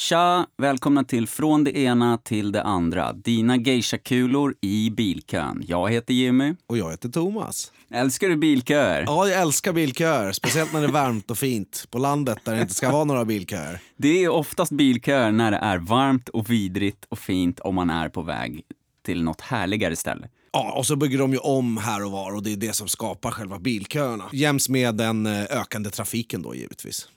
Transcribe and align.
Tja! 0.00 0.46
Välkomna 0.56 1.04
till 1.04 1.26
Från 1.26 1.64
det 1.64 1.78
ena 1.78 2.18
till 2.18 2.52
det 2.52 2.62
andra. 2.62 3.12
Dina 3.12 3.56
geisha-kulor 3.56 4.54
i 4.60 4.90
bilkön. 4.90 5.64
Jag 5.66 5.90
heter 5.90 6.14
Jimmy. 6.14 6.54
Och 6.66 6.78
jag 6.78 6.90
heter 6.90 7.08
Thomas. 7.08 7.72
Älskar 7.90 8.28
du 8.28 8.36
bilköer? 8.36 9.04
Ja, 9.06 9.28
jag 9.28 9.40
älskar 9.40 9.72
bilköer. 9.72 10.32
Speciellt 10.32 10.72
när 10.72 10.80
det 10.80 10.86
är 10.86 10.92
varmt 10.92 11.30
och 11.30 11.38
fint. 11.38 11.86
På 11.90 11.98
landet 11.98 12.38
där 12.44 12.54
det 12.54 12.62
inte 12.62 12.74
ska 12.74 12.92
vara 12.92 13.04
några 13.04 13.24
bilköer. 13.24 13.80
Det 13.96 14.24
är 14.24 14.28
oftast 14.28 14.72
bilköer 14.72 15.32
när 15.32 15.50
det 15.50 15.56
är 15.56 15.78
varmt 15.78 16.28
och 16.28 16.50
vidrigt 16.50 17.04
och 17.08 17.18
fint 17.18 17.60
om 17.60 17.74
man 17.74 17.90
är 17.90 18.08
på 18.08 18.22
väg 18.22 18.62
till 19.04 19.22
något 19.22 19.40
härligare 19.40 19.96
ställe. 19.96 20.28
Ja, 20.52 20.72
och 20.72 20.86
så 20.86 20.96
bygger 20.96 21.18
de 21.18 21.32
ju 21.32 21.38
om 21.38 21.76
här 21.76 22.04
och 22.04 22.10
var 22.10 22.32
och 22.32 22.42
det 22.42 22.52
är 22.52 22.56
det 22.56 22.72
som 22.72 22.88
skapar 22.88 23.30
själva 23.30 23.58
bilköerna. 23.58 24.24
Jäms 24.32 24.68
med 24.68 24.94
den 24.94 25.26
eh, 25.26 25.42
ökande 25.50 25.90
trafiken 25.90 26.42
då 26.42 26.54
givetvis. 26.54 27.08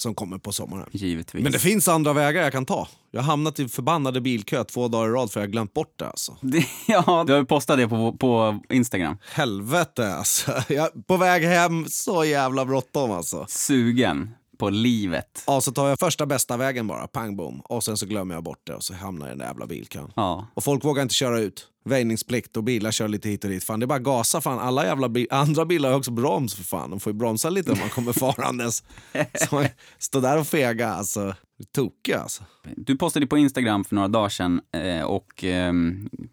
Som 0.00 0.14
kommer 0.14 0.38
på 0.38 0.52
sommaren. 0.52 0.88
Givetvis. 0.92 1.42
Men 1.42 1.52
det 1.52 1.58
finns 1.58 1.88
andra 1.88 2.12
vägar 2.12 2.42
jag 2.42 2.52
kan 2.52 2.66
ta. 2.66 2.88
Jag 3.10 3.20
har 3.20 3.26
hamnat 3.26 3.58
i 3.58 3.68
förbannade 3.68 4.20
bilkö 4.20 4.64
två 4.64 4.88
dagar 4.88 5.08
i 5.08 5.12
rad 5.12 5.32
för 5.32 5.40
jag 5.40 5.46
har 5.46 5.52
glömt 5.52 5.74
bort 5.74 5.98
det 5.98 6.06
alltså. 6.06 6.36
Det, 6.42 6.66
ja, 6.86 7.24
du 7.26 7.32
har 7.32 7.40
ju 7.40 7.46
postat 7.46 7.78
det 7.78 7.88
på, 7.88 8.12
på 8.12 8.60
Instagram. 8.70 9.18
Helvete 9.32 10.14
alltså. 10.14 10.52
Jag, 10.68 11.06
på 11.06 11.16
väg 11.16 11.42
hem, 11.42 11.86
så 11.88 12.24
jävla 12.24 12.64
bråttom 12.64 13.10
alltså. 13.10 13.46
Sugen 13.48 14.30
på 14.60 14.70
livet. 14.70 15.44
Ja, 15.46 15.60
så 15.60 15.72
tar 15.72 15.88
jag 15.88 15.98
första 15.98 16.26
bästa 16.26 16.56
vägen 16.56 16.86
bara, 16.86 17.06
pang 17.06 17.36
bom. 17.36 17.60
Och 17.64 17.84
sen 17.84 17.96
så 17.96 18.06
glömmer 18.06 18.34
jag 18.34 18.44
bort 18.44 18.60
det 18.66 18.74
och 18.74 18.84
så 18.84 18.94
hamnar 18.94 19.26
jag 19.26 19.28
i 19.28 19.32
den 19.32 19.38
där 19.38 19.46
jävla 19.46 19.66
bilkön. 19.66 20.12
Ja. 20.16 20.46
Och 20.54 20.64
folk 20.64 20.84
vågar 20.84 21.02
inte 21.02 21.14
köra 21.14 21.38
ut. 21.38 21.66
Väjningsplikt 21.84 22.56
och 22.56 22.64
bilar 22.64 22.90
kör 22.90 23.08
lite 23.08 23.28
hit 23.28 23.44
och 23.44 23.50
dit. 23.50 23.64
Fan, 23.64 23.80
det 23.80 23.84
är 23.84 23.86
bara 23.86 23.98
gasa 23.98 24.40
fan. 24.40 24.58
Alla 24.58 24.84
jävla 24.84 25.08
bi 25.08 25.26
andra 25.30 25.64
bilar 25.64 25.90
har 25.90 25.98
också 25.98 26.10
broms 26.10 26.54
för 26.54 26.64
fan. 26.64 26.90
De 26.90 27.00
får 27.00 27.12
ju 27.12 27.18
bromsa 27.18 27.50
lite 27.50 27.72
om 27.72 27.78
man 27.78 27.88
kommer 27.88 28.12
farandes. 28.34 28.82
Så 29.48 29.66
stå 29.98 30.20
där 30.20 30.38
och 30.38 30.46
fega 30.46 30.88
alltså. 30.88 31.34
Tokiga 31.72 32.18
alltså. 32.20 32.42
Du 32.76 32.96
postade 32.96 33.26
på 33.26 33.38
Instagram 33.38 33.84
för 33.84 33.94
några 33.94 34.08
dagar 34.08 34.28
sedan 34.28 34.60
eh, 34.72 35.02
och 35.02 35.44
eh, 35.44 35.72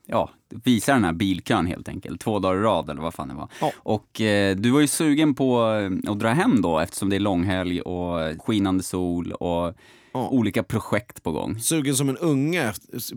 ja, 0.06 0.30
visar 0.50 0.94
den 0.94 1.04
här 1.04 1.14
bilkön 1.14 1.66
helt 1.66 1.90
enkelt. 1.90 2.22
Två 2.22 2.40
dagar 2.40 2.56
i 2.60 2.62
rad 2.62 2.90
eller 2.90 3.02
vad 3.02 3.14
fan 3.14 3.28
det 3.28 3.34
var. 3.34 3.50
Ja. 3.62 3.72
Och 3.78 4.22
eh, 4.22 4.56
du 4.56 4.70
var 4.72 4.80
ju 4.80 4.88
sugen 4.88 5.36
på 5.36 5.72
eh, 6.06 6.12
att 6.12 6.20
dra 6.20 6.30
hem 6.30 6.62
då 6.62 6.80
eftersom 6.80 7.10
det 7.10 7.16
är 7.16 7.20
långhelg 7.20 7.82
och 7.82 8.42
skinande 8.46 8.84
sol 8.84 9.32
och 9.32 9.74
Ja. 10.14 10.30
olika 10.30 10.64
projekt 10.64 11.24
på 11.24 11.32
gång. 11.32 11.60
Sugen 11.60 11.96
som 11.96 12.10
en 12.10 12.18
unge 12.18 12.74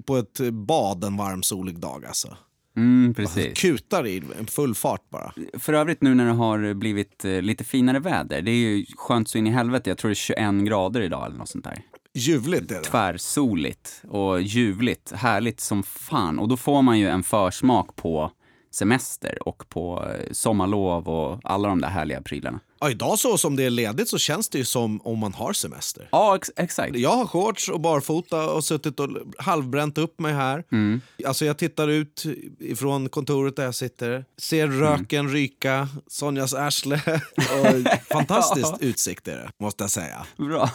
på 0.07 0.17
ett 0.17 0.41
bad 0.53 1.05
en 1.05 1.17
varm 1.17 1.43
solig 1.43 1.79
dag 1.79 2.05
alltså. 2.07 2.37
Mm, 2.77 3.15
precis. 3.15 3.61
Kutar 3.61 4.07
i 4.07 4.23
full 4.47 4.75
fart 4.75 5.11
bara. 5.11 5.33
För 5.59 5.73
övrigt 5.73 6.03
nu 6.03 6.15
när 6.15 6.27
det 6.27 6.33
har 6.33 6.75
blivit 6.75 7.25
eh, 7.25 7.43
lite 7.43 7.65
finare 7.65 7.99
väder, 7.99 8.43
det 8.43 8.51
är 8.51 8.55
ju 8.57 8.87
skönt 8.97 9.29
så 9.29 9.39
in 9.39 9.47
i 9.47 9.51
helvete. 9.51 9.91
Jag 9.91 9.99
tror 9.99 10.09
det 10.09 10.13
är 10.13 10.15
21 10.15 10.55
grader 10.67 11.01
idag 11.01 11.27
eller 11.27 11.37
något 11.37 11.49
sånt 11.49 11.65
där. 11.65 11.83
Ljuvligt 12.15 12.71
är 12.71 12.75
det. 12.75 12.85
tvärsoligt 12.85 14.03
och 14.09 14.43
ljuvligt, 14.43 15.13
härligt 15.13 15.61
som 15.61 15.83
fan. 15.83 16.39
Och 16.39 16.49
då 16.49 16.57
får 16.57 16.83
man 16.83 16.99
ju 16.99 17.09
en 17.09 17.23
försmak 17.23 17.97
på 17.97 18.33
semester 18.73 19.49
och 19.49 19.69
på 19.69 20.09
eh, 20.15 20.33
sommarlov 20.33 21.09
och 21.09 21.41
alla 21.45 21.69
de 21.69 21.81
där 21.81 21.89
härliga 21.89 22.23
prylarna. 22.23 22.61
Ja, 22.81 22.91
idag 22.91 23.19
så 23.19 23.39
som 23.39 23.57
det 23.57 23.65
är 23.65 23.71
ledigt 23.71 24.09
så 24.09 24.19
känns 24.19 24.49
det 24.49 24.59
ju 24.59 24.65
som 24.65 25.01
om 25.01 25.19
man 25.19 25.35
har 25.35 25.53
semester. 25.53 26.09
Ja, 26.13 26.37
ex 26.37 26.51
exakt. 26.57 26.97
Jag 26.97 27.11
har 27.11 27.27
shorts 27.27 27.69
och 27.69 27.81
barfota 27.81 28.51
och 28.51 28.65
suttit 28.65 29.01
och 29.01 29.09
halvbränt 29.39 29.99
upp 29.99 30.21
mig 30.21 30.33
här. 30.33 30.65
Mm. 30.73 31.01
Alltså 31.27 31.45
jag 31.45 31.59
tittar 31.59 31.89
ut 31.89 32.25
ifrån 32.59 33.09
kontoret 33.09 33.57
där 33.57 33.65
jag 33.65 33.75
sitter, 33.75 34.25
ser 34.39 34.67
röken 34.69 35.29
ryka, 35.29 35.89
Sonjas 36.07 36.55
arsle. 36.55 37.01
Fantastiskt 38.11 38.75
utsikt 38.81 39.29
är 39.29 39.37
det, 39.37 39.51
måste 39.61 39.85
jag 39.85 39.91
säga. 39.91 40.27
Bra. 40.37 40.71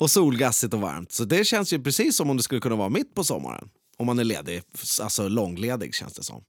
Och 0.00 0.10
solgassigt 0.10 0.74
och 0.74 0.80
varmt. 0.80 1.12
Så 1.12 1.24
det 1.24 1.46
känns 1.46 1.72
ju 1.72 1.82
precis 1.82 2.16
som 2.16 2.30
om 2.30 2.36
det 2.36 2.42
skulle 2.42 2.60
kunna 2.60 2.76
vara 2.76 2.88
mitt 2.88 3.14
på 3.14 3.24
sommaren. 3.24 3.68
Om 3.98 4.06
man 4.06 4.18
är 4.18 4.24
ledig, 4.24 4.62
alltså 5.02 5.28
långledig 5.28 5.94
känns 5.94 6.14
det 6.14 6.22
som. 6.22 6.44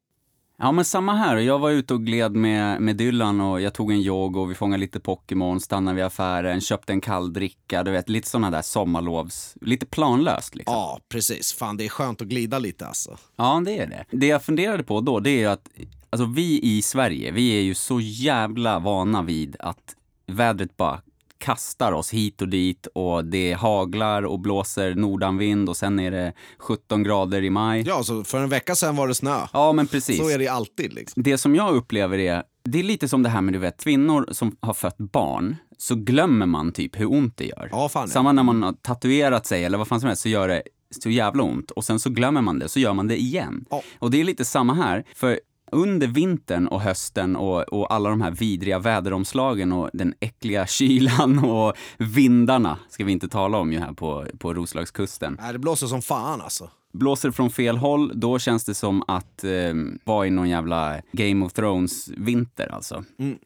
Ja, 0.59 0.71
men 0.71 0.85
samma 0.85 1.15
här. 1.15 1.37
Jag 1.37 1.59
var 1.59 1.69
ute 1.69 1.93
och 1.93 2.05
gled 2.05 2.35
med, 2.35 2.81
med 2.81 2.95
Dylan 2.95 3.41
och 3.41 3.61
jag 3.61 3.73
tog 3.73 3.91
en 3.91 4.01
jogg 4.01 4.37
och 4.37 4.51
vi 4.51 4.55
fångade 4.55 4.81
lite 4.81 4.99
Pokémon, 4.99 5.59
stannade 5.59 5.95
vid 5.95 6.05
affären, 6.05 6.61
köpte 6.61 6.93
en 6.93 7.01
kall 7.01 7.33
dricka, 7.33 7.83
du 7.83 7.91
vet, 7.91 8.09
lite 8.09 8.27
sådana 8.27 8.51
där 8.51 8.61
sommarlovs... 8.61 9.55
Lite 9.61 9.85
planlöst 9.85 10.55
liksom. 10.55 10.75
Ja, 10.75 10.99
precis. 11.09 11.53
Fan, 11.53 11.77
det 11.77 11.85
är 11.85 11.89
skönt 11.89 12.21
att 12.21 12.27
glida 12.27 12.59
lite 12.59 12.87
alltså. 12.87 13.17
Ja, 13.35 13.61
det 13.65 13.77
är 13.77 13.87
det. 13.87 14.05
Det 14.11 14.27
jag 14.27 14.43
funderade 14.43 14.83
på 14.83 15.01
då, 15.01 15.19
det 15.19 15.29
är 15.29 15.39
ju 15.39 15.45
att 15.45 15.69
alltså, 16.09 16.25
vi 16.25 16.59
i 16.63 16.81
Sverige, 16.81 17.31
vi 17.31 17.57
är 17.57 17.61
ju 17.61 17.75
så 17.75 17.99
jävla 17.99 18.79
vana 18.79 19.21
vid 19.21 19.55
att 19.59 19.95
vädret 20.27 20.77
bara 20.77 21.01
kastar 21.39 21.91
oss 21.91 22.13
hit 22.13 22.41
och 22.41 22.49
dit 22.49 22.87
och 22.93 23.25
det 23.25 23.53
haglar 23.53 24.23
och 24.23 24.39
blåser 24.39 24.95
nordanvind 24.95 25.69
och 25.69 25.77
sen 25.77 25.99
är 25.99 26.11
det 26.11 26.33
17 26.59 27.03
grader 27.03 27.43
i 27.43 27.49
maj. 27.49 27.83
Ja, 27.87 28.03
så 28.03 28.23
för 28.23 28.43
en 28.43 28.49
vecka 28.49 28.75
sedan 28.75 28.95
var 28.95 29.07
det 29.07 29.15
snö. 29.15 29.39
Ja, 29.53 29.73
men 29.73 29.87
precis. 29.87 30.17
Så 30.17 30.29
är 30.29 30.39
det 30.39 30.47
alltid 30.47 30.93
liksom. 30.93 31.23
Det 31.23 31.37
som 31.37 31.55
jag 31.55 31.75
upplever 31.75 32.17
är, 32.17 32.43
det 32.63 32.79
är 32.79 32.83
lite 32.83 33.07
som 33.07 33.23
det 33.23 33.29
här 33.29 33.41
med 33.41 33.53
du 33.53 33.59
vet, 33.59 33.83
kvinnor 33.83 34.27
som 34.31 34.55
har 34.59 34.73
fött 34.73 34.97
barn, 34.97 35.55
så 35.77 35.95
glömmer 35.95 36.45
man 36.45 36.71
typ 36.71 36.99
hur 36.99 37.11
ont 37.11 37.37
det 37.37 37.45
gör. 37.45 37.69
Ja, 37.71 37.89
fan 37.89 38.01
ja. 38.01 38.13
Samma 38.13 38.31
när 38.31 38.43
man 38.43 38.63
har 38.63 38.73
tatuerat 38.73 39.45
sig 39.45 39.65
eller 39.65 39.77
vad 39.77 39.87
fan 39.87 39.99
som 39.99 40.07
helst 40.07 40.21
så 40.21 40.29
gör 40.29 40.47
det 40.47 40.63
så 40.89 41.09
jävla 41.09 41.43
ont 41.43 41.71
och 41.71 41.83
sen 41.83 41.99
så 41.99 42.09
glömmer 42.09 42.41
man 42.41 42.59
det, 42.59 42.69
så 42.69 42.79
gör 42.79 42.93
man 42.93 43.07
det 43.07 43.21
igen. 43.21 43.65
Ja. 43.69 43.81
Och 43.99 44.11
det 44.11 44.19
är 44.21 44.23
lite 44.23 44.45
samma 44.45 44.73
här, 44.73 45.03
för 45.15 45.39
under 45.71 46.07
vintern 46.07 46.67
och 46.67 46.81
hösten 46.81 47.35
och, 47.35 47.61
och 47.61 47.93
alla 47.93 48.09
de 48.09 48.21
här 48.21 48.31
vidriga 48.31 48.79
väderomslagen 48.79 49.71
och 49.71 49.89
den 49.93 50.13
äckliga 50.19 50.67
kylan 50.67 51.39
och 51.45 51.73
vindarna 51.97 52.77
ska 52.89 53.05
vi 53.05 53.11
inte 53.11 53.27
tala 53.27 53.57
om 53.57 53.73
ju 53.73 53.79
här 53.79 53.93
på, 53.93 54.25
på 54.39 54.53
Roslagskusten. 54.53 55.37
Nej, 55.41 55.53
det 55.53 55.59
blåser 55.59 55.87
som 55.87 56.01
fan 56.01 56.41
alltså. 56.41 56.69
Blåser 56.93 57.31
från 57.31 57.49
fel 57.49 57.77
håll, 57.77 58.11
då 58.15 58.39
känns 58.39 58.65
det 58.65 58.73
som 58.73 59.03
att 59.07 59.43
eh, 59.43 59.73
vara 60.03 60.27
i 60.27 60.29
någon 60.29 60.49
jävla 60.49 61.01
Game 61.11 61.45
of 61.45 61.53
Thrones-vinter 61.53 62.67
alltså. 62.71 63.03
Mm. 63.19 63.37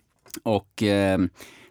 Och 0.44 0.84
eh, 0.84 1.20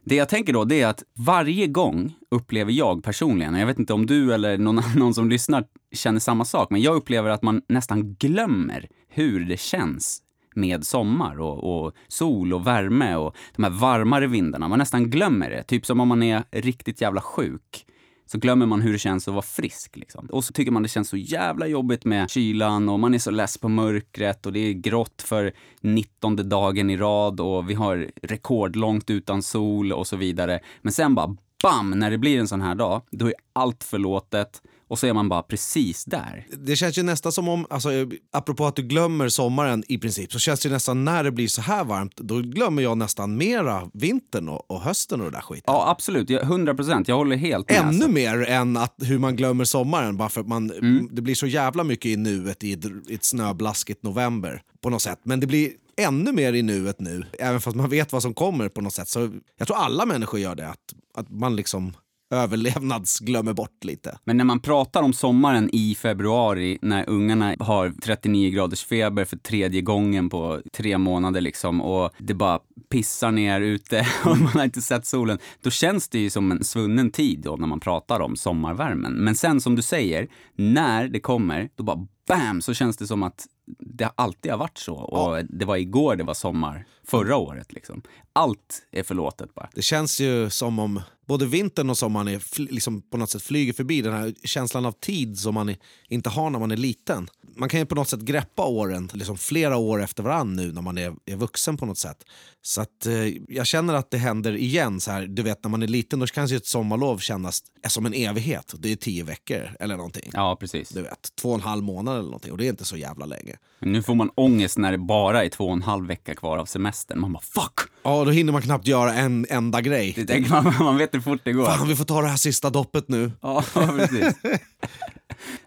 det 0.04 0.14
jag 0.14 0.28
tänker 0.28 0.52
då, 0.52 0.64
det 0.64 0.80
är 0.80 0.86
att 0.86 1.02
varje 1.14 1.66
gång 1.66 2.14
upplever 2.30 2.72
jag 2.72 3.04
personligen, 3.04 3.54
och 3.54 3.60
jag 3.60 3.66
vet 3.66 3.78
inte 3.78 3.92
om 3.92 4.06
du 4.06 4.34
eller 4.34 4.58
någon 4.58 4.78
annan 4.96 5.14
som 5.14 5.28
lyssnar 5.30 5.64
känner 5.92 6.20
samma 6.20 6.44
sak, 6.44 6.70
men 6.70 6.82
jag 6.82 6.96
upplever 6.96 7.30
att 7.30 7.42
man 7.42 7.62
nästan 7.68 8.14
glömmer 8.14 8.88
hur 9.08 9.44
det 9.44 9.60
känns 9.60 10.22
med 10.54 10.86
sommar 10.86 11.40
och, 11.40 11.84
och 11.84 11.92
sol 12.08 12.52
och 12.52 12.66
värme 12.66 13.14
och 13.16 13.36
de 13.56 13.64
här 13.64 13.70
varmare 13.70 14.26
vindarna. 14.26 14.68
Man 14.68 14.78
nästan 14.78 15.10
glömmer 15.10 15.50
det. 15.50 15.62
Typ 15.62 15.86
som 15.86 16.00
om 16.00 16.08
man 16.08 16.22
är 16.22 16.44
riktigt 16.50 17.00
jävla 17.00 17.20
sjuk 17.20 17.86
så 18.26 18.38
glömmer 18.38 18.66
man 18.66 18.80
hur 18.80 18.92
det 18.92 18.98
känns 18.98 19.28
att 19.28 19.34
vara 19.34 19.42
frisk. 19.42 19.96
Liksom. 19.96 20.26
Och 20.26 20.44
så 20.44 20.52
tycker 20.52 20.72
man 20.72 20.82
det 20.82 20.88
känns 20.88 21.08
så 21.08 21.16
jävla 21.16 21.66
jobbigt 21.66 22.04
med 22.04 22.30
kylan 22.30 22.88
och 22.88 23.00
man 23.00 23.14
är 23.14 23.18
så 23.18 23.30
less 23.30 23.58
på 23.58 23.68
mörkret 23.68 24.46
och 24.46 24.52
det 24.52 24.60
är 24.60 24.72
grått 24.72 25.22
för 25.22 25.52
19 25.80 26.48
dagen 26.48 26.90
i 26.90 26.96
rad 26.96 27.40
och 27.40 27.70
vi 27.70 27.74
har 27.74 28.10
rekordlångt 28.22 29.10
utan 29.10 29.42
sol 29.42 29.92
och 29.92 30.06
så 30.06 30.16
vidare. 30.16 30.60
Men 30.82 30.92
sen 30.92 31.14
bara 31.14 31.36
bam, 31.62 31.90
när 31.90 32.10
det 32.10 32.18
blir 32.18 32.38
en 32.38 32.48
sån 32.48 32.60
här 32.60 32.74
dag, 32.74 33.02
då 33.10 33.26
är 33.26 33.34
allt 33.52 33.84
förlåtet 33.84 34.62
och 34.90 34.98
så 34.98 35.06
är 35.06 35.12
man 35.12 35.28
bara 35.28 35.42
precis 35.42 36.04
där. 36.04 36.46
Det 36.58 36.76
känns 36.76 36.98
ju 36.98 37.02
nästan 37.02 37.32
som 37.32 37.48
om, 37.48 37.66
alltså, 37.70 37.90
apropå 38.32 38.66
att 38.66 38.76
du 38.76 38.82
glömmer 38.82 39.28
sommaren 39.28 39.84
i 39.88 39.98
princip, 39.98 40.32
så 40.32 40.38
känns 40.38 40.60
det 40.60 40.68
nästan 40.68 41.04
när 41.04 41.24
det 41.24 41.30
blir 41.30 41.48
så 41.48 41.62
här 41.62 41.84
varmt, 41.84 42.16
då 42.16 42.38
glömmer 42.40 42.82
jag 42.82 42.98
nästan 42.98 43.36
mera 43.36 43.90
vintern 43.94 44.48
och, 44.48 44.70
och 44.70 44.80
hösten 44.80 45.20
och 45.20 45.26
det 45.30 45.36
där 45.36 45.40
skiten. 45.42 45.64
Ja, 45.66 45.90
absolut. 45.90 46.30
Jag- 46.30 46.42
100 46.42 46.74
procent. 46.74 47.08
Jag 47.08 47.16
håller 47.16 47.36
helt 47.36 47.70
med. 47.70 47.78
Ännu 47.78 47.88
alltså. 47.88 48.08
mer 48.08 48.42
än 48.48 48.76
att 48.76 48.94
hur 49.02 49.18
man 49.18 49.36
glömmer 49.36 49.64
sommaren, 49.64 50.16
bara 50.16 50.28
för 50.28 50.40
att 50.40 50.48
man, 50.48 50.70
Mm. 50.70 51.08
det 51.12 51.22
blir 51.22 51.34
så 51.34 51.46
jävla 51.46 51.84
mycket 51.84 52.06
i 52.06 52.16
nuet 52.16 52.64
i 52.64 52.72
ett, 52.72 52.84
i 53.08 53.14
ett 53.14 53.24
snöblaskigt 53.24 54.02
november 54.02 54.62
på 54.82 54.90
något 54.90 55.02
sätt. 55.02 55.18
Men 55.22 55.40
det 55.40 55.46
blir 55.46 55.70
ännu 55.96 56.32
mer 56.32 56.52
i 56.52 56.62
nuet 56.62 57.00
nu, 57.00 57.24
även 57.38 57.60
fast 57.60 57.76
man 57.76 57.88
vet 57.90 58.12
vad 58.12 58.22
som 58.22 58.34
kommer 58.34 58.68
på 58.68 58.80
något 58.80 58.92
sätt. 58.92 59.08
Så 59.08 59.30
jag 59.58 59.66
tror 59.68 59.76
alla 59.76 60.06
människor 60.06 60.40
gör 60.40 60.54
det, 60.54 60.68
att, 60.68 60.94
att 61.14 61.30
man 61.30 61.56
liksom 61.56 61.92
överlevnadsglömmer 62.30 63.52
bort 63.52 63.84
lite. 63.84 64.18
Men 64.24 64.36
när 64.36 64.44
man 64.44 64.60
pratar 64.60 65.02
om 65.02 65.12
sommaren 65.12 65.70
i 65.72 65.94
februari 65.94 66.78
när 66.82 67.10
ungarna 67.10 67.54
har 67.58 67.92
39 68.02 68.50
graders 68.50 68.84
feber 68.84 69.24
för 69.24 69.36
tredje 69.36 69.80
gången 69.80 70.30
på 70.30 70.60
tre 70.72 70.98
månader 70.98 71.40
liksom 71.40 71.80
och 71.80 72.10
det 72.18 72.34
bara 72.34 72.60
pissar 72.90 73.30
ner 73.30 73.60
ute 73.60 74.06
och 74.24 74.38
man 74.38 74.52
har 74.52 74.64
inte 74.64 74.82
sett 74.82 75.06
solen. 75.06 75.38
Då 75.62 75.70
känns 75.70 76.08
det 76.08 76.18
ju 76.18 76.30
som 76.30 76.52
en 76.52 76.64
svunnen 76.64 77.10
tid 77.10 77.40
då 77.40 77.56
när 77.56 77.66
man 77.66 77.80
pratar 77.80 78.20
om 78.20 78.36
sommarvärmen. 78.36 79.12
Men 79.12 79.34
sen 79.34 79.60
som 79.60 79.76
du 79.76 79.82
säger, 79.82 80.28
när 80.56 81.08
det 81.08 81.20
kommer, 81.20 81.68
då 81.76 81.84
bara 81.84 82.06
bam 82.28 82.62
så 82.62 82.74
känns 82.74 82.96
det 82.96 83.06
som 83.06 83.22
att 83.22 83.46
det 83.78 84.10
alltid 84.14 84.52
har 84.52 84.58
varit 84.58 84.78
så. 84.78 84.94
Och 84.94 85.44
det 85.44 85.64
var 85.64 85.76
igår 85.76 86.16
det 86.16 86.24
var 86.24 86.34
sommar, 86.34 86.84
förra 87.06 87.36
året 87.36 87.72
liksom. 87.72 88.02
Allt 88.32 88.82
är 88.90 89.02
förlåtet 89.02 89.54
bara. 89.54 89.68
Det 89.74 89.82
känns 89.82 90.20
ju 90.20 90.50
som 90.50 90.78
om 90.78 91.02
både 91.30 91.46
vintern 91.46 91.90
och 91.90 91.98
sommaren 91.98 92.28
är 92.28 92.70
liksom 92.72 93.02
på 93.02 93.16
något 93.16 93.30
sätt 93.30 93.42
flyger 93.42 93.72
förbi. 93.72 94.02
Den 94.02 94.12
här 94.12 94.34
känslan 94.44 94.86
av 94.86 94.92
tid 94.92 95.38
som 95.38 95.54
man 95.54 95.74
inte 96.08 96.28
har 96.28 96.50
när 96.50 96.58
man 96.58 96.70
är 96.70 96.76
liten. 96.76 97.28
Man 97.56 97.68
kan 97.68 97.80
ju 97.80 97.86
på 97.86 97.94
något 97.94 98.08
sätt 98.08 98.20
greppa 98.20 98.64
åren 98.64 99.10
liksom 99.14 99.38
flera 99.38 99.76
år 99.76 100.02
efter 100.02 100.22
varann 100.22 100.56
nu 100.56 100.72
när 100.72 100.82
man 100.82 100.98
är, 100.98 101.14
är 101.26 101.36
vuxen 101.36 101.76
på 101.76 101.86
något 101.86 101.98
sätt. 101.98 102.24
Så 102.62 102.80
att, 102.80 103.06
eh, 103.06 103.26
jag 103.48 103.66
känner 103.66 103.94
att 103.94 104.10
det 104.10 104.18
händer 104.18 104.56
igen. 104.56 105.00
Så 105.00 105.10
här, 105.10 105.26
du 105.26 105.42
vet 105.42 105.64
när 105.64 105.70
man 105.70 105.82
är 105.82 105.88
liten 105.88 106.18
då 106.18 106.26
kan 106.26 106.46
ju 106.46 106.56
ett 106.56 106.66
sommarlov 106.66 107.18
kännas 107.18 107.62
som 107.88 108.06
en 108.06 108.14
evighet. 108.14 108.74
Det 108.78 108.92
är 108.92 108.96
tio 108.96 109.24
veckor 109.24 109.70
eller 109.80 109.96
någonting. 109.96 110.30
Ja, 110.32 110.56
precis. 110.60 110.88
Du 110.88 111.02
vet, 111.02 111.28
två 111.40 111.48
och 111.48 111.54
en 111.54 111.60
halv 111.60 111.82
månad 111.82 112.14
eller 112.14 112.24
någonting. 112.24 112.52
Och 112.52 112.58
det 112.58 112.66
är 112.66 112.70
inte 112.70 112.84
så 112.84 112.96
jävla 112.96 113.26
länge. 113.26 113.56
Men 113.78 113.92
nu 113.92 114.02
får 114.02 114.14
man 114.14 114.30
ångest 114.34 114.78
när 114.78 114.92
det 114.92 114.98
bara 114.98 115.44
är 115.44 115.48
två 115.48 115.64
och 115.64 115.72
en 115.72 115.82
halv 115.82 116.06
vecka 116.06 116.34
kvar 116.34 116.58
av 116.58 116.66
semestern. 116.66 116.89
Man 117.14 117.32
bara 117.32 117.42
fuck! 117.42 117.80
Ja, 118.02 118.24
då 118.24 118.30
hinner 118.30 118.52
man 118.52 118.62
knappt 118.62 118.86
göra 118.86 119.14
en 119.14 119.46
enda 119.50 119.80
grej. 119.80 120.12
Det 120.16 120.26
tänker 120.26 120.50
man, 120.50 120.74
man 120.78 120.96
vet 120.96 121.14
hur 121.14 121.20
fort 121.20 121.40
det 121.44 121.52
går. 121.52 121.66
Fan, 121.66 121.88
vi 121.88 121.96
får 121.96 122.04
ta 122.04 122.22
det 122.22 122.28
här 122.28 122.36
sista 122.36 122.70
doppet 122.70 123.08
nu. 123.08 123.32
Ja, 123.40 123.64
precis. 123.74 124.34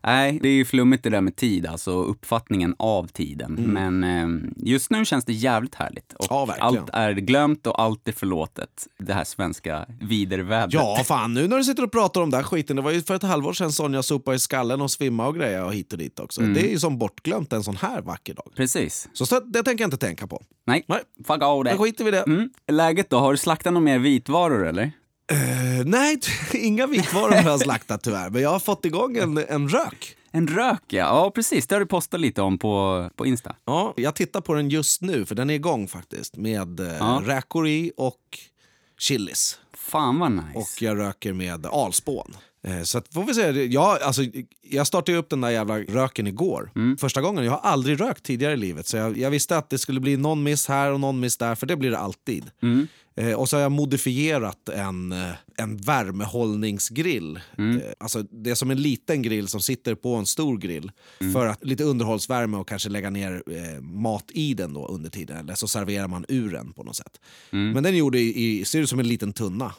Nej, 0.05 0.39
det 0.41 0.49
är 0.49 0.53
ju 0.53 0.65
flummigt 0.65 1.03
det 1.03 1.09
där 1.09 1.21
med 1.21 1.35
tid, 1.35 1.65
alltså 1.65 1.91
uppfattningen 1.91 2.75
av 2.79 3.07
tiden. 3.07 3.53
Men 3.53 4.03
eh, 4.03 4.27
just 4.57 4.89
nu 4.91 5.05
känns 5.05 5.25
det 5.25 5.33
jävligt 5.33 5.75
härligt. 5.75 6.13
Och 6.13 6.31
Mm. 6.43 6.55
Ja, 6.59 6.65
allt 6.65 6.89
är 6.93 7.11
glömt 7.13 7.67
och 7.67 7.81
allt 7.81 8.07
är 8.07 8.11
förlåtet. 8.11 8.87
Det 8.99 9.13
här 9.13 9.23
svenska 9.23 9.85
vidervädret. 10.01 10.73
Ja, 10.73 11.01
fan 11.05 11.33
nu 11.33 11.47
när 11.47 11.57
du 11.57 11.63
sitter 11.63 11.83
och 11.83 11.91
pratar 11.91 12.21
om 12.21 12.29
den 12.29 12.37
här 12.37 12.43
skiten. 12.43 12.75
Det 12.75 12.81
var 12.81 12.91
ju 12.91 13.01
för 13.01 13.15
ett 13.15 13.23
halvår 13.23 13.53
sedan 13.53 13.71
Sonja 13.71 14.03
sopade 14.03 14.35
i 14.35 14.39
skallen 14.39 14.81
och 14.81 14.91
svimma 14.91 15.27
och 15.27 15.35
grejer 15.35 15.63
och 15.63 15.73
hit 15.73 15.91
och 15.93 15.99
dit 15.99 16.19
också. 16.19 16.41
Det 16.41 16.67
är 16.67 16.71
ju 16.71 16.79
som 16.79 16.97
bortglömt 16.97 17.53
en 17.53 17.63
sån 17.63 17.75
här 17.75 18.01
vacker 18.01 18.33
dag. 18.33 18.51
Precis. 18.55 19.09
Så 19.13 19.25
så 19.25 19.39
det 19.39 19.63
tänker 19.63 19.83
jag 19.83 19.87
inte 19.87 19.97
tänka 19.97 20.27
på. 20.27 20.41
Nej, 20.67 20.83
Nej. 20.87 20.99
fuck 21.27 21.29
all 21.41 21.57
Då 21.57 21.63
det. 21.63 21.77
skiter 21.77 22.03
vi 22.03 22.07
i 22.07 22.11
det. 22.11 22.21
Mm. 22.21 22.49
Läget 22.71 23.09
då? 23.09 23.17
Har 23.17 23.31
du 23.31 23.37
slaktat 23.37 23.73
några 23.73 23.85
mer 23.85 23.99
vitvaror 23.99 24.67
eller? 24.67 24.91
Eh, 25.31 25.85
nej, 25.85 26.19
inga 26.53 26.87
vitvaror 26.87 27.31
har 27.31 27.49
jag 27.49 27.59
slaktat 27.59 28.03
tyvärr. 28.03 28.29
Men 28.29 28.41
jag 28.41 28.49
har 28.49 28.59
fått 28.59 28.85
igång 28.85 29.17
en, 29.17 29.37
en 29.37 29.69
rök. 29.69 30.15
En 30.31 30.47
rök 30.47 30.81
ja, 30.87 30.97
ja 30.97 31.31
precis. 31.35 31.67
Det 31.67 31.75
har 31.75 31.79
du 31.79 31.85
postat 31.85 32.19
lite 32.19 32.41
om 32.41 32.57
på, 32.57 33.09
på 33.15 33.25
Insta. 33.25 33.55
Ja, 33.65 33.93
jag 33.97 34.15
tittar 34.15 34.41
på 34.41 34.53
den 34.53 34.69
just 34.69 35.01
nu, 35.01 35.25
för 35.25 35.35
den 35.35 35.49
är 35.49 35.53
igång 35.53 35.87
faktiskt. 35.87 36.37
Med 36.37 36.79
eh, 36.79 36.87
Ja. 36.99 37.21
räkor 37.25 37.67
i 37.67 37.91
och 37.97 38.19
chilis. 38.99 39.59
Fan 39.77 40.19
vad 40.19 40.31
nice. 40.31 40.47
Och 40.55 40.81
jag 40.81 40.97
röker 40.99 41.33
med 41.33 41.65
alspån. 41.65 42.35
Eh, 42.67 42.81
Så 42.83 42.97
att, 42.97 43.13
får 43.13 43.23
vi 43.23 43.33
se. 43.33 43.63
Jag, 43.65 44.01
alltså, 44.01 44.21
jag 44.69 44.87
startade 44.87 45.17
upp 45.17 45.29
den 45.29 45.41
där 45.41 45.49
jävla 45.49 45.79
röken 45.79 46.27
igår. 46.27 46.71
Första 46.99 47.21
gången. 47.21 47.43
Jag 47.45 47.51
har 47.51 47.59
aldrig 47.71 48.01
rökt 48.01 48.23
tidigare 48.23 48.53
i 48.53 48.57
livet. 48.57 48.87
Så 48.87 48.97
jag, 48.97 49.17
jag 49.17 49.29
visste 49.31 49.57
att 49.57 49.69
det 49.69 49.77
skulle 49.77 49.99
bli 49.99 50.17
någon 50.17 50.43
miss 50.43 50.67
här 50.67 50.91
och 50.91 50.99
någon 50.99 51.19
miss 51.19 51.37
där, 51.37 51.55
för 51.55 51.65
det 51.67 51.75
blir 51.75 51.91
det 51.91 51.97
alltid. 51.97 52.51
Eh, 53.15 53.33
och 53.33 53.49
så 53.49 53.55
har 53.55 53.61
jag 53.61 53.71
modifierat 53.71 54.69
en, 54.69 55.11
eh, 55.11 55.31
en 55.57 55.77
värmehållningsgrill. 55.77 57.35
Eh, 57.35 57.91
alltså, 57.97 58.23
det 58.23 58.49
är 58.49 58.55
som 58.55 58.71
en 58.71 58.81
liten 58.81 59.21
grill 59.21 59.47
som 59.47 59.61
sitter 59.61 59.95
på 59.95 60.15
en 60.15 60.25
stor 60.25 60.57
grill. 60.57 60.91
För 61.33 61.47
att 61.47 61.65
lite 61.65 61.83
underhållsvärme 61.83 62.57
och 62.57 62.67
kanske 62.67 62.89
lägga 62.89 63.09
ner 63.09 63.43
eh, 63.47 63.81
mat 63.81 64.25
i 64.33 64.53
den 64.53 64.73
då 64.73 64.87
under 64.87 65.09
tiden. 65.09 65.37
Eller 65.37 65.55
så 65.55 65.67
serverar 65.67 66.07
man 66.07 66.25
ur 66.27 66.51
den 66.51 66.73
på 66.73 66.83
något 66.83 66.95
sätt. 66.95 67.19
Men 67.73 67.83
den 67.83 67.97
gjorde 67.97 68.19
i, 68.19 68.59
i, 68.59 68.65
ser 68.65 68.79
ut 68.79 68.89
som 68.89 68.99
en 68.99 69.07
liten 69.07 69.33
tunna. 69.33 69.73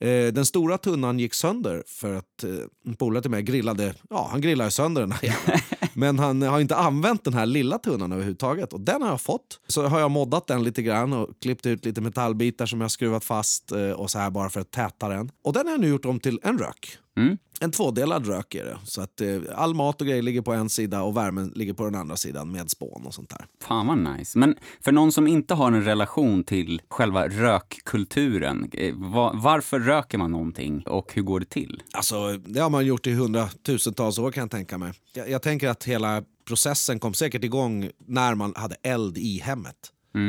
Eh, 0.00 0.32
den 0.32 0.46
stora 0.46 0.78
tunnan 0.78 1.18
gick 1.18 1.34
sönder 1.34 1.82
för 1.86 2.14
att 2.14 2.44
eh, 2.44 2.50
en 2.86 2.94
polare 2.94 3.22
till 3.22 3.30
mig 3.30 3.42
grillade, 3.42 3.94
ja 4.10 4.28
han 4.30 4.40
grillade 4.40 4.70
sönder 4.70 5.00
den 5.00 5.12
här. 5.12 5.34
Men 5.94 6.18
han 6.18 6.42
har 6.42 6.60
inte 6.60 6.76
använt 6.76 7.24
den 7.24 7.34
här 7.34 7.46
lilla 7.46 7.78
tunnan 7.78 8.12
överhuvudtaget. 8.12 8.72
Och 8.72 8.80
den 8.80 9.02
har 9.02 9.08
jag 9.08 9.20
fått. 9.20 9.60
Så 9.66 9.86
har 9.86 10.00
jag 10.00 10.10
moddat 10.10 10.46
den 10.46 10.64
lite 10.64 10.82
grann 10.82 11.12
och 11.12 11.28
klippt 11.42 11.66
ut 11.66 11.84
lite 11.84 12.00
metallbitar 12.00 12.66
som 12.66 12.80
jag 12.80 12.90
skruvat 12.90 13.24
fast 13.24 13.72
eh, 13.72 13.90
och 13.90 14.10
så 14.10 14.18
här 14.18 14.30
bara 14.30 14.50
för 14.50 14.60
att 14.60 14.70
täta 14.70 15.08
den. 15.08 15.30
Och 15.44 15.52
den 15.52 15.66
har 15.66 15.72
jag 15.72 15.80
nu 15.80 15.88
gjort 15.88 16.04
om 16.04 16.20
till 16.20 16.40
en 16.42 16.58
rök. 16.58 16.98
Mm. 17.16 17.38
En 17.60 17.70
tvådelad 17.70 18.26
rök 18.26 18.54
är 18.54 18.64
det. 18.64 18.78
Så 18.84 19.00
att 19.00 19.20
eh, 19.20 19.38
all 19.54 19.74
mat 19.74 20.00
och 20.00 20.06
grejer 20.06 20.22
ligger 20.22 20.42
på 20.42 20.52
en 20.52 20.70
sida 20.70 21.02
och 21.02 21.16
värmen 21.16 21.52
ligger 21.54 21.72
på 21.72 21.84
den 21.84 21.94
andra 21.94 22.16
sidan 22.16 22.52
med 22.52 22.70
spån 22.70 23.06
och 23.06 23.14
sånt 23.14 23.28
där. 23.30 23.46
Fan 23.62 23.86
vad 23.86 23.98
nice. 24.18 24.38
Men 24.38 24.56
för 24.84 24.92
någon 24.92 25.12
som 25.12 25.26
inte 25.26 25.54
har 25.54 25.72
en 25.72 25.84
relation 25.84 26.44
till 26.44 26.82
själva 26.88 27.28
rökkulturen, 27.28 28.70
eh, 28.72 28.94
va- 28.94 29.32
varför 29.34 29.80
röker 29.80 30.18
man 30.18 30.30
någonting 30.30 30.82
och 30.86 31.12
hur 31.14 31.22
går 31.22 31.40
det 31.40 31.46
till? 31.50 31.82
Alltså, 31.92 32.36
det 32.36 32.60
har 32.60 32.70
man 32.70 32.86
gjort 32.86 33.06
i 33.06 33.12
hundratusentals 33.14 34.18
år 34.18 34.32
kan 34.32 34.40
jag 34.40 34.50
tänka 34.50 34.78
mig. 34.78 34.92
Jag, 35.14 35.30
jag 35.30 35.42
tänker 35.42 35.68
att 35.68 35.84
hela 35.84 36.22
processen 36.44 36.98
kom 36.98 37.14
säkert 37.14 37.44
igång 37.44 37.90
när 38.06 38.34
man 38.34 38.52
hade 38.56 38.76
eld 38.82 39.18
i 39.18 39.38
hemmet. 39.38 39.76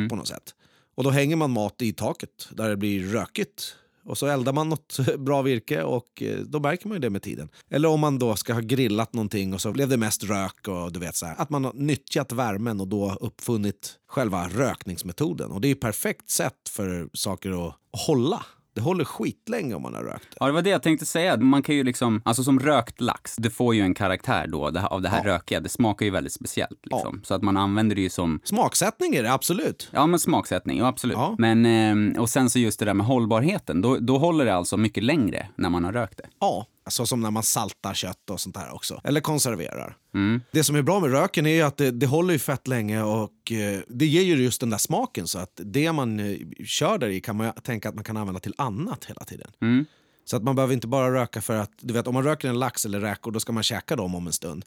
på 0.09 0.15
något 0.15 0.27
sätt. 0.27 0.55
Och 0.95 1.03
då 1.03 1.09
hänger 1.09 1.35
man 1.35 1.51
mat 1.51 1.81
i 1.81 1.93
taket 1.93 2.29
där 2.51 2.69
det 2.69 2.77
blir 2.77 3.03
rökigt. 3.07 3.75
Och 4.09 4.17
så 4.17 4.27
eldar 4.27 4.53
man 4.53 4.69
något 4.69 4.99
bra 5.17 5.41
virke 5.41 5.83
och 5.83 6.21
eh, 6.21 6.39
då 6.39 6.59
märker 6.59 6.87
man 6.87 6.95
ju 6.95 6.99
det 6.99 7.09
med 7.09 7.21
tiden. 7.21 7.49
Eller 7.69 7.89
om 7.89 7.99
man 7.99 8.19
då 8.19 8.35
ska 8.35 8.53
ha 8.53 8.61
grillat 8.61 9.13
någonting 9.13 9.53
och 9.53 9.61
så 9.61 9.71
blev 9.71 9.89
det 9.89 9.97
mest 9.97 10.23
rök 10.23 10.67
och 10.67 10.93
du 10.93 10.99
vet 10.99 11.15
så 11.15 11.25
här. 11.25 11.35
Att 11.37 11.49
man 11.49 11.65
har 11.65 11.73
nyttjat 11.73 12.31
värmen 12.31 12.81
och 12.81 12.87
då 12.87 13.17
uppfunnit 13.21 13.99
själva 14.07 14.47
rökningsmetoden. 14.47 15.51
Och 15.51 15.61
det 15.61 15.67
är 15.67 15.69
ju 15.69 15.75
perfekt 15.75 16.29
sätt 16.29 16.69
för 16.69 17.09
saker 17.13 17.67
att 17.67 17.75
hålla. 18.07 18.45
Det 18.75 18.81
håller 18.81 19.05
skitlänge 19.05 19.75
om 19.75 19.81
man 19.81 19.93
har 19.93 20.03
rökt 20.03 20.23
det. 20.31 20.37
Ja, 20.39 20.45
det 20.45 20.51
var 20.51 20.61
det 20.61 20.69
jag 20.69 20.83
tänkte 20.83 21.05
säga. 21.05 21.37
Man 21.37 21.63
kan 21.63 21.75
ju 21.75 21.83
liksom, 21.83 22.21
alltså 22.25 22.43
som 22.43 22.59
rökt 22.59 23.01
lax, 23.01 23.35
det 23.35 23.49
får 23.49 23.75
ju 23.75 23.81
en 23.81 23.93
karaktär 23.93 24.47
då 24.47 24.69
det 24.69 24.85
av 24.87 25.01
det 25.01 25.09
här 25.09 25.21
Ja. 25.25 25.33
rökiga. 25.33 25.59
Det 25.59 25.69
smakar 25.69 26.05
ju 26.05 26.11
väldigt 26.11 26.33
speciellt 26.33 26.79
liksom. 26.83 27.21
Så 27.23 27.33
att 27.33 27.41
man 27.43 27.57
använder 27.57 27.95
det 27.95 28.01
ju 28.01 28.09
som 28.09 28.39
Smaksättning 28.43 29.15
är 29.15 29.23
det 29.23 29.33
absolut. 29.33 29.89
Ja, 29.93 30.07
men 30.07 30.19
smaksättning, 30.19 30.77
ja, 30.77 30.87
absolut. 30.87 31.17
Ja. 31.17 31.35
Men, 31.37 31.65
eh, 32.15 32.21
och 32.21 32.29
sen 32.29 32.49
så 32.49 32.59
just 32.59 32.79
det 32.79 32.85
där 32.85 32.93
med 32.93 33.05
hållbarheten, 33.05 33.81
då, 33.81 33.97
då 33.97 34.17
håller 34.17 34.45
det 34.45 34.55
alltså 34.55 34.77
mycket 34.77 35.03
längre 35.03 35.47
när 35.55 35.69
man 35.69 35.83
har 35.83 35.91
rökt 35.93 36.17
det. 36.17 36.25
Ja, 36.39 36.65
så 36.89 37.05
som 37.05 37.21
när 37.21 37.31
man 37.31 37.43
saltar 37.43 37.93
kött 37.93 38.29
och 38.29 38.39
sånt 38.39 38.55
där 38.55 38.73
också. 38.73 39.01
Eller 39.03 39.21
konserverar. 39.21 39.97
Det 40.51 40.63
som 40.63 40.75
är 40.75 40.81
bra 40.81 40.99
med 40.99 41.11
röken 41.11 41.45
är 41.45 41.63
att 41.63 41.77
det, 41.77 41.91
det 41.91 42.05
håller 42.05 42.33
ju 42.33 42.39
fett 42.39 42.67
länge 42.67 43.01
och 43.03 43.51
eh, 43.51 43.79
det 43.87 44.05
ger 44.05 44.21
ju 44.23 44.43
just 44.43 44.59
den 44.59 44.69
där 44.69 44.77
smaken 44.77 45.27
så 45.27 45.39
att 45.39 45.61
det 45.63 45.91
man 45.91 46.19
eh, 46.19 46.37
kör 46.65 46.97
där 46.97 47.09
i 47.09 47.21
kan 47.21 47.35
man 47.37 47.53
tänka 47.53 47.89
att 47.89 47.95
man 47.95 48.03
kan 48.03 48.17
använda 48.17 48.39
till 48.39 48.53
annat 48.57 49.05
hela 49.05 49.25
tiden. 49.25 49.51
Så 50.25 50.37
att 50.37 50.43
man 50.43 50.55
behöver 50.55 50.73
inte 50.73 50.87
bara 50.87 51.13
röka 51.13 51.41
för 51.41 51.57
att, 51.57 51.71
du 51.81 51.93
vet 51.93 52.07
om 52.07 52.13
man 52.13 52.23
röker 52.23 52.49
en 52.49 52.59
lax 52.59 52.85
eller 52.85 52.99
räkor 52.99 53.31
då 53.31 53.39
ska 53.39 53.51
man 53.51 53.63
käka 53.63 53.95
dem 53.95 54.15
om 54.15 54.27
en 54.27 54.33
stund. 54.33 54.65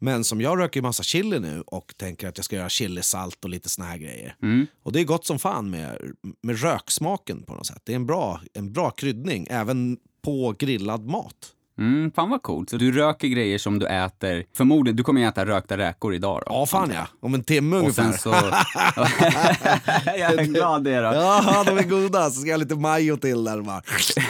Men 0.00 0.24
som 0.24 0.40
jag 0.40 0.58
röker 0.58 0.80
ju 0.80 0.82
massa 0.82 1.02
chili 1.02 1.40
nu 1.40 1.60
och 1.66 1.94
tänker 1.96 2.28
att 2.28 2.38
jag 2.38 2.44
ska 2.44 2.56
göra 2.56 2.68
chilisalt 2.68 3.44
och 3.44 3.50
lite 3.50 3.68
såna 3.68 3.88
här 3.88 3.98
grejer. 3.98 4.36
Och 4.82 4.92
det 4.92 5.00
är 5.00 5.04
gott 5.04 5.26
som 5.26 5.38
fan 5.38 5.70
med, 5.70 5.98
med 6.42 6.60
röksmaken 6.62 7.42
på 7.42 7.54
något 7.54 7.66
sätt. 7.66 7.82
Det 7.84 7.92
är 7.92 7.96
en 7.96 8.06
bra, 8.06 8.40
en 8.52 8.72
bra 8.72 8.90
kryddning 8.90 9.46
även 9.50 9.98
på 10.22 10.54
grillad 10.58 11.06
mat. 11.06 11.53
Mm, 11.78 12.12
fan 12.12 12.30
vad 12.30 12.42
coolt. 12.42 12.70
Så 12.70 12.76
du 12.76 12.92
röker 12.92 13.28
grejer 13.28 13.58
som 13.58 13.78
du 13.78 13.86
äter, 13.86 14.44
förmodligen, 14.56 14.96
du 14.96 15.02
kommer 15.02 15.20
ju 15.20 15.26
äta 15.26 15.46
rökta 15.46 15.78
räkor 15.78 16.14
idag 16.14 16.42
då? 16.46 16.52
Ja, 16.52 16.66
fan 16.66 16.90
ja. 16.94 17.06
Om 17.20 17.34
en 17.34 17.44
timme 17.44 17.76
ungefär. 17.76 18.12
så... 18.12 18.28
jag 20.18 20.34
är 20.34 20.44
glad 20.44 20.84
det 20.84 20.96
då. 20.96 21.12
Ja, 21.14 21.64
de 21.66 21.78
är 21.78 21.82
goda. 21.82 22.30
Så 22.30 22.40
ska 22.40 22.48
jag 22.48 22.54
ha 22.54 22.62
lite 22.62 22.74
majo 22.74 23.16
till 23.16 23.44
där. 23.44 23.60
Bara 23.60 23.82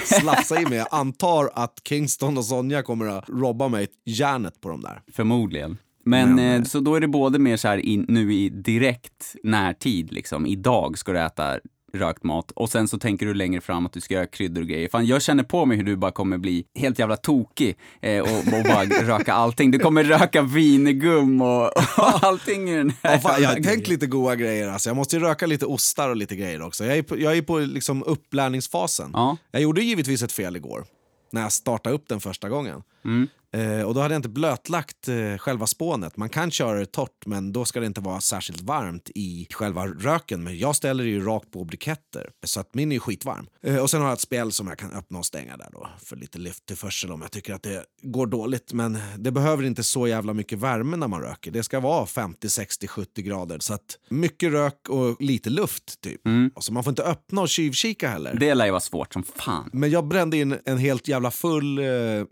slafsa 0.04 0.60
i 0.60 0.66
mig. 0.66 0.78
Jag 0.78 0.88
antar 0.90 1.50
att 1.54 1.80
Kingston 1.88 2.38
och 2.38 2.44
Sonja 2.44 2.82
kommer 2.82 3.06
att 3.06 3.28
robba 3.28 3.68
mig 3.68 3.88
järnet 4.04 4.60
på 4.60 4.68
dem 4.68 4.80
där. 4.80 5.02
Förmodligen. 5.12 5.78
Men, 6.04 6.34
Men, 6.34 6.60
eh, 6.60 6.64
så 6.64 6.80
då 6.80 6.94
är 6.94 7.00
det 7.00 7.08
både 7.08 7.38
mer 7.38 7.56
så 7.56 7.68
här 7.68 7.78
in, 7.78 8.04
nu 8.08 8.34
i 8.34 8.48
direkt 8.48 9.36
närtid, 9.42 10.12
liksom. 10.12 10.46
Idag 10.46 10.98
ska 10.98 11.12
du 11.12 11.20
äta 11.20 11.58
rökt 11.94 12.24
mat 12.24 12.50
och 12.50 12.70
sen 12.70 12.88
så 12.88 12.98
tänker 12.98 13.26
du 13.26 13.34
längre 13.34 13.60
fram 13.60 13.86
att 13.86 13.92
du 13.92 14.00
ska 14.00 14.14
göra 14.14 14.26
kryddor 14.26 14.62
och 14.62 14.68
grejer. 14.68 14.88
Fan, 14.88 15.06
jag 15.06 15.22
känner 15.22 15.42
på 15.42 15.66
mig 15.66 15.76
hur 15.76 15.84
du 15.84 15.96
bara 15.96 16.10
kommer 16.10 16.38
bli 16.38 16.64
helt 16.74 16.98
jävla 16.98 17.16
tokig 17.16 17.76
eh, 18.00 18.20
och, 18.22 18.38
och 18.38 18.64
bara 18.64 18.84
röka 19.02 19.32
allting. 19.32 19.70
Du 19.70 19.78
kommer 19.78 20.04
röka 20.04 20.42
vinegum 20.42 21.42
och, 21.42 21.66
och 21.66 21.72
allting 22.24 22.70
i 22.70 22.76
den 22.76 22.92
här 23.02 23.12
Ja, 23.12 23.18
fan, 23.18 23.42
jag 23.42 23.48
har 23.48 23.56
tänkt 23.56 23.88
lite 23.88 24.06
goda 24.06 24.36
grejer. 24.36 24.68
Alltså. 24.68 24.88
Jag 24.88 24.96
måste 24.96 25.16
ju 25.16 25.22
röka 25.22 25.46
lite 25.46 25.66
ostar 25.66 26.08
och 26.10 26.16
lite 26.16 26.36
grejer 26.36 26.62
också. 26.62 26.84
Jag 26.84 26.98
är 26.98 27.02
på, 27.02 27.18
jag 27.18 27.36
är 27.36 27.42
på 27.42 27.58
liksom 27.58 28.02
upplärningsfasen. 28.02 29.10
Ja. 29.12 29.36
Jag 29.50 29.62
gjorde 29.62 29.82
givetvis 29.82 30.22
ett 30.22 30.32
fel 30.32 30.56
igår 30.56 30.84
när 31.32 31.42
jag 31.42 31.52
startade 31.52 31.94
upp 31.94 32.08
den 32.08 32.20
första 32.20 32.48
gången. 32.48 32.82
Mm. 33.04 33.28
Eh, 33.54 33.82
och 33.82 33.94
då 33.94 34.00
hade 34.00 34.14
jag 34.14 34.18
inte 34.18 34.28
blötlagt 34.28 35.08
eh, 35.08 35.38
själva 35.38 35.66
spånet. 35.66 36.16
Man 36.16 36.28
kan 36.28 36.50
köra 36.50 36.78
det 36.78 36.86
torrt 36.86 37.26
men 37.26 37.52
då 37.52 37.64
ska 37.64 37.80
det 37.80 37.86
inte 37.86 38.00
vara 38.00 38.20
särskilt 38.20 38.60
varmt 38.60 39.10
i 39.14 39.46
själva 39.52 39.86
röken. 39.86 40.44
Men 40.44 40.58
jag 40.58 40.76
ställer 40.76 41.04
det 41.04 41.10
ju 41.10 41.24
rakt 41.24 41.50
på 41.50 41.64
briketter 41.64 42.30
så 42.44 42.60
att 42.60 42.74
min 42.74 42.92
är 42.92 42.98
skitvarm. 42.98 43.46
Eh, 43.62 43.76
och 43.76 43.90
sen 43.90 44.00
har 44.00 44.08
jag 44.08 44.14
ett 44.14 44.20
spjäll 44.20 44.52
som 44.52 44.66
jag 44.66 44.78
kan 44.78 44.92
öppna 44.92 45.18
och 45.18 45.26
stänga 45.26 45.56
där 45.56 45.68
då 45.72 45.88
för 46.04 46.16
lite 46.16 46.38
lufttillförsel 46.38 47.12
om 47.12 47.22
jag 47.22 47.30
tycker 47.30 47.54
att 47.54 47.62
det 47.62 47.84
går 48.02 48.26
dåligt. 48.26 48.72
Men 48.72 48.98
det 49.18 49.30
behöver 49.30 49.64
inte 49.64 49.82
så 49.82 50.08
jävla 50.08 50.34
mycket 50.34 50.58
värme 50.58 50.96
när 50.96 51.08
man 51.08 51.20
röker. 51.20 51.50
Det 51.50 51.62
ska 51.62 51.80
vara 51.80 52.06
50, 52.06 52.48
60, 52.48 52.86
70 52.86 53.22
grader. 53.22 53.58
Så 53.58 53.74
att 53.74 53.98
mycket 54.10 54.52
rök 54.52 54.88
och 54.88 55.22
lite 55.22 55.50
luft 55.50 56.00
typ. 56.00 56.20
Och 56.54 56.64
så 56.64 56.72
man 56.72 56.84
får 56.84 56.90
inte 56.90 57.02
öppna 57.02 57.40
och 57.40 57.48
tjuvkika 57.48 58.08
heller. 58.08 58.34
Det 58.34 58.54
lär 58.54 58.64
ju 58.64 58.70
vara 58.70 58.80
svårt 58.80 59.12
som 59.12 59.22
fan. 59.22 59.70
Men 59.72 59.90
jag 59.90 60.08
brände 60.08 60.36
in 60.36 60.58
en 60.64 60.78
helt 60.78 61.08
jävla 61.08 61.30
full, 61.30 61.80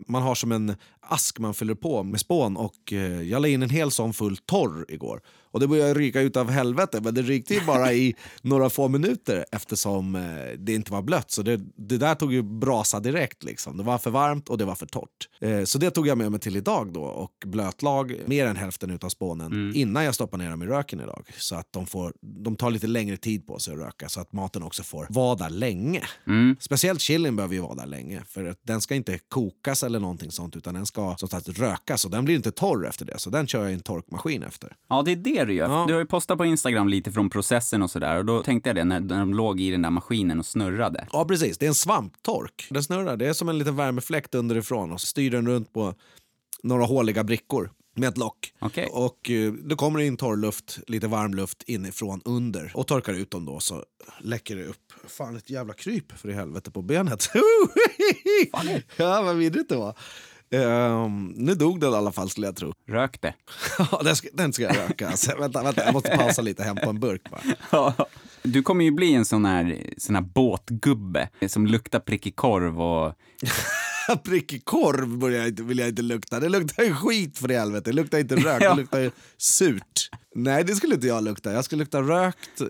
man 0.07 0.21
har 0.21 0.35
som 0.35 0.51
en 0.51 0.75
ask 1.07 1.39
man 1.39 1.53
fyller 1.53 1.75
på 1.75 2.03
med 2.03 2.19
spån 2.19 2.57
och 2.57 2.93
eh, 2.93 3.21
jag 3.21 3.41
la 3.41 3.47
in 3.47 3.63
en 3.63 3.69
hel 3.69 3.91
sån 3.91 4.13
full 4.13 4.37
torr 4.37 4.85
igår. 4.89 5.21
Och 5.53 5.59
det 5.59 5.67
började 5.67 5.93
ryka 5.93 6.21
ut 6.21 6.37
av 6.37 6.49
helvete, 6.49 6.99
men 7.03 7.13
det 7.13 7.21
rykte 7.21 7.53
ju 7.53 7.65
bara 7.65 7.93
i 7.93 8.15
några 8.41 8.69
få 8.69 8.87
minuter 8.87 9.45
eftersom 9.51 10.15
eh, 10.15 10.21
det 10.57 10.73
inte 10.73 10.91
var 10.91 11.01
blött. 11.01 11.31
Så 11.31 11.41
det, 11.41 11.61
det 11.75 11.97
där 11.97 12.15
tog 12.15 12.33
ju 12.33 12.41
brasa 12.41 12.99
direkt. 12.99 13.43
Liksom. 13.43 13.77
Det 13.77 13.83
var 13.83 13.97
för 13.97 14.11
varmt 14.11 14.49
och 14.49 14.57
det 14.57 14.65
var 14.65 14.75
för 14.75 14.85
torrt. 14.85 15.29
Eh, 15.41 15.63
så 15.63 15.77
det 15.77 15.91
tog 15.91 16.07
jag 16.07 16.17
med 16.17 16.31
mig 16.31 16.39
till 16.39 16.55
idag 16.55 16.93
då 16.93 17.03
och 17.03 17.31
blötlag 17.45 18.15
mer 18.25 18.45
än 18.45 18.55
hälften 18.55 18.99
av 19.01 19.09
spånen 19.09 19.71
innan 19.75 20.03
jag 20.03 20.15
stoppar 20.15 20.37
ner 20.37 20.49
dem 20.49 20.63
i 20.63 20.65
röken 20.65 20.99
idag. 20.99 21.25
Så 21.37 21.55
att 21.55 21.67
de, 21.71 21.85
får, 21.85 22.13
de 22.21 22.55
tar 22.55 22.71
lite 22.71 22.87
längre 22.87 23.17
tid 23.17 23.47
på 23.47 23.59
sig 23.59 23.73
att 23.73 23.79
röka 23.79 24.09
så 24.09 24.21
att 24.21 24.33
maten 24.33 24.63
också 24.63 24.83
får 24.83 25.07
vara 25.09 25.35
där 25.35 25.49
länge. 25.49 26.03
Speciellt 26.59 27.01
chilin 27.01 27.35
behöver 27.35 27.55
ju 27.55 27.61
vara 27.61 27.75
där 27.75 27.85
länge 27.85 28.23
för 28.27 28.45
att 28.45 28.59
den 28.63 28.81
ska 28.81 28.95
inte 28.95 29.19
kokas 29.29 29.83
eller 29.83 29.99
någonting 29.99 30.31
sånt 30.31 30.55
utan 30.55 30.73
den 30.73 30.85
ska 30.85 31.15
som 31.17 31.29
sagt 31.29 31.49
rökas 31.49 32.05
och 32.05 32.11
den 32.11 32.25
blir 32.25 32.35
inte 32.35 32.51
torr 32.51 32.87
efter 32.87 33.05
det. 33.05 33.19
Så 33.19 33.29
den 33.29 33.47
kör 33.47 33.61
jag 33.61 33.71
i 33.71 33.73
en 33.73 33.79
torkmaskin 33.79 34.43
efter. 34.43 34.75
Ja, 34.89 35.01
det 35.01 35.11
är 35.11 35.15
det 35.15 35.42
du 35.45 35.53
gör. 35.53 35.69
Ja. 35.69 35.85
Du 35.87 35.93
har 35.93 35.99
ju 35.99 36.05
postat 36.05 36.37
på 36.37 36.45
Instagram 36.45 36.87
lite 36.87 37.11
från 37.11 37.29
processen 37.29 37.81
och 37.81 37.91
sådär 37.91 38.17
och 38.17 38.25
då 38.25 38.43
tänkte 38.43 38.69
jag 38.69 38.75
det 38.75 38.83
när, 38.83 38.99
när 38.99 39.19
de 39.19 39.33
låg 39.33 39.61
i 39.61 39.71
den 39.71 39.81
där 39.81 39.89
maskinen 39.89 40.39
och 40.39 40.45
snurrade. 40.45 41.07
Ja, 41.11 41.25
precis. 41.25 41.57
Det 41.57 41.65
är 41.65 41.67
en 41.67 41.75
svamptork. 41.75 42.67
Den 42.69 42.83
snurrar. 42.83 43.17
Det 43.17 43.27
är 43.27 43.33
som 43.33 43.49
en 43.49 43.57
liten 43.57 43.75
värmefläkt 43.75 44.35
underifrån 44.35 44.91
och 44.91 45.01
så 45.01 45.07
styr 45.07 45.31
den 45.31 45.47
runt 45.47 45.73
på 45.73 45.93
några 46.63 46.85
håliga 46.85 47.23
brickor 47.23 47.69
med 47.95 48.09
ett 48.09 48.17
lock. 48.17 48.53
Okej. 48.59 48.89
Och 48.91 49.29
eh, 49.29 49.53
då 49.53 49.75
kommer 49.75 49.99
det 49.99 50.05
in 50.05 50.17
torr 50.17 50.37
luft, 50.37 50.79
lite 50.87 51.07
varm 51.07 51.33
luft 51.33 51.63
inifrån 51.67 52.21
under 52.25 52.71
och 52.75 52.87
torkar 52.87 53.13
ut 53.13 53.31
dem 53.31 53.45
då 53.45 53.59
så 53.59 53.83
läcker 54.19 54.55
det 54.55 54.65
upp. 54.65 54.93
Fan, 55.07 55.35
ett 55.35 55.49
jävla 55.49 55.73
kryp 55.73 56.11
för 56.11 56.29
i 56.29 56.33
helvete 56.33 56.71
på 56.71 56.81
benet. 56.81 57.29
ja, 58.97 59.21
vad 59.21 59.35
vidrigt 59.35 59.69
det 59.69 59.75
var. 59.75 59.97
Ehm, 60.53 61.33
nu 61.35 61.55
dog 61.55 61.79
den 61.79 61.93
i 61.93 61.95
alla 61.95 62.11
fall 62.11 62.29
skulle 62.29 62.47
jag 62.47 62.55
tro. 62.55 62.73
Rök 62.87 63.21
det. 63.21 63.33
Ja, 63.77 64.01
den, 64.03 64.15
ska, 64.15 64.27
den 64.33 64.53
ska 64.53 64.63
jag 64.63 64.77
röka. 64.77 65.09
Alltså, 65.09 65.37
vänta, 65.39 65.63
vänta, 65.63 65.85
jag 65.85 65.93
måste 65.93 66.17
pausa 66.17 66.41
lite 66.41 66.63
hämta 66.63 66.89
en 66.89 66.99
burk 66.99 67.21
bara. 67.31 67.93
Du 68.45 68.63
kommer 68.63 68.85
ju 68.85 68.91
bli 68.91 69.13
en 69.13 69.25
sån 69.25 69.45
här, 69.45 69.93
sån 69.97 70.15
här 70.15 70.21
båtgubbe 70.21 71.29
som 71.47 71.67
luktar 71.67 71.99
prickig 71.99 72.35
korv 72.35 72.81
och... 72.81 73.13
Prickig 74.23 74.65
korv 74.65 75.17
börjar 75.17 75.39
jag 75.39 75.47
inte, 75.47 75.63
vill 75.63 75.79
jag 75.79 75.89
inte 75.89 76.01
lukta. 76.01 76.39
Det 76.39 76.49
luktar 76.49 76.83
ju 76.83 76.93
skit 76.93 77.37
för 77.37 77.51
i 77.51 77.55
helvete. 77.55 77.89
Det 77.89 77.95
luktar 77.95 78.19
inte 78.19 78.35
rök, 78.35 78.59
det 78.59 78.75
luktar 78.75 78.99
ju 78.99 79.11
surt. 79.37 80.09
Nej, 80.35 80.63
det 80.63 80.75
skulle 80.75 80.95
inte 80.95 81.07
jag 81.07 81.23
lukta. 81.23 81.53
Jag 81.53 81.65
skulle 81.65 81.79
lukta 81.79 82.01
rökt 82.01 82.61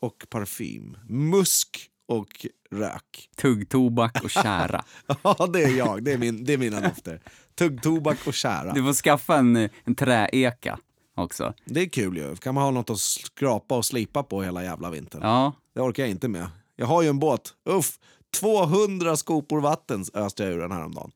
och 0.00 0.26
parfym. 0.30 0.96
Musk 1.08 1.87
och 2.08 2.46
rök. 2.70 3.28
tuggtobak 3.36 4.24
och 4.24 4.30
kära. 4.44 4.84
Ja, 5.22 5.48
det 5.52 5.62
är 5.62 5.76
jag. 5.76 6.02
Det 6.04 6.12
är, 6.12 6.18
min, 6.18 6.44
det 6.44 6.52
är 6.52 6.58
mina 6.58 6.80
dofter. 6.80 7.20
Tuggtobak 7.54 8.26
och 8.26 8.34
kära. 8.34 8.72
Du 8.72 8.82
får 8.82 8.92
skaffa 8.92 9.36
en, 9.36 9.68
en 9.84 9.94
träeka 9.94 10.78
också. 11.14 11.54
Det 11.64 11.80
är 11.80 11.88
kul 11.88 12.16
ju. 12.16 12.36
Kan 12.36 12.54
man 12.54 12.64
ha 12.64 12.70
något 12.70 12.90
att 12.90 13.00
skrapa 13.00 13.76
och 13.76 13.84
slipa 13.84 14.22
på 14.22 14.42
hela 14.42 14.64
jävla 14.64 14.90
vintern. 14.90 15.20
Ja, 15.22 15.52
Det 15.74 15.80
orkar 15.80 16.02
jag 16.02 16.10
inte 16.10 16.28
med. 16.28 16.46
Jag 16.76 16.86
har 16.86 17.02
ju 17.02 17.08
en 17.08 17.18
båt. 17.18 17.54
Uff, 17.70 17.98
200 18.40 19.16
skopor 19.16 19.60
vatten 19.60 20.04
öste 20.14 20.42
jag 20.42 20.52
ur 20.52 20.58
den 20.58 20.72
häromdagen. 20.72 21.10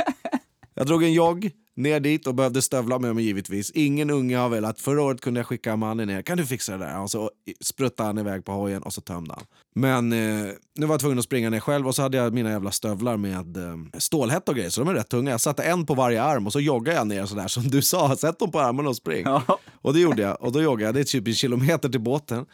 jag 0.74 0.86
drog 0.86 1.02
en 1.02 1.12
jogg 1.12 1.50
ner 1.76 2.00
dit 2.00 2.26
och 2.26 2.34
behövde 2.34 2.62
stövla 2.62 2.98
med 2.98 3.14
mig 3.14 3.24
givetvis. 3.24 3.70
Ingen 3.70 4.10
unge 4.10 4.36
har 4.36 4.48
velat. 4.48 4.80
Förra 4.80 5.02
året 5.02 5.20
kunde 5.20 5.40
jag 5.40 5.46
skicka 5.46 5.76
mannen 5.76 6.08
ner. 6.08 6.22
Kan 6.22 6.38
du 6.38 6.46
fixa 6.46 6.72
det 6.72 6.84
där? 6.84 7.00
Och 7.00 7.10
så 7.10 7.30
spruttade 7.60 8.06
han 8.06 8.18
iväg 8.18 8.44
på 8.44 8.52
hojen 8.52 8.82
och 8.82 8.92
så 8.92 9.00
tömde 9.00 9.34
han. 9.34 9.44
Men 9.74 10.12
eh, 10.12 10.52
nu 10.74 10.86
var 10.86 10.94
jag 10.94 11.00
tvungen 11.00 11.18
att 11.18 11.24
springa 11.24 11.50
ner 11.50 11.60
själv 11.60 11.86
och 11.86 11.94
så 11.94 12.02
hade 12.02 12.16
jag 12.16 12.34
mina 12.34 12.50
jävla 12.50 12.70
stövlar 12.70 13.16
med 13.16 13.56
eh, 13.56 13.76
stålhätt 13.98 14.48
och 14.48 14.54
grejer 14.54 14.70
så 14.70 14.80
de 14.80 14.90
är 14.90 14.94
rätt 14.94 15.08
tunga. 15.08 15.30
Jag 15.30 15.40
satte 15.40 15.62
en 15.62 15.86
på 15.86 15.94
varje 15.94 16.22
arm 16.22 16.46
och 16.46 16.52
så 16.52 16.60
joggade 16.60 16.98
jag 16.98 17.06
ner 17.06 17.26
sådär 17.26 17.48
som 17.48 17.62
du 17.62 17.82
sa. 17.82 18.16
Sätt 18.24 18.38
dem 18.38 18.50
på 18.50 18.60
armarna 18.60 18.88
och 18.88 18.96
spring. 18.96 19.22
Ja. 19.24 19.58
Och 19.82 19.94
det 19.94 20.00
gjorde 20.00 20.22
jag. 20.22 20.42
Och 20.42 20.52
då 20.52 20.62
joggade 20.62 20.84
jag. 20.84 20.94
Det 20.94 21.00
är 21.00 21.04
typ 21.04 21.28
en 21.28 21.34
kilometer 21.34 21.88
till 21.88 22.00
båten. 22.00 22.46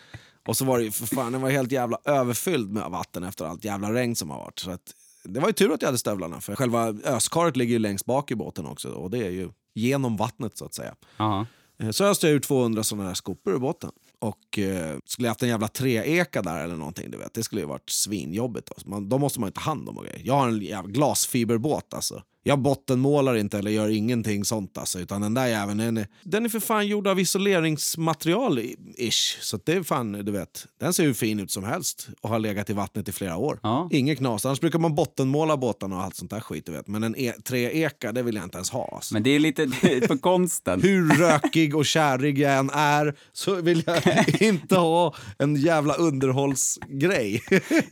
Och 0.48 0.56
så 0.56 0.64
var 0.64 0.78
det 0.78 0.84
ju 0.84 0.90
för 0.90 1.06
fan, 1.06 1.32
den 1.32 1.40
var 1.40 1.50
helt 1.50 1.72
jävla 1.72 1.98
överfylld 2.04 2.72
med 2.72 2.90
vatten 2.90 3.24
efter 3.24 3.44
allt 3.44 3.64
jävla 3.64 3.92
regn 3.92 4.16
som 4.16 4.30
har 4.30 4.38
varit. 4.38 4.58
Så 4.58 4.70
att, 4.70 4.94
det 5.24 5.40
var 5.40 5.46
ju 5.48 5.52
tur 5.52 5.72
att 5.72 5.82
jag 5.82 5.88
hade 5.88 5.98
stövlarna 5.98 6.40
för 6.40 6.56
själva 6.56 6.88
öskaret 7.04 7.56
ligger 7.56 7.72
ju 7.72 7.78
längst 7.78 8.04
bak 8.06 8.30
i 8.30 8.34
båten 8.34 8.66
också 8.66 8.88
och 8.88 9.10
det 9.10 9.18
är 9.18 9.30
ju 9.30 9.50
genom 9.74 10.16
vattnet 10.16 10.58
så 10.58 10.64
att 10.64 10.74
säga. 10.74 10.94
ja. 11.16 11.46
Eh, 11.82 11.90
Så 11.90 12.04
öste 12.04 12.26
jag 12.26 12.34
ur 12.34 12.40
200 12.40 12.82
sådana 12.84 13.08
här 13.08 13.14
skopor 13.14 13.54
ur 13.54 13.58
båten. 13.58 13.90
Och 14.18 14.58
eh, 14.58 14.96
skulle 15.04 15.26
jag 15.26 15.30
haft 15.30 15.42
en 15.42 15.48
jävla 15.48 15.68
träeka 15.68 16.42
där 16.42 16.64
eller 16.64 16.76
någonting, 16.76 17.10
du 17.10 17.18
vet, 17.18 17.34
det 17.34 17.42
skulle 17.42 17.60
ju 17.60 17.66
varit 17.66 17.90
svinjobbigt. 17.90 18.70
Alltså. 18.70 18.88
Man, 18.88 19.08
då 19.08 19.18
måste 19.18 19.40
man 19.40 19.46
ju 19.48 19.52
ta 19.52 19.60
hand 19.60 19.88
om 19.88 19.98
och 19.98 20.04
grejer. 20.04 20.20
Jag 20.24 20.34
har 20.34 20.48
en 20.48 20.60
jävla 20.60 20.90
glasfiberbåt 20.90 21.94
alltså. 21.94 22.22
Jag 22.42 22.58
bottenmålar 22.58 23.34
inte 23.36 23.58
eller 23.58 23.70
gör 23.70 23.88
ingenting 23.88 24.44
sånt 24.44 24.78
alltså, 24.78 24.98
utan 25.00 25.20
den 25.20 25.34
där 25.34 25.46
jäveln, 25.46 25.78
den 25.78 25.96
är, 25.96 26.06
den 26.22 26.44
är 26.44 26.48
för 26.48 26.60
fan 26.60 26.86
gjord 26.86 27.06
av 27.06 27.20
isoleringsmaterial 27.20 28.58
i- 28.58 28.76
ish. 28.98 29.38
Så 29.40 29.58
det 29.64 29.72
är 29.72 29.82
fan, 29.82 30.12
du 30.12 30.32
vet, 30.32 30.66
den 30.80 30.92
ser 30.92 31.04
hur 31.04 31.14
fin 31.14 31.40
ut 31.40 31.50
som 31.50 31.64
helst 31.64 32.08
och 32.20 32.28
har 32.30 32.38
legat 32.38 32.70
i 32.70 32.72
vattnet 32.72 33.08
i 33.08 33.12
flera 33.12 33.36
år. 33.36 33.60
Ja. 33.62 33.88
Inget 33.92 34.18
knas, 34.18 34.46
annars 34.46 34.60
brukar 34.60 34.78
man 34.78 34.94
bottenmåla 34.94 35.56
båtarna 35.56 35.96
och 35.96 36.02
allt 36.02 36.16
sånt 36.16 36.30
där 36.30 36.40
skit, 36.40 36.66
du 36.66 36.72
vet. 36.72 36.86
Men 36.86 37.02
en 37.04 37.16
e- 37.16 37.32
träeka, 37.44 38.12
det 38.12 38.22
vill 38.22 38.34
jag 38.34 38.44
inte 38.44 38.56
ens 38.58 38.70
ha. 38.70 38.90
Alltså. 38.94 39.14
Men 39.14 39.22
det 39.22 39.30
är 39.30 39.38
lite 39.38 39.68
för 40.08 40.18
konsten. 40.18 40.82
Hur 40.82 41.08
rökig 41.18 41.76
och 41.76 41.86
kärig 41.86 42.38
jag 42.38 42.54
än 42.58 42.70
är 42.70 43.14
så 43.32 43.54
vill 43.54 43.82
jag 43.86 44.02
inte 44.42 44.76
ha 44.76 45.14
en 45.38 45.56
jävla 45.56 45.94
underhållsgrej. 45.94 47.42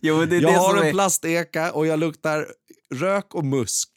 Jo, 0.01 0.25
det 0.25 0.37
är 0.37 0.41
jag 0.41 0.53
det 0.53 0.59
har 0.59 0.77
en 0.77 0.87
är, 0.87 0.93
plasteka 0.93 1.73
och 1.73 1.87
jag 1.87 1.99
luktar 1.99 2.47
rök 2.95 3.35
och 3.35 3.45
musk. 3.45 3.91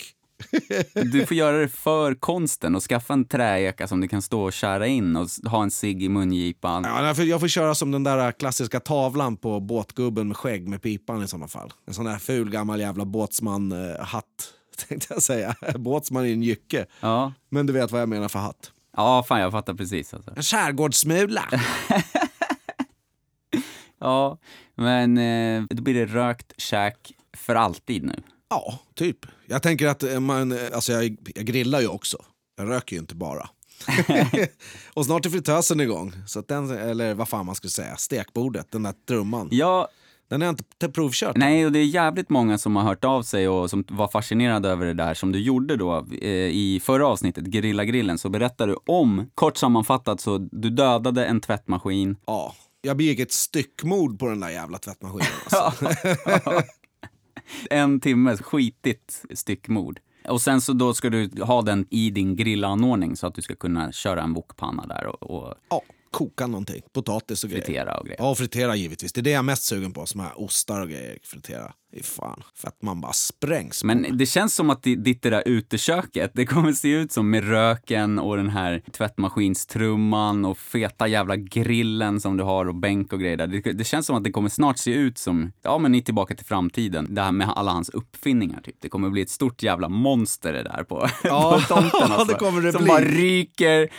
Du 0.94 1.26
får 1.26 1.38
göra 1.38 1.58
det 1.58 1.68
för 1.68 2.14
konsten 2.16 2.76
och 2.76 2.82
skaffa 2.84 3.14
en 3.14 3.26
träeka 3.26 3.88
som 3.88 4.02
du 4.02 4.08
kan 4.08 4.22
stå 4.22 4.42
och 4.44 4.54
kära 4.54 4.88
in 4.88 5.16
och 5.16 5.28
ha 5.46 5.64
en 5.64 5.72
cigg 5.72 6.04
i 6.04 6.10
mungipan. 6.10 6.84
Ja, 6.84 7.08
jag 7.08 7.16
får- 7.16 7.26
jag 7.26 7.40
får 7.40 7.48
köra 7.48 7.76
som 7.76 7.92
den 7.92 8.04
där 8.04 8.32
klassiska 8.32 8.80
tavlan 8.80 9.38
på 9.38 9.60
båtgubben 9.60 10.28
med 10.28 10.38
skägg 10.38 10.68
med 10.68 10.82
pipan 10.82 11.24
i 11.24 11.28
sådana 11.28 11.48
fall. 11.48 11.74
En 11.88 11.94
sån 11.94 12.06
där 12.06 12.18
ful 12.18 12.50
gammal 12.50 12.80
jävla 12.80 13.06
båtsman-hatt, 13.06 14.26
tänkte 14.88 15.14
jag 15.14 15.24
säga. 15.24 15.56
Båtsman 15.76 16.26
i 16.26 16.32
en 16.32 16.44
jycke. 16.44 16.86
Ja. 17.00 17.34
Men 17.50 17.66
du 17.66 17.74
vet 17.74 17.92
vad 17.92 18.02
jag 18.02 18.10
menar 18.10 18.28
för 18.28 18.40
hatt. 18.40 18.72
ja, 18.98 19.24
fan 19.28 19.40
jag 19.42 19.52
fattar 19.52 19.74
precis. 19.74 20.14
Alltså. 20.14 20.32
En 20.36 20.44
skärgårdssmula. 20.44 21.44
Ja, 24.04 24.38
men 24.76 25.18
eh, 25.18 25.64
då 25.70 25.84
blir 25.84 25.94
det 25.94 26.06
rökt 26.06 26.54
käk 26.58 27.12
för 27.38 27.56
alltid 27.56 28.04
nu. 28.04 28.24
Ja, 28.52 28.80
typ. 28.96 29.18
Jag 29.48 29.64
tänker 29.64 29.88
att 29.88 30.04
eh, 30.04 30.20
man, 30.20 30.52
eh, 30.52 30.58
alltså 30.74 30.92
jag, 30.94 31.18
jag 31.36 31.46
grillar 31.46 31.82
ju 31.82 31.88
också. 31.88 32.18
Jag 32.58 32.70
röker 32.70 32.96
ju 32.96 33.00
inte 33.00 33.16
bara. 33.16 33.50
och 34.94 35.06
snart 35.06 35.26
är 35.26 35.30
fritösen 35.30 35.80
igång. 35.80 36.14
Så 36.28 36.40
att 36.40 36.48
den, 36.48 36.70
eller 36.72 37.14
vad 37.14 37.30
fan 37.30 37.46
man 37.46 37.56
skulle 37.56 37.72
säga, 37.72 37.96
stekbordet, 37.98 38.72
den 38.72 38.84
där 38.84 38.94
trumman. 39.08 39.48
Ja, 39.52 39.88
Den 40.30 40.42
jag 40.42 40.50
inte 40.50 40.90
provkört. 40.90 41.38
nej, 41.38 41.66
och 41.66 41.72
det 41.72 41.80
är 41.80 41.86
jävligt 41.86 42.30
många 42.30 42.58
som 42.58 42.76
har 42.76 42.84
hört 42.84 43.04
av 43.04 43.24
sig 43.24 43.48
och 43.48 43.70
som 43.70 43.84
var 43.88 44.08
fascinerade 44.08 44.70
över 44.70 44.86
det 44.86 44.94
där 44.94 45.14
som 45.14 45.32
du 45.32 45.40
gjorde 45.40 45.76
då 45.76 46.08
eh, 46.22 46.30
i 46.32 46.82
förra 46.84 47.08
avsnittet, 47.08 47.44
Grilla 47.44 47.86
grillen, 47.86 48.18
så 48.18 48.30
berättar 48.30 48.68
du 48.68 48.78
om, 48.86 49.32
kort 49.36 49.58
sammanfattat, 49.58 50.22
så 50.22 50.38
du 50.38 50.70
dödade 50.70 51.26
en 51.26 51.42
tvättmaskin. 51.42 52.16
Ja, 52.26 52.56
jag 52.82 52.98
begick 52.98 53.20
ett 53.20 53.32
styckmord 53.32 54.20
på 54.20 54.28
den 54.28 54.40
där 54.40 54.50
jävla 54.50 54.78
tvättmaskinen. 54.78 55.28
Alltså. 55.52 55.88
En 57.70 58.00
timmes 58.00 58.42
skitigt 58.42 59.26
styckmord. 59.34 60.00
Och 60.28 60.42
sen 60.42 60.62
så 60.62 60.74
då 60.74 60.94
ska 60.94 61.10
du 61.10 61.30
ha 61.42 61.62
den 61.62 61.88
i 61.90 62.10
din 62.10 62.36
grillanordning 62.36 63.16
så 63.16 63.28
att 63.28 63.36
du 63.36 63.42
ska 63.42 63.56
kunna 63.56 63.92
köra 63.92 64.22
en 64.22 64.34
wokpanna 64.34 64.86
där 64.86 65.06
och, 65.06 65.24
och 65.24 65.56
ja, 65.70 65.82
koka 66.12 66.48
någonting. 66.48 66.82
Potatis 66.94 67.44
och 67.44 67.50
grejer. 67.50 67.64
fritera 67.64 67.98
och 67.98 68.06
grejer. 68.06 68.22
Ja, 68.22 68.30
och 68.30 68.38
fritera 68.38 68.76
givetvis. 68.76 69.14
Det 69.14 69.22
är 69.22 69.24
det 69.24 69.32
jag 69.32 69.40
är 69.40 69.44
mest 69.44 69.64
sugen 69.64 69.94
på. 69.94 70.06
Som 70.06 70.20
här 70.20 70.42
ostar 70.42 70.82
och 70.82 70.90
grejer. 70.90 71.18
Fritera. 71.24 71.74
Är 71.94 72.04
fan. 72.04 72.44
För 72.56 72.68
att 72.68 72.82
man 72.82 73.02
bara 73.02 73.14
sprängs. 73.14 73.84
Men 73.84 74.18
det 74.18 74.26
känns 74.26 74.56
som 74.56 74.70
att 74.70 74.84
di- 74.84 74.96
ditt 74.96 75.22
det 75.22 75.30
där 75.30 75.44
uteköket, 75.46 76.32
det 76.34 76.46
kommer 76.46 76.74
se 76.74 76.90
ut 76.92 77.12
som 77.12 77.30
med 77.30 77.50
röken 77.50 78.20
och 78.20 78.38
den 78.38 78.50
här 78.50 78.82
tvättmaskinstrumman 78.92 80.46
och 80.46 80.58
feta 80.58 81.08
jävla 81.08 81.36
grillen 81.36 82.22
som 82.22 82.38
du 82.38 82.44
har 82.44 82.66
och 82.66 82.76
bänk 82.76 83.14
och 83.14 83.20
grejer 83.20 83.38
där. 83.38 83.48
Det, 83.48 83.62
det 83.74 83.84
känns 83.84 84.06
som 84.06 84.16
att 84.16 84.24
det 84.24 84.32
kommer 84.32 84.50
snart 84.50 84.78
se 84.78 84.94
ut 84.94 85.18
som, 85.18 85.52
ja 85.62 85.78
men 85.78 85.96
i 85.96 86.02
Tillbaka 86.04 86.36
till 86.36 86.46
framtiden, 86.46 87.16
det 87.16 87.22
här 87.22 87.32
med 87.32 87.50
alla 87.56 87.72
hans 87.72 87.90
uppfinningar 87.90 88.62
typ. 88.62 88.76
Det 88.82 88.90
kommer 88.90 89.10
bli 89.10 89.22
ett 89.22 89.30
stort 89.30 89.64
jävla 89.64 89.90
monster 89.90 90.54
det 90.54 90.64
där 90.64 90.84
på, 90.84 91.10
Ja, 91.24 91.62
på 91.68 91.74
tomten 91.76 92.02
alltså. 92.12 92.26
det 92.34 92.40
kommer 92.40 92.62
det 92.62 92.72
som 92.72 92.82
bli. 92.84 92.90
bara 92.90 93.02
ryker 93.02 93.90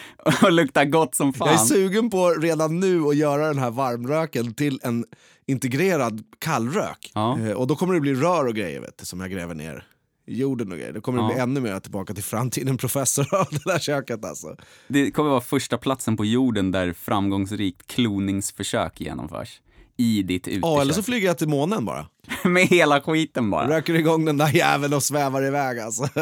och 0.42 0.52
luktar 0.52 0.84
gott 0.84 1.14
som 1.14 1.32
fan. 1.32 1.48
Jag 1.48 1.54
är 1.60 1.64
sugen 1.64 2.10
på 2.10 2.28
redan 2.30 2.80
nu 2.80 3.02
att 3.02 3.16
göra 3.16 3.46
den 3.46 3.58
här 3.58 3.70
varmröken 3.70 4.54
till 4.54 4.80
en 4.82 5.04
integrerad 5.46 6.22
kallrök. 6.38 7.10
Ja. 7.14 7.38
Eh, 7.38 7.52
och 7.52 7.66
då 7.66 7.76
kommer 7.76 7.94
det 7.94 8.00
bli 8.00 8.14
rör 8.14 8.46
och 8.46 8.54
grejer 8.54 8.80
vet 8.80 8.98
du, 8.98 9.04
som 9.04 9.20
jag 9.20 9.30
gräver 9.30 9.54
ner 9.54 9.86
i 10.26 10.36
jorden 10.40 10.72
och 10.72 10.78
grejer. 10.78 10.92
Då 10.92 11.00
kommer 11.00 11.18
det 11.18 11.24
Ja. 11.24 11.32
bli 11.34 11.40
ännu 11.42 11.60
mer 11.60 11.80
tillbaka 11.80 12.14
till 12.14 12.24
framtiden 12.24 12.76
professor 12.78 13.34
av 13.34 13.46
det 13.50 13.62
där 13.64 13.78
köket 13.78 14.24
alltså. 14.24 14.56
Det 14.88 15.10
kommer 15.10 15.30
vara 15.30 15.40
första 15.40 15.78
platsen 15.78 16.16
på 16.16 16.24
jorden 16.24 16.70
där 16.70 16.92
framgångsrikt 16.92 17.86
kloningsförsök 17.86 19.00
genomförs. 19.00 19.60
i 19.96 20.22
ditt 20.22 20.48
utekök. 20.48 20.64
Ja, 20.64 20.80
eller 20.80 20.92
så 20.94 21.02
flyger 21.02 21.26
jag 21.26 21.38
till 21.38 21.48
månen 21.48 21.84
bara. 21.84 22.06
Med 22.44 22.66
hela 22.66 23.00
skiten 23.00 23.50
bara. 23.50 23.68
Röker 23.68 23.94
igång 23.94 24.24
den 24.24 24.36
där 24.38 24.48
jäveln 24.56 24.94
och 24.94 25.02
svävar 25.02 25.46
iväg 25.46 25.78
alltså. 25.78 26.02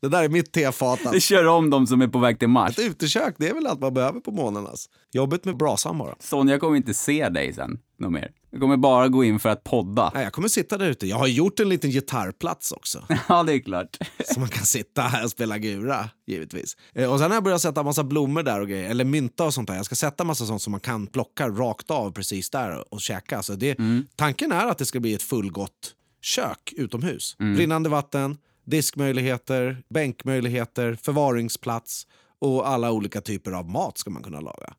det 0.00 0.08
där 0.08 0.22
är 0.24 0.28
mitt 0.28 0.52
tefat 0.52 0.98
Du 1.02 1.08
alltså. 1.08 1.20
kör 1.20 1.46
om 1.46 1.70
dem 1.70 1.86
som 1.86 2.02
är 2.02 2.08
på 2.08 2.18
väg 2.18 2.38
till 2.38 2.48
Mars. 2.48 2.78
Ett 2.78 2.84
utekök, 2.84 3.34
det 3.38 3.48
är 3.48 3.54
väl 3.54 3.66
allt 3.66 3.80
man 3.80 3.94
behöver 3.94 4.20
på 4.20 4.30
månen 4.30 4.66
alltså. 4.66 4.88
Jobbigt 5.12 5.44
med 5.44 5.56
brasan 5.56 5.98
bara. 5.98 6.14
Sonja 6.18 6.58
kommer 6.58 6.76
inte 6.76 6.94
se 6.94 7.28
dig 7.28 7.52
sen, 7.52 7.78
något 7.98 8.12
mer. 8.12 8.30
Jag 8.50 8.60
kommer 8.60 8.76
bara 8.76 9.08
gå 9.08 9.24
in 9.24 9.38
för 9.38 9.48
att 9.48 9.64
podda. 9.64 10.10
Nej, 10.14 10.24
jag 10.24 10.32
kommer 10.32 10.48
sitta 10.48 10.78
där 10.78 10.86
ute. 10.86 11.06
Jag 11.06 11.16
har 11.16 11.26
gjort 11.26 11.60
en 11.60 11.68
liten 11.68 11.90
gitarrplats 11.90 12.72
också. 12.72 13.06
Ja, 13.28 13.42
det 13.42 13.52
är 13.54 13.58
klart. 13.58 13.96
Så 14.34 14.40
man 14.40 14.48
kan 14.48 14.64
sitta 14.66 15.02
här 15.02 15.24
och 15.24 15.30
spela 15.30 15.58
gura, 15.58 16.10
givetvis. 16.26 16.76
Eh, 16.94 17.12
Och 17.12 17.18
sen 17.18 17.30
har 17.30 17.36
jag 17.36 17.44
börjat 17.44 17.60
sätta 17.62 17.82
massa 17.82 18.04
blommor 18.04 18.42
där 18.42 18.60
och 18.60 18.68
grejer, 18.68 18.90
eller 18.90 19.04
mynta 19.04 19.44
och 19.44 19.54
sånt 19.54 19.68
där. 19.68 19.76
Jag 19.76 19.84
ska 19.86 19.94
sätta 19.94 20.24
massa 20.24 20.46
sånt 20.46 20.62
som 20.62 20.70
man 20.70 20.80
kan 20.80 21.06
plocka 21.06 21.48
rakt 21.48 21.90
av 21.90 22.10
precis 22.12 22.50
där 22.50 22.94
och, 22.94 23.00
käka. 23.00 23.42
Så 23.42 23.54
det, 23.54 23.76
Tanken 24.16 24.52
är 24.52 24.66
att 24.66 24.78
det 24.78 24.86
ska 24.86 25.00
bli 25.00 25.14
ett 25.14 25.22
fullgott 25.22 25.94
kök 26.22 26.72
utomhus. 26.76 27.36
Rinnande 27.38 27.88
vatten, 27.88 28.38
diskmöjligheter, 28.64 29.82
bänkmöjligheter, 29.88 30.98
förvaringsplats 31.02 32.06
och 32.38 32.68
alla 32.68 32.92
olika 32.92 33.20
typer 33.20 33.52
av 33.52 33.70
mat 33.70 33.98
ska 33.98 34.10
man 34.10 34.22
kunna 34.22 34.40
laga. 34.40 34.74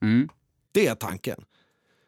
Det 0.72 0.88
är 0.88 0.96
tanken. 0.96 1.42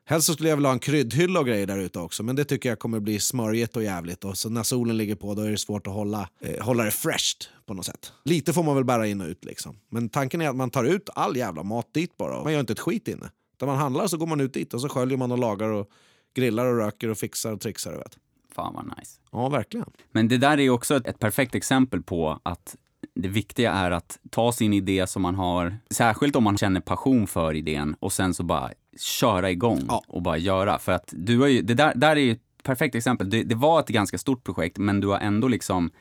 Helst 0.09 0.27
så 0.27 0.33
skulle 0.33 0.49
jag 0.49 0.55
vilja 0.57 0.69
ha 0.69 0.73
en 0.73 0.79
kryddhylla 0.79 1.39
och 1.39 1.45
grejer 1.45 1.67
där 1.67 1.77
ute 1.77 1.99
också, 1.99 2.23
men 2.23 2.35
det 2.35 2.45
tycker 2.45 2.69
jag 2.69 2.79
kommer 2.79 2.99
bli 2.99 3.19
smörjigt 3.19 3.75
och 3.75 3.83
jävligt. 3.83 4.23
Och 4.25 4.37
så 4.37 4.49
när 4.49 4.63
solen 4.63 4.97
ligger 4.97 5.15
på 5.15 5.35
då 5.35 5.41
är 5.41 5.51
det 5.51 5.57
svårt 5.57 5.87
att 5.87 5.93
hålla, 5.93 6.29
eh, 6.39 6.65
hålla 6.65 6.83
det 6.83 6.91
fresht 6.91 7.49
på 7.65 7.73
något 7.73 7.85
sätt. 7.85 8.13
Lite 8.25 8.53
får 8.53 8.63
man 8.63 8.75
väl 8.75 8.83
bära 8.85 9.07
in 9.07 9.21
och 9.21 9.27
ut 9.27 9.45
liksom. 9.45 9.79
Men 9.89 10.09
tanken 10.09 10.41
är 10.41 10.49
att 10.49 10.55
man 10.55 10.69
tar 10.69 10.83
ut 10.83 11.09
all 11.15 11.37
jävla 11.37 11.63
mat 11.63 11.93
dit 11.93 12.17
bara. 12.17 12.37
och 12.37 12.43
Man 12.43 12.53
gör 12.53 12.59
inte 12.59 12.73
ett 12.73 12.79
skit 12.79 13.07
inne. 13.07 13.29
Där 13.57 13.67
man 13.67 13.77
handlar 13.77 14.07
så 14.07 14.17
går 14.17 14.27
man 14.27 14.41
ut 14.41 14.53
dit 14.53 14.73
och 14.73 14.81
så 14.81 14.89
sköljer 14.89 15.17
man 15.17 15.31
och 15.31 15.37
lagar 15.37 15.69
och 15.69 15.89
grillar 16.35 16.65
och 16.65 16.77
röker 16.77 17.09
och 17.09 17.17
fixar 17.17 17.53
och 17.53 17.61
trixar. 17.61 17.93
Vet. 17.93 18.17
Fan 18.55 18.73
vad 18.73 18.85
nice. 18.97 19.19
Ja, 19.31 19.49
verkligen. 19.49 19.89
Men 20.11 20.27
det 20.27 20.37
där 20.37 20.59
är 20.59 20.69
också 20.69 20.95
ett 20.95 21.19
perfekt 21.19 21.55
exempel 21.55 22.03
på 22.03 22.39
att 22.43 22.75
det 23.21 23.27
viktiga 23.29 23.71
är 23.71 23.91
att 23.91 24.19
ta 24.29 24.51
sin 24.51 24.73
idé 24.73 25.07
som 25.07 25.21
man 25.21 25.35
har, 25.35 25.77
särskilt 25.89 26.35
om 26.35 26.43
man 26.43 26.57
känner 26.57 26.79
passion 26.81 27.27
för 27.27 27.53
idén 27.53 27.95
och 27.99 28.13
sen 28.13 28.33
så 28.33 28.43
bara 28.43 28.69
köra 28.99 29.51
igång 29.51 29.81
Ja. 29.87 30.03
och 30.07 30.21
bara 30.21 30.37
göra. 30.37 30.79
För 30.79 30.91
att 30.91 31.13
du 31.17 31.39
har 31.39 31.47
ju, 31.47 31.61
det 31.61 31.73
där, 31.73 31.93
där 31.95 32.15
är 32.15 32.19
ju 32.21 32.31
ett 32.31 32.41
perfekt 32.63 32.95
exempel. 32.95 33.29
Det, 33.29 33.43
det 33.43 33.55
var 33.55 33.79
ett 33.79 33.87
ganska 33.87 34.17
stort 34.17 34.43
projekt 34.43 34.77
men 34.77 34.99
du 34.99 35.07
har 35.07 35.17
ändå 35.19 35.47
liksom 35.47 35.91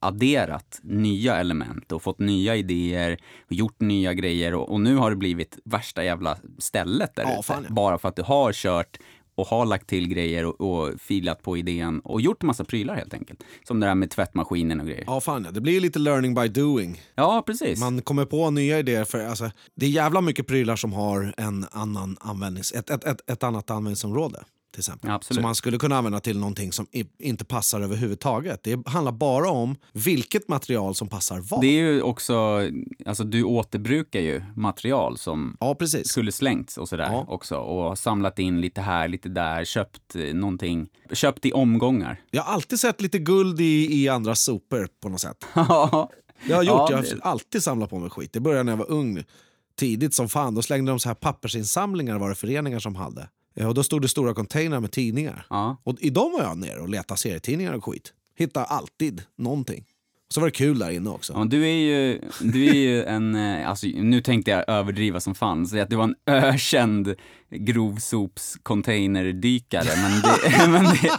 adderat 0.00 0.80
nya 0.82 1.36
element 1.36 1.92
och 1.92 2.02
fått 2.02 2.18
nya 2.18 2.56
idéer 2.56 3.18
och 3.46 3.52
gjort 3.52 3.80
nya 3.80 4.14
grejer 4.14 4.54
och, 4.54 4.72
och 4.72 4.80
nu 4.80 4.96
har 4.96 5.10
det 5.10 5.16
blivit 5.16 5.58
värsta 5.64 6.04
jävla 6.04 6.36
stället 6.58 7.14
där 7.16 7.22
Ja, 7.22 7.38
ute. 7.60 7.72
Bara 7.72 7.98
för 7.98 8.08
att 8.08 8.16
du 8.16 8.22
har 8.22 8.52
kört 8.52 8.98
och 9.40 9.46
har 9.46 9.66
lagt 9.66 9.86
till 9.86 10.08
grejer 10.08 10.44
och, 10.44 10.60
och 10.60 11.00
filat 11.00 11.42
på 11.42 11.56
idén 11.56 12.00
och 12.00 12.20
gjort 12.20 12.42
en 12.42 12.46
massa 12.46 12.64
prylar 12.64 12.94
helt 12.94 13.14
enkelt. 13.14 13.42
Som 13.64 13.80
det 13.80 13.86
där 13.86 13.94
med 13.94 14.10
tvättmaskinen 14.10 14.80
och 14.80 14.86
grejer. 14.86 15.04
Ja, 15.06 15.20
fan 15.20 15.44
ja. 15.44 15.50
Det 15.50 15.60
blir 15.60 15.72
ju 15.72 15.80
lite 15.80 15.98
learning 15.98 16.34
by 16.34 16.48
doing. 16.48 17.02
Ja, 17.14 17.42
precis. 17.46 17.80
Man 17.80 18.02
kommer 18.02 18.24
på 18.24 18.50
nya 18.50 18.78
idéer. 18.78 19.04
för 19.04 19.26
alltså, 19.26 19.50
Det 19.74 19.86
är 19.86 19.90
jävla 19.90 20.20
mycket 20.20 20.46
prylar 20.46 20.76
som 20.76 20.92
har 20.92 21.34
en 21.36 21.66
annan 21.70 22.16
användnings, 22.20 22.72
ett, 22.72 22.90
ett, 22.90 23.04
ett, 23.04 23.30
ett 23.30 23.42
annat 23.42 23.70
användningsområde. 23.70 24.44
Till 24.72 24.80
exempel. 24.80 25.10
Absolut. 25.10 25.34
Som 25.36 25.42
man 25.42 25.54
skulle 25.54 25.78
kunna 25.78 25.96
använda 25.96 26.20
till 26.20 26.38
någonting 26.38 26.72
som 26.72 26.86
inte 27.18 27.44
passar 27.44 27.80
överhuvudtaget. 27.80 28.62
Det 28.62 28.88
handlar 28.88 29.12
bara 29.12 29.50
om 29.50 29.76
vilket 29.92 30.48
material 30.48 30.94
som 30.94 31.08
passar 31.08 31.40
vad. 31.40 31.60
Det 31.60 31.66
är 31.66 31.82
ju 31.92 32.02
också, 32.02 32.60
alltså 33.06 33.24
du 33.24 33.44
återbrukar 33.44 34.20
ju 34.20 34.42
material 34.56 35.18
som 35.18 35.56
Ja, 35.60 35.76
skulle 36.04 36.32
slängts 36.32 36.78
och 36.78 36.88
sådär 36.88 37.08
Ja. 37.12 37.24
också 37.28 37.56
och 37.56 37.98
samlat 37.98 38.38
in 38.38 38.60
lite 38.60 38.80
här, 38.80 39.08
lite 39.08 39.28
där, 39.28 39.64
köpt 39.64 40.14
eh, 40.16 40.34
någonting, 40.34 40.88
köpt 41.12 41.46
i 41.46 41.52
omgångar. 41.52 42.20
Jag 42.30 42.42
har 42.42 42.54
alltid 42.54 42.80
sett 42.80 43.00
lite 43.00 43.18
guld 43.18 43.60
i, 43.60 44.02
i 44.02 44.08
andra 44.08 44.34
sopor 44.34 44.88
på 45.02 45.08
något 45.08 45.20
sätt. 45.20 45.44
Ja, 45.54 46.10
Jag 46.48 46.56
har 46.56 46.62
gjort, 46.62 46.72
Ja, 46.72 46.86
jag 46.90 46.96
har 46.96 47.02
det- 47.02 47.22
alltid 47.22 47.62
samlat 47.62 47.90
på 47.90 47.98
mig 47.98 48.10
skit. 48.10 48.32
Det 48.32 48.40
började 48.40 48.62
när 48.62 48.72
jag 48.72 48.76
var 48.76 48.90
ung, 48.90 49.24
tidigt 49.78 50.14
som 50.14 50.28
fan. 50.28 50.54
Då 50.54 50.62
slängde 50.62 50.92
de 50.92 51.00
så 51.00 51.08
här 51.08 51.14
pappersinsamlingar 51.14 52.18
var 52.18 52.28
det 52.28 52.34
föreningar 52.34 52.78
som 52.78 52.94
hade. 52.96 53.28
Ja, 53.54 53.68
och 53.68 53.74
då 53.74 53.82
stod 53.84 54.02
det 54.02 54.08
stora 54.08 54.34
containrar 54.34 54.80
med 54.80 54.92
tidningar. 54.92 55.46
ja. 55.50 55.76
Och 55.84 55.96
i 56.00 56.10
dem 56.10 56.32
var 56.32 56.42
jag 56.42 56.58
ner 56.58 56.78
och 56.78 56.88
letade 56.88 57.20
serietidningar 57.20 57.72
och 57.72 57.84
skit. 57.84 58.12
Hittade 58.36 58.66
alltid 58.66 59.22
någonting. 59.36 59.84
Och 60.30 60.34
så 60.34 60.40
var 60.40 60.48
det 60.48 60.52
kul 60.52 60.78
där 60.78 60.90
inne 60.90 61.10
också. 61.10 61.32
Ja, 61.32 61.44
du 61.44 61.62
är 61.62 61.74
ju, 61.74 62.20
du 62.40 62.66
är 62.66 62.74
ju 62.74 63.04
en, 63.04 63.34
eh, 63.34 63.68
alltså 63.68 63.86
nu 63.86 64.20
tänkte 64.20 64.50
jag 64.50 64.64
överdriva 64.68 65.20
som 65.20 65.34
fan, 65.34 65.66
säga 65.66 65.82
att 65.82 65.90
du 65.90 65.96
var 65.96 66.04
en 66.04 66.14
ökänd 66.26 67.14
grovsops-containerdykare, 67.50 69.96
men 69.96 70.20
det, 70.20 70.38
men, 70.68 70.84
det, 70.84 71.10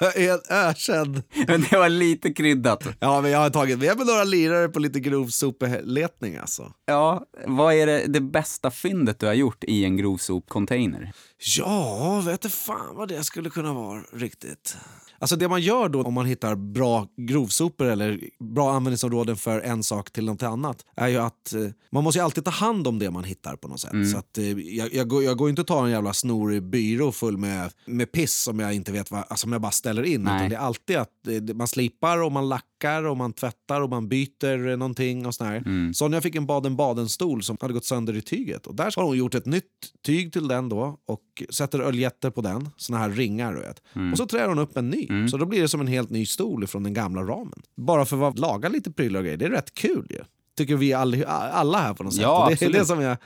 Jag 0.00 0.16
är 0.16 0.32
en 0.32 0.40
ökänd. 0.50 1.22
men 1.48 1.60
det 1.70 1.78
var 1.78 1.88
lite 1.88 2.32
kryddat. 2.32 2.86
Ja, 3.00 3.20
men 3.20 3.30
jag 3.30 3.38
har 3.38 3.50
tagit 3.50 3.78
med 3.78 3.96
mig 3.96 4.06
några 4.06 4.24
lirare 4.24 4.68
på 4.68 4.78
lite 4.78 5.00
grov 5.00 5.26
sopeletning 5.26 6.36
alltså. 6.36 6.72
Ja, 6.86 7.24
vad 7.46 7.74
är 7.74 7.86
det, 7.86 8.04
det 8.06 8.20
bästa 8.20 8.70
fyndet 8.70 9.20
du 9.20 9.26
har 9.26 9.34
gjort 9.34 9.64
i 9.64 9.84
en 9.84 10.00
grovsop-container? 10.00 11.12
Ja, 11.58 12.22
vet 12.26 12.40
du 12.40 12.48
fan 12.48 12.96
vad 12.96 13.08
det 13.08 13.24
skulle 13.24 13.50
kunna 13.50 13.72
vara 13.72 14.02
riktigt. 14.12 14.76
Alltså 15.18 15.36
det 15.36 15.48
man 15.48 15.60
gör 15.62 15.88
då 15.88 16.02
om 16.02 16.14
man 16.14 16.26
hittar 16.26 16.54
bra 16.54 17.06
grovsopor 17.16 17.86
eller 17.86 18.20
bra 18.38 18.72
användningsområden 18.72 19.36
för 19.36 19.60
en 19.60 19.82
sak 19.82 20.10
till 20.10 20.24
något 20.24 20.42
annat 20.42 20.84
är 20.96 21.08
ju 21.08 21.16
att 21.16 21.52
eh, 21.52 21.60
man 21.92 22.04
måste 22.04 22.24
alltid 22.24 22.44
ta 22.44 22.50
hand 22.50 22.86
om 22.86 22.98
det 22.98 23.10
man 23.10 23.24
hittar 23.24 23.56
på 23.56 23.68
något 23.68 23.80
sätt. 23.80 24.10
Så 24.12 24.18
att, 24.18 24.38
eh, 24.38 24.58
jag, 24.58 24.94
jag, 24.94 25.08
går, 25.08 25.24
jag 25.24 25.36
går 25.36 25.50
inte 25.50 25.60
och 25.60 25.66
tar 25.66 25.84
en 25.84 25.90
jävla 25.90 26.12
snorig 26.12 26.62
byrå 26.62 27.12
full 27.12 27.36
med, 27.36 27.72
med 27.86 28.12
piss 28.12 28.42
som 28.42 28.58
jag 28.60 28.74
inte 28.74 28.92
vet 28.92 29.10
vad, 29.10 29.20
alltså, 29.20 29.36
som 29.36 29.52
jag 29.52 29.60
bara 29.60 29.72
ställer 29.72 30.02
in. 30.02 30.22
Nej. 30.22 30.36
Utan 30.36 30.50
det 30.50 30.56
är 30.56 30.60
alltid 30.60 30.96
att 30.96 31.26
eh, 31.28 31.54
man 31.54 31.68
slipar 31.68 32.22
och 32.22 32.32
man 32.32 32.48
lackar 32.48 33.02
och 33.04 33.16
man 33.16 33.32
tvättar 33.32 33.80
och 33.80 33.90
man 33.90 34.08
byter 34.08 34.76
någonting 34.76 35.26
och 35.26 35.34
sådär. 35.34 35.92
Sonja 35.92 36.20
fick 36.20 36.34
en 36.34 36.46
Baden-Baden-stol 36.46 37.42
som 37.42 37.56
hade 37.60 37.74
gått 37.74 37.84
sönder 37.84 38.16
i 38.16 38.22
tyget 38.22 38.66
och 38.66 38.74
där 38.74 38.92
har 38.96 39.04
hon 39.04 39.16
gjort 39.16 39.34
ett 39.34 39.46
nytt 39.46 39.64
tyg 40.06 40.32
till 40.32 40.48
den 40.48 40.68
då 40.68 40.98
och 41.06 41.20
sätter 41.50 41.78
öljetter 41.80 42.30
på 42.30 42.40
den, 42.40 42.68
såna 42.76 42.98
här 42.98 43.10
ringar 43.10 43.54
du 43.54 43.60
vet. 43.60 43.82
Och 44.12 44.18
så 44.18 44.26
trär 44.26 44.48
hon 44.48 44.58
upp 44.58 44.76
en 44.76 44.90
ny. 44.90 45.28
Så 45.30 45.36
då 45.36 45.46
blir 45.46 45.62
det 45.62 45.68
som 45.68 45.80
en 45.80 45.86
helt 45.86 46.10
ny 46.10 46.26
stol 46.26 46.66
från 46.66 46.82
den 46.82 46.94
gamla 46.94 47.22
ramen. 47.22 47.62
Bara 47.76 48.04
för 48.04 48.28
att 48.28 48.38
laga 48.38 48.68
lite 48.68 48.90
prylar 48.90 49.20
och 49.20 49.24
grejer, 49.24 49.36
det 49.38 49.44
är 49.44 49.50
rätt 49.50 49.74
kul 49.74 50.06
ju. 50.10 50.20
Tycker 50.56 50.76
vi 50.76 50.92
all, 50.92 51.24
alla 51.28 51.78
här 51.78 51.94
på 51.94 52.02
något 52.02 52.14
sätt. 52.14 52.22
Ja, 52.22 52.44
Och 52.44 52.56
det 52.58 52.62
är 52.66 52.72
det 52.72 52.84
som 52.84 53.00
jag, 53.00 53.16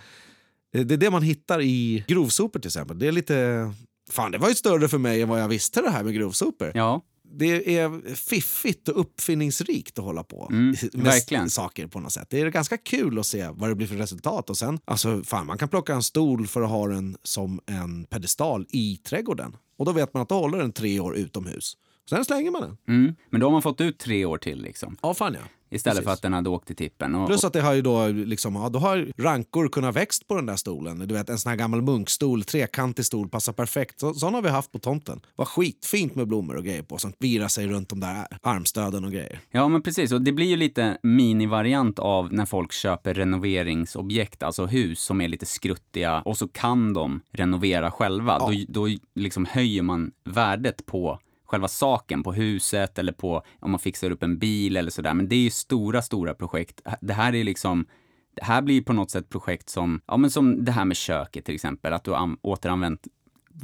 det 0.72 0.94
är 0.94 0.96
det 0.96 1.10
man 1.10 1.22
hittar 1.22 1.60
i 1.60 2.04
grovsopor 2.08 2.60
till 2.60 2.68
exempel. 2.68 2.98
Det 2.98 3.08
är 3.08 3.12
lite... 3.12 3.72
Fan, 4.10 4.32
det 4.32 4.38
var 4.38 4.48
ju 4.48 4.54
större 4.54 4.88
för 4.88 4.98
mig 4.98 5.22
än 5.22 5.28
vad 5.28 5.40
jag 5.40 5.48
visste 5.48 5.82
det 5.82 5.90
här 5.90 6.04
med 6.04 6.14
grovsopor. 6.14 6.72
Ja, 6.74 7.02
Det 7.32 7.78
är 7.78 8.14
fiffigt 8.14 8.88
och 8.88 9.00
uppfinningsrikt 9.00 9.98
att 9.98 10.04
hålla 10.04 10.24
på 10.24 10.46
Mm, 10.50 10.74
med 10.92 11.04
verkligen. 11.04 11.50
saker 11.50 11.86
på 11.86 12.00
något 12.00 12.12
sätt. 12.12 12.26
Det 12.30 12.40
är 12.40 12.50
ganska 12.50 12.76
kul 12.76 13.18
att 13.18 13.26
se 13.26 13.48
vad 13.48 13.68
det 13.70 13.74
blir 13.74 13.86
för 13.86 13.94
resultat. 13.96 14.50
Och 14.50 14.58
sen, 14.58 14.78
alltså, 14.84 15.22
fan, 15.24 15.46
man 15.46 15.58
kan 15.58 15.68
plocka 15.68 15.94
en 15.94 16.02
stol 16.02 16.46
för 16.46 16.62
att 16.62 16.70
ha 16.70 16.86
den 16.88 17.16
som 17.22 17.60
en 17.66 18.04
pedestal 18.04 18.66
i 18.70 18.96
trädgården. 18.96 19.56
Och 19.78 19.84
då 19.86 19.92
vet 19.92 20.14
man 20.14 20.22
att 20.22 20.28
då 20.28 20.34
håller 20.34 20.58
den 20.58 20.72
tre 20.72 21.00
år 21.00 21.16
utomhus. 21.16 21.76
Sen 22.10 22.24
slänger 22.24 22.50
man 22.50 22.62
den. 22.62 22.76
mm. 22.88 23.14
men 23.30 23.40
då 23.40 23.46
har 23.46 23.52
man 23.52 23.62
fått 23.62 23.80
ut 23.80 23.98
tre 23.98 24.24
år 24.24 24.38
till 24.38 24.62
liksom. 24.62 24.96
Ja, 25.02 25.14
fan 25.14 25.34
ja. 25.34 25.40
Istället 25.70 25.96
Precis. 25.96 26.06
för 26.06 26.12
att 26.12 26.22
den 26.22 26.32
hade 26.32 26.50
åkt 26.50 26.66
till 26.66 26.76
tippen. 26.76 27.14
Och, 27.14 27.26
Plus 27.26 27.44
att 27.44 27.52
det 27.52 27.60
har 27.60 27.74
ju 27.74 27.82
då, 27.82 28.06
liksom, 28.08 28.54
ja, 28.54 28.68
då 28.68 28.78
har 28.78 29.12
rankor 29.18 29.68
kunnat 29.68 29.96
växt 29.96 30.28
på 30.28 30.36
den 30.36 30.46
där 30.46 30.56
stolen. 30.56 30.98
Du 30.98 31.14
vet, 31.14 31.30
en 31.30 31.38
sån 31.38 31.50
här 31.50 31.56
gammal 31.56 31.82
munkstol, 31.82 32.42
trekantig 32.42 33.06
stol, 33.06 33.28
passar 33.28 33.52
perfekt. 33.52 34.00
Så, 34.00 34.14
sån 34.14 34.34
har 34.34 34.42
vi 34.42 34.48
haft 34.48 34.72
på 34.72 34.78
tomten. 34.78 35.20
Var 35.36 35.44
skitfint 35.44 36.14
med 36.14 36.28
blommor 36.28 36.56
och 36.56 36.64
grejer 36.64 36.82
på 36.82 36.98
som 36.98 37.12
virar 37.18 37.48
sig 37.48 37.66
runt 37.66 37.88
de 37.88 38.00
där 38.00 38.26
armstöden 38.42 39.04
och 39.04 39.12
grejer. 39.12 39.40
Ja, 39.50 39.68
men 39.68 39.82
precis. 39.82 40.12
Och 40.12 40.22
det 40.22 40.32
blir 40.32 40.46
ju 40.46 40.56
lite 40.56 40.98
minivariant 41.02 41.98
av 41.98 42.32
när 42.32 42.46
folk 42.46 42.72
köper 42.72 43.14
renoveringsobjekt, 43.14 44.42
alltså 44.42 44.66
hus 44.66 45.00
som 45.00 45.20
är 45.20 45.28
lite 45.28 45.46
skruttiga 45.46 46.22
och 46.24 46.38
så 46.38 46.48
kan 46.48 46.92
de 46.92 47.20
renovera 47.32 47.90
själva. 47.90 48.38
Då, 48.38 48.52
då 48.68 48.88
liksom 49.14 49.46
höjer 49.46 49.82
man 49.82 50.12
värdet 50.24 50.86
på 50.86 51.18
själva 51.50 51.68
saken, 51.68 52.22
på 52.22 52.32
huset 52.32 52.98
eller 52.98 53.12
på 53.12 53.42
om 53.60 53.70
man 53.70 53.80
fixar 53.80 54.10
upp 54.10 54.22
en 54.22 54.38
bil 54.38 54.76
eller 54.76 54.90
sådär. 54.90 55.14
Men 55.14 55.28
det 55.28 55.34
är 55.34 55.40
ju 55.40 55.50
stora, 55.50 56.02
stora 56.02 56.34
projekt. 56.34 56.80
Det 57.00 57.12
här 57.12 57.34
är 57.34 57.44
liksom 57.44 57.86
det 58.34 58.44
här 58.44 58.62
blir 58.62 58.82
på 58.82 58.92
något 58.92 59.10
sätt 59.10 59.28
projekt 59.28 59.68
som, 59.68 60.00
ja 60.06 60.16
men 60.16 60.30
som 60.30 60.64
det 60.64 60.72
här 60.72 60.84
med 60.84 60.96
köket 60.96 61.44
till 61.44 61.54
exempel, 61.54 61.92
att 61.92 62.04
du 62.04 62.10
har 62.10 62.36
återanvänt 62.42 63.06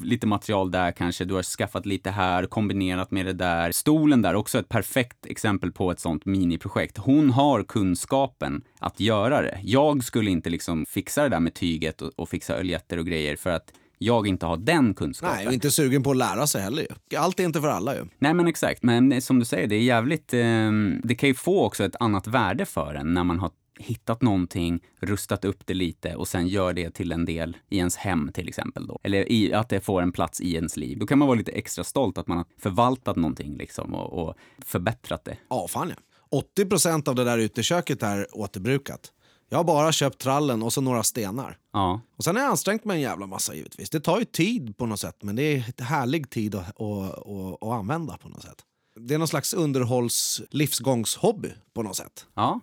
lite 0.03 0.27
material 0.27 0.71
där 0.71 0.93
kanske, 0.93 1.25
du 1.25 1.35
har 1.35 1.43
skaffat 1.43 1.87
lite 1.87 2.11
här, 2.11 2.47
kombinerat 2.47 3.11
med 3.11 3.27
det 3.27 3.33
där. 3.33 3.73
Stolen 3.73 4.23
där, 4.23 4.35
också 4.35 4.59
ett 4.59 4.69
perfekt 4.69 5.27
exempel 5.27 5.73
på 5.73 5.91
ett 5.91 6.01
sånt 6.01 6.25
miniprojekt. 6.25 6.99
Hon 6.99 7.31
har 7.31 7.63
kunskapen 7.63 8.63
att 8.79 9.01
göra 9.01 9.43
det. 9.43 9.61
Jag 9.63 10.05
skulle 10.05 10.31
inte 10.31 10.51
liksom 10.51 10.87
fixa 10.87 11.23
det 11.23 11.29
där 11.29 11.41
med 11.41 11.55
tyget 11.55 12.03
och, 12.03 12.13
och 12.17 12.29
fixa 12.29 12.55
öljetter 12.55 12.99
och 12.99 13.07
grejer 13.07 13.37
för 13.37 13.51
att 13.51 13.73
jag 13.99 14.27
inte 14.27 14.47
har 14.47 14.57
den 14.57 14.95
kunskapen. 14.95 15.37
Nej, 15.37 15.47
och 15.47 15.53
inte 15.53 15.71
sugen 15.71 16.03
på 16.03 16.11
att 16.11 16.17
lära 16.17 16.47
sig 16.47 16.63
heller 16.63 16.83
ju. 16.83 17.19
Allt 17.19 17.41
är 17.41 17.45
inte 17.45 17.61
för 17.61 17.69
alla 17.69 17.95
ju. 17.95 18.05
Nej 18.19 18.35
men 18.35 18.47
exakt, 18.47 18.83
men 18.83 19.23
som 19.23 19.39
du 19.39 19.45
säger, 19.45 19.67
det 19.67 19.77
är 19.77 19.83
jävligt, 19.83 20.35
eh, 20.35 20.71
det 21.03 21.15
kan 21.15 21.29
ju 21.29 21.35
få 21.35 21.65
också 21.65 21.85
ett 21.85 21.97
annat 22.01 22.27
värde 22.27 22.65
för 22.65 22.95
en 22.95 23.15
när 23.15 23.25
man 23.25 23.39
har 23.39 23.51
hittat 23.79 24.23
någonting, 24.23 24.81
rustat 25.01 25.45
upp 25.45 25.67
det 25.67 25.75
lite 25.75 26.17
och 26.17 26.29
sen 26.29 26.49
gör 26.49 26.73
det 26.73 26.91
till 26.91 27.13
en 27.13 27.25
del 27.25 27.57
i 27.69 27.79
ens 27.79 27.97
hem 27.97 28.31
till 28.35 28.49
exempel 28.49 28.87
då. 28.87 29.01
Eller 29.03 29.33
i, 29.33 29.53
att 29.53 29.69
det 29.69 29.81
får 29.81 30.03
en 30.03 30.13
plats 30.13 30.41
i 30.41 30.55
ens 30.55 30.77
liv. 30.77 30.99
Då 30.99 31.07
kan 31.07 31.19
man 31.19 31.29
vara 31.29 31.39
lite 31.39 31.53
extra 31.53 31.85
stolt 31.85 32.19
att 32.19 32.27
man 32.27 32.37
har 32.37 32.47
förvaltat 32.59 33.17
någonting 33.17 33.57
liksom 33.57 33.95
och, 33.95 34.29
och 34.29 34.37
förbättrat 34.65 35.25
det. 35.25 35.37
Ja, 35.49 35.67
fan 35.69 35.89
ja. 35.89 35.97
80% 36.59 37.09
av 37.09 37.15
det 37.15 37.25
där 37.25 37.39
uteköket 37.39 38.03
är 38.03 38.27
återbrukat. 38.33 39.13
Jag 39.49 39.59
har 39.59 39.65
bara 39.65 39.93
köpt 39.93 40.19
trallen 40.19 40.63
och 40.63 40.73
så 40.73 40.81
några 40.81 41.03
stenar. 41.03 41.59
Ja. 41.73 42.01
Och 42.17 42.25
sen 42.25 42.37
har 42.37 42.43
jag 42.43 42.51
ansträngt 42.51 42.85
mig 42.85 42.95
en 42.95 43.01
jävla 43.01 43.27
massa 43.27 43.55
givetvis. 43.55 43.91
Det 43.91 44.01
tar 44.01 44.19
ju 44.19 44.25
tid 44.25 44.77
på 44.77 44.87
något 44.87 45.01
sätt, 45.01 45.17
men 45.23 45.37
det 45.37 45.43
är 45.43 45.83
härlig 45.83 46.31
tid 46.31 46.55
att, 46.55 46.81
att, 46.81 47.19
att, 47.19 47.63
att 47.63 47.73
använda 47.73 48.17
på 48.17 48.29
något 48.29 48.43
sätt. 48.43 48.65
Det 49.01 49.15
är 49.15 49.19
någon 49.19 49.29
slags 49.29 49.55
underhålls 49.55 50.43
livsgångshobby 50.51 51.53
på 51.75 51.83
något 51.83 51.97
sätt. 51.97 52.27
Ja, 52.35 52.61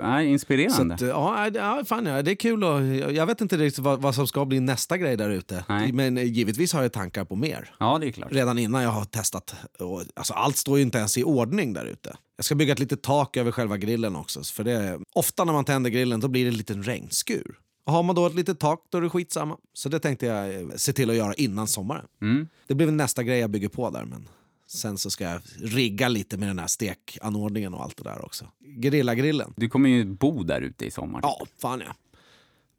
Äh, 0.00 0.30
inspirerande. 0.30 0.94
Att, 0.94 1.00
ja, 1.00 1.50
ja, 1.54 1.84
fan, 1.86 2.06
ja, 2.06 2.22
det 2.22 2.30
är 2.30 2.34
kul. 2.34 2.64
Och, 2.64 2.82
jag 3.14 3.26
vet 3.26 3.40
inte 3.40 3.56
riktigt 3.56 3.84
vad, 3.84 4.02
vad 4.02 4.14
som 4.14 4.26
ska 4.26 4.44
bli 4.44 4.60
nästa 4.60 4.98
grej 4.98 5.16
där 5.16 5.30
ute. 5.30 5.64
Nej. 5.68 5.92
Men 5.92 6.18
eh, 6.18 6.24
givetvis 6.24 6.72
har 6.72 6.82
jag 6.82 6.92
tankar 6.92 7.24
på 7.24 7.36
mer. 7.36 7.74
Ja, 7.80 7.98
det 7.98 8.06
är 8.06 8.10
klart. 8.10 8.32
Redan 8.32 8.58
innan 8.58 8.82
jag 8.82 8.90
har 8.90 9.04
testat. 9.04 9.54
Och, 9.78 10.02
alltså, 10.14 10.34
allt 10.34 10.56
står 10.56 10.76
ju 10.78 10.82
inte 10.82 10.98
ens 10.98 11.18
i 11.18 11.24
ordning 11.24 11.72
där 11.72 11.84
ute. 11.84 12.16
Jag 12.36 12.44
ska 12.44 12.54
bygga 12.54 12.72
ett 12.72 12.78
litet 12.78 13.02
tak 13.02 13.36
över 13.36 13.52
själva 13.52 13.76
grillen 13.76 14.16
också. 14.16 14.42
För 14.42 14.64
det, 14.64 14.98
ofta 15.12 15.44
när 15.44 15.52
man 15.52 15.64
tänder 15.64 15.90
grillen 15.90 16.20
då 16.20 16.28
blir 16.28 16.44
det 16.44 16.50
en 16.50 16.56
liten 16.56 16.82
regnskur. 16.82 17.58
Och 17.86 17.92
har 17.92 18.02
man 18.02 18.14
då 18.14 18.26
ett 18.26 18.34
litet 18.34 18.60
tak 18.60 18.86
då 18.90 18.98
är 18.98 19.02
det 19.02 19.10
skitsamma. 19.10 19.56
Så 19.72 19.88
det 19.88 19.98
tänkte 19.98 20.26
jag 20.26 20.54
eh, 20.54 20.68
se 20.76 20.92
till 20.92 21.10
att 21.10 21.16
göra 21.16 21.34
innan 21.34 21.68
sommaren. 21.68 22.06
Mm. 22.22 22.48
Det 22.66 22.74
blir 22.74 22.86
väl 22.86 22.94
nästa 22.94 23.22
grej 23.22 23.38
jag 23.38 23.50
bygger 23.50 23.68
på 23.68 23.90
där. 23.90 24.04
Men 24.04 24.28
sen 24.72 24.98
så 24.98 25.10
ska 25.10 25.24
jag 25.24 25.40
rigga 25.56 26.08
lite 26.08 26.36
med 26.36 26.48
den 26.48 26.58
här 26.58 26.66
stekanordningen 26.66 27.74
och 27.74 27.82
allt 27.82 27.96
det 27.96 28.04
där 28.04 28.24
också. 28.24 28.46
Gerillagrillen. 28.82 29.54
Du 29.56 29.68
kommer 29.68 29.88
ju 29.88 30.04
bo 30.04 30.42
där 30.42 30.60
ute 30.60 30.86
i 30.86 30.90
sommar. 30.90 31.20
Ja, 31.22 31.46
fan 31.58 31.82
ja. 31.86 31.94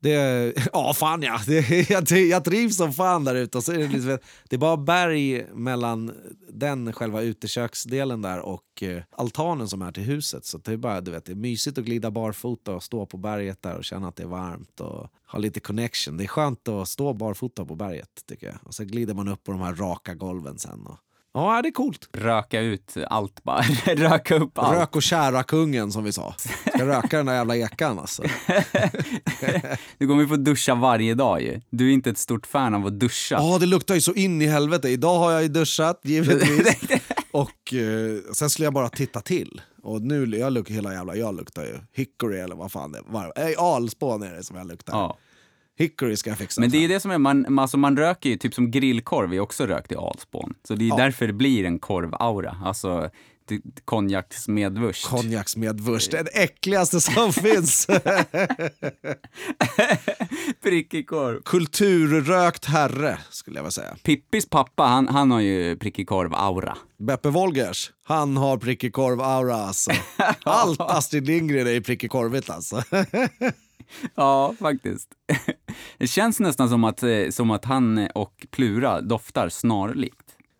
Det, 0.04 0.54
ja, 0.74 0.94
fan 0.94 1.22
ja. 1.22 1.40
Det, 1.48 1.90
jag, 1.90 2.12
jag 2.12 2.46
trivs 2.46 2.78
som 2.78 2.94
fan 2.94 3.24
där 3.24 3.36
ute. 3.36 3.58
Och 3.58 3.64
så 3.64 3.72
är 3.72 3.78
det, 3.78 3.88
liksom, 3.88 4.18
det 4.50 4.56
är 4.56 4.58
bara 4.58 4.78
berg 4.78 5.46
mellan 5.54 6.12
den 6.50 6.94
själva 6.94 7.22
uteköksdelen 7.22 8.22
där 8.22 8.40
och 8.40 8.84
eh, 8.84 9.04
altanen 9.12 9.68
som 9.68 9.82
är 9.82 9.92
till 9.92 10.04
huset. 10.04 10.46
Så 10.46 10.58
det 10.58 10.72
är 10.72 10.78
bara 10.78 11.02
du 11.02 11.12
vet, 11.12 11.26
det 11.26 11.32
är 11.32 11.36
mysigt 11.36 11.78
att 11.78 11.86
glida 11.86 12.12
barfota 12.12 12.76
och 12.76 12.84
stå 12.84 13.06
på 13.06 13.18
berget 13.18 13.62
där 13.62 13.76
och 13.76 13.84
känna 13.84 14.08
att 14.08 14.16
det 14.16 14.24
är 14.24 14.28
varmt 14.28 14.80
och 14.80 15.08
ha 15.28 15.40
lite 15.40 15.60
connection. 15.60 16.18
Det 16.18 16.24
är 16.24 16.28
skönt 16.28 16.68
att 16.68 16.88
stå 16.88 17.14
barfota 17.14 17.66
på 17.66 17.76
berget 17.76 18.26
tycker 18.28 18.48
jag. 18.48 18.56
Och 18.64 18.74
så 18.74 18.84
glider 18.84 19.14
man 19.14 19.28
upp 19.28 19.44
på 19.44 19.52
de 19.52 19.62
här 19.62 19.76
raka 19.76 20.14
golven 20.14 20.60
sen. 20.60 20.88
Och, 20.88 20.98
ja, 21.34 21.62
det 21.62 21.70
är 21.70 21.72
coolt. 21.72 22.10
Röka 22.14 22.62
ut 22.62 22.96
allt 23.08 23.44
bara. 23.44 23.62
Röka 23.86 24.36
upp 24.36 24.58
allt. 24.58 24.78
Rök 24.78 24.96
och 24.96 25.04
kära 25.04 25.44
kungen 25.44 25.92
som 25.92 26.04
vi 26.04 26.12
sa. 26.12 26.36
Ska 26.68 26.86
röka 26.86 27.18
den 27.18 27.26
där 27.26 27.34
jävla 27.34 27.58
ekan 27.58 28.00
alltså. 28.00 28.24
Du 29.98 30.08
kommer 30.08 30.22
ju 30.22 30.28
få 30.28 30.36
duscha 30.36 30.76
varje 30.76 31.14
dag 31.14 31.42
ju. 31.42 31.62
Du 31.70 31.90
är 31.90 31.94
inte 31.94 32.10
ett 32.10 32.18
stort 32.18 32.48
fan 32.48 32.74
av 32.76 32.86
att 32.86 33.00
duscha. 33.00 33.36
Ja, 33.36 33.58
det 33.60 33.66
luktar 33.66 33.96
ju 33.96 34.02
så 34.02 34.14
in 34.14 34.42
i 34.42 34.48
helvete. 34.48 34.90
Idag 34.90 35.20
har 35.20 35.32
jag 35.32 35.42
ju 35.42 35.48
duschat, 35.48 36.00
givetvis. 36.04 36.78
och 37.32 37.74
eh, 37.74 38.34
sen 38.34 38.50
skulle 38.50 38.66
jag 38.66 38.74
bara 38.74 38.90
titta 38.90 39.22
till. 39.22 39.62
Och 39.84 40.02
nu, 40.02 40.26
jag 40.26 40.54
luktar 40.54 40.74
hela 40.74 40.94
jävla, 40.94 41.16
jag 41.16 41.36
luktar 41.36 41.64
ju 41.64 41.80
hickory 41.94 42.40
eller 42.40 42.56
vad 42.56 42.72
fan 42.72 42.92
det 42.92 43.02
var. 43.06 43.34
Nej, 43.36 43.56
alspån 43.56 44.24
är 44.24 44.34
det 44.34 44.44
som 44.44 44.58
jag 44.58 44.68
luktar. 44.68 44.94
Ja. 44.94 45.18
Hickory 45.78 46.18
ska 46.18 46.30
jag 46.30 46.38
fixa. 46.38 46.62
Men 46.62 46.70
det 46.70 46.78
är 46.78 46.82
ju 46.82 46.88
det 46.88 47.00
som 47.00 47.12
är, 47.12 47.18
man, 47.18 47.60
alltså 47.60 47.78
man 47.78 47.98
röker 47.98 48.30
ju, 48.30 48.38
typ 48.38 48.54
som 48.54 48.72
grillkorv 48.72 49.34
är 49.34 49.40
också 49.40 49.66
rökt 49.66 49.92
i 49.92 49.96
alspån. 49.96 50.54
Så 50.68 50.76
det 50.76 50.86
är 50.86 50.90
Ja. 50.90 50.96
därför 50.98 51.28
det 51.28 51.34
blir 51.34 51.66
en 51.66 51.80
korvaura. 51.80 52.58
Alltså 52.66 53.10
konjaksmedvurst. 53.86 55.08
Konjaksmedvurst, 55.08 56.12
det 56.12 56.44
äckligaste 56.44 57.02
som 57.02 57.34
finns. 57.34 57.88
Prickig 60.64 61.08
korv. 61.08 61.42
Kulturrökt 61.46 62.66
herre, 62.66 63.18
skulle 63.30 63.58
jag 63.58 63.64
vilja 63.64 63.72
säga. 63.72 63.96
Pippis 64.04 64.50
pappa, 64.50 64.84
han, 64.84 65.08
han 65.08 65.32
har 65.32 65.40
ju 65.40 65.78
prickig 65.78 66.10
korv-aura. 66.10 66.78
Beppe 66.98 67.30
Wolgers, 67.30 67.92
han 68.04 68.38
har 68.38 68.58
prickig 68.58 68.94
korv-aura 68.94 69.56
alltså. 69.56 69.92
Allt 70.44 70.80
Astrid 70.82 71.28
Lindgren 71.28 71.68
är 71.68 71.82
prickig 71.82 72.12
korvigt 72.12 72.50
alltså. 72.50 72.84
Ja, 74.16 74.56
faktiskt. 74.60 75.10
Det 75.98 76.08
känns 76.08 76.40
nästan 76.40 76.70
som 76.70 76.84
att, 76.84 77.04
eh, 77.04 77.10
som 77.32 77.52
att 77.52 77.66
han 77.66 78.08
och 78.16 78.48
Plura 78.52 79.02
doftar 79.02 79.50
snarlikt. 79.50 80.18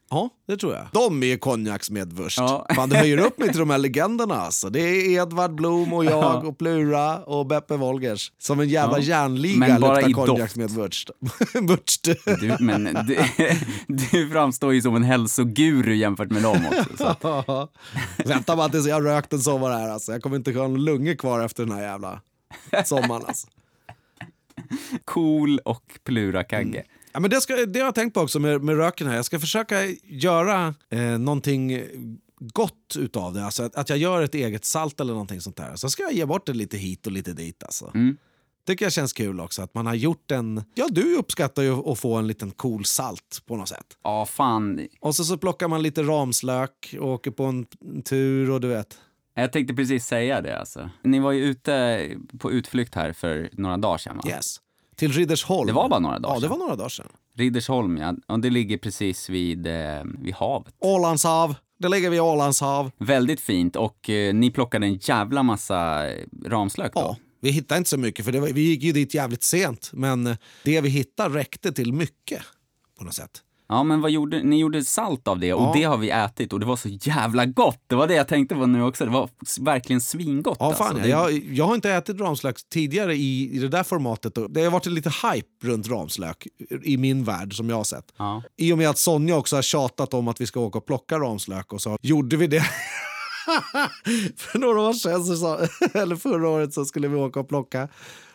Ja, 0.10 0.30
det 0.48 0.58
tror 0.58 0.74
jag. 0.74 0.88
De 0.94 1.24
är 1.24 1.38
konjaksmedvurst. 1.38 2.38
Ja. 2.40 2.68
Fan, 2.76 2.90
det 2.90 2.98
höjer 2.98 3.18
upp 3.18 3.40
mig 3.40 3.50
till 3.50 3.60
de 3.60 3.70
här 3.70 3.78
legenderna. 3.78 4.36
Alltså. 4.36 4.70
Det 4.70 4.80
är 4.80 5.22
Edvard 5.22 5.56
Blom 5.56 5.94
och 5.94 6.06
jag 6.06 6.12
Ja. 6.12 6.34
och 6.48 6.58
Plura 6.58 7.18
och 7.18 7.46
Beppe 7.46 7.78
Wolgers. 7.78 8.32
Som 8.38 8.60
en 8.60 8.70
jävla 8.70 9.00
Ja. 9.00 9.04
järnliga 9.04 9.58
Men 9.58 9.82
bara 9.82 9.96
luktar 10.02 10.26
konjaksmedvurst. 10.26 11.10
Vurst. 11.62 12.04
Du, 12.40 12.56
men 12.60 12.84
du, 13.08 13.18
du 13.88 14.30
framstår 14.30 14.74
ju 14.74 14.82
som 14.82 14.96
en 14.96 15.04
hälsoguru 15.04 15.96
jämfört 15.96 16.30
med 16.32 16.44
dem 16.44 16.58
också. 16.68 17.16
Så. 17.20 17.68
Vänta 18.26 18.56
bara 18.56 18.70
tills 18.70 18.88
jag 18.88 18.96
har 18.96 19.02
rökt 19.02 19.34
en 19.34 19.40
sommar 19.40 19.72
här. 19.72 19.90
Alltså. 19.90 20.12
Jag 20.12 20.22
kommer 20.22 20.36
inte 20.36 20.52
ha 20.52 20.68
någon 20.68 20.86
lungor 20.86 21.16
kvar 21.16 21.40
efter 21.46 21.66
den 21.66 21.76
här 21.76 21.82
jävla 21.84 22.22
sommaren. 22.86 23.26
Alltså. 23.26 23.48
Cool 25.06 25.60
och 25.60 26.00
Plura-Kagge. 26.04 26.84
Ja, 27.14 27.20
men 27.20 27.30
det, 27.30 27.42
ska, 27.42 27.56
det 27.56 27.80
har 27.80 27.86
jag 27.86 27.96
tänkt 27.96 28.14
på 28.14 28.22
också 28.22 28.40
med, 28.40 28.64
med 28.64 28.78
röken 28.78 29.08
här. 29.08 29.16
Jag 29.16 29.26
ska 29.26 29.40
försöka 29.40 29.86
göra 30.04 30.76
eh, 30.90 31.00
någonting 31.00 31.82
gott 32.40 32.96
utav 33.00 33.34
det. 33.34 33.46
Alltså 33.46 33.64
att, 33.64 33.76
att 33.76 33.90
jag 33.90 33.98
gör 33.98 34.22
ett 34.22 34.36
eget 34.36 34.66
salt 34.66 35.00
eller 35.00 35.14
någonting 35.14 35.42
sånt 35.42 35.58
där. 35.58 35.76
Så 35.76 35.90
ska 35.90 36.04
jag 36.04 36.14
ge 36.14 36.26
bort 36.26 36.46
det 36.46 36.54
lite 36.54 36.78
hit 36.78 37.06
och 37.06 37.12
lite 37.12 37.34
dit. 37.34 37.64
Alltså. 37.64 37.92
Mm. 37.94 38.18
tycker 38.68 38.86
jag 38.86 38.94
känns 38.94 39.14
kul 39.14 39.40
också. 39.40 39.62
Att 39.62 39.74
man 39.74 39.86
har 39.86 39.94
gjort 39.96 40.32
en... 40.32 40.64
Ja, 40.76 40.88
du 40.92 41.16
uppskattar 41.16 41.64
ju 41.64 41.92
att 41.92 42.00
få 42.00 42.16
en 42.16 42.28
liten 42.28 42.52
cool 42.52 42.86
salt 42.86 43.42
på 43.46 43.58
något 43.58 43.70
sätt. 43.70 43.98
Ja, 44.04 44.26
fan. 44.26 44.88
Och 45.00 45.16
så, 45.16 45.24
så 45.24 45.38
plockar 45.38 45.68
man 45.68 45.82
lite 45.82 46.04
ramslök 46.04 46.96
och 47.00 47.10
åker 47.10 47.32
på 47.32 47.44
en 47.44 47.66
tur 48.04 48.50
och 48.50 48.62
du 48.62 48.68
vet. 48.68 48.98
Jag 49.36 49.52
tänkte 49.52 49.74
precis 49.74 50.06
säga 50.06 50.42
det 50.42 50.60
alltså. 50.60 50.90
Ni 51.04 51.20
var 51.20 51.32
ju 51.32 51.44
ute 51.46 52.10
på 52.40 52.52
utflykt 52.52 52.96
här 52.96 53.14
för 53.14 53.50
några 53.54 53.78
dagar 53.78 53.98
sedan 53.98 54.18
va? 54.18 54.30
Yes. 54.30 54.56
Till 54.96 55.12
Riddersholm. 55.12 55.68
Det 55.68 55.74
var 55.74 55.90
bara 55.90 56.00
några 56.00 56.20
dagar 56.20 56.36
Ja, 56.36 56.40
det 56.40 56.42
sedan. 56.42 56.50
var 56.50 56.58
några 56.58 56.76
dagar 56.76 56.90
sedan. 56.90 57.08
Riddersholm, 57.36 57.98
ja. 57.98 58.16
Och 58.28 58.40
det 58.40 58.50
ligger 58.50 58.78
precis 58.78 59.30
vid, 59.30 59.68
eh, 59.68 60.04
vid 60.20 60.34
havet. 60.36 60.74
Ålandshav. 60.80 61.56
Det 61.80 61.90
ligger 61.90 62.10
vid 62.10 62.22
Ålandshav. 62.22 62.92
Väldigt 62.98 63.42
fint 63.42 63.76
och 63.76 64.10
eh, 64.10 64.34
ni 64.34 64.52
plockade 64.52 64.86
en 64.86 64.94
jävla 64.98 65.44
massa 65.44 66.10
eh, 66.12 66.26
ramslök 66.46 66.94
då. 66.94 67.00
Ja, 67.00 67.18
vi 67.42 67.50
hittade 67.52 67.78
inte 67.78 67.90
så 67.90 67.98
mycket 67.98 68.26
för 68.26 68.32
var, 68.40 68.48
vi 68.48 68.62
gick 68.62 68.84
ju 68.84 68.92
dit 68.92 69.14
jävligt 69.14 69.44
sent. 69.44 69.90
Men 69.94 70.28
eh, 70.28 70.36
det 70.64 70.82
vi 70.82 70.90
hittade 70.90 71.36
räckte 71.40 71.72
till 71.72 71.94
mycket 71.94 72.42
på 72.98 73.04
något 73.04 73.14
sätt. 73.14 73.42
Ja, 73.70 73.84
men 73.84 74.02
vad 74.02 74.12
gjorde, 74.12 74.44
ni 74.44 74.60
gjorde 74.60 74.84
salt 74.84 75.28
av 75.28 75.40
det 75.40 75.54
och 75.54 75.62
Ja. 75.64 75.72
det 75.76 75.84
har 75.84 75.98
vi 75.98 76.10
ätit 76.10 76.54
och 76.54 76.60
det 76.60 76.66
var 76.66 76.76
så 76.76 76.90
jävla 76.90 77.46
gott. 77.46 77.80
Det 77.88 77.96
var 77.96 78.08
det 78.08 78.14
jag 78.14 78.28
tänkte 78.28 78.56
på 78.56 78.66
nu 78.66 78.84
också. 78.84 79.06
Det 79.06 79.12
var 79.12 79.30
verkligen 79.62 80.02
svingott. 80.02 80.58
Ja, 80.60 80.74
fan, 80.74 80.88
alltså. 80.88 81.10
jag, 81.10 81.32
jag 81.34 81.66
har 81.66 81.76
inte 81.76 81.92
ätit 81.92 82.20
ramslök 82.20 82.56
tidigare 82.70 83.16
i, 83.16 83.56
i 83.56 83.60
det 83.60 83.68
där 83.68 83.84
formatet. 83.84 84.34
Det 84.50 84.64
har 84.64 84.72
varit 84.72 84.86
lite 84.86 85.10
hype 85.10 85.48
runt 85.64 85.88
ramslök 85.90 86.48
i 86.84 86.98
min 86.98 87.24
värld 87.24 87.58
som 87.58 87.70
jag 87.70 87.76
har 87.78 87.84
sett. 87.84 88.14
Ja. 88.18 88.44
I 88.58 88.74
och 88.74 88.78
med 88.78 88.90
att 88.90 88.98
Sonja 88.98 89.36
också 89.38 89.56
har 89.56 89.64
tjatat 89.64 90.14
om 90.14 90.28
att 90.28 90.42
vi 90.42 90.46
ska 90.48 90.60
åka 90.60 90.78
och 90.78 90.86
plocka 90.86 91.20
ramslök 91.20 91.74
och 91.74 91.82
så 91.82 91.98
gjorde 92.02 92.38
vi 92.38 92.48
det. 92.48 92.64
För 94.38 94.60
några 94.60 94.82
år 94.82 94.94
sedan, 94.94 95.26
så 95.26 95.60
eller 96.00 96.16
förra 96.16 96.50
året, 96.50 96.74
så 96.74 96.86
skulle 96.86 97.08
vi 97.08 97.16
åka 97.16 97.40
och 97.40 97.50
plocka. 97.50 97.88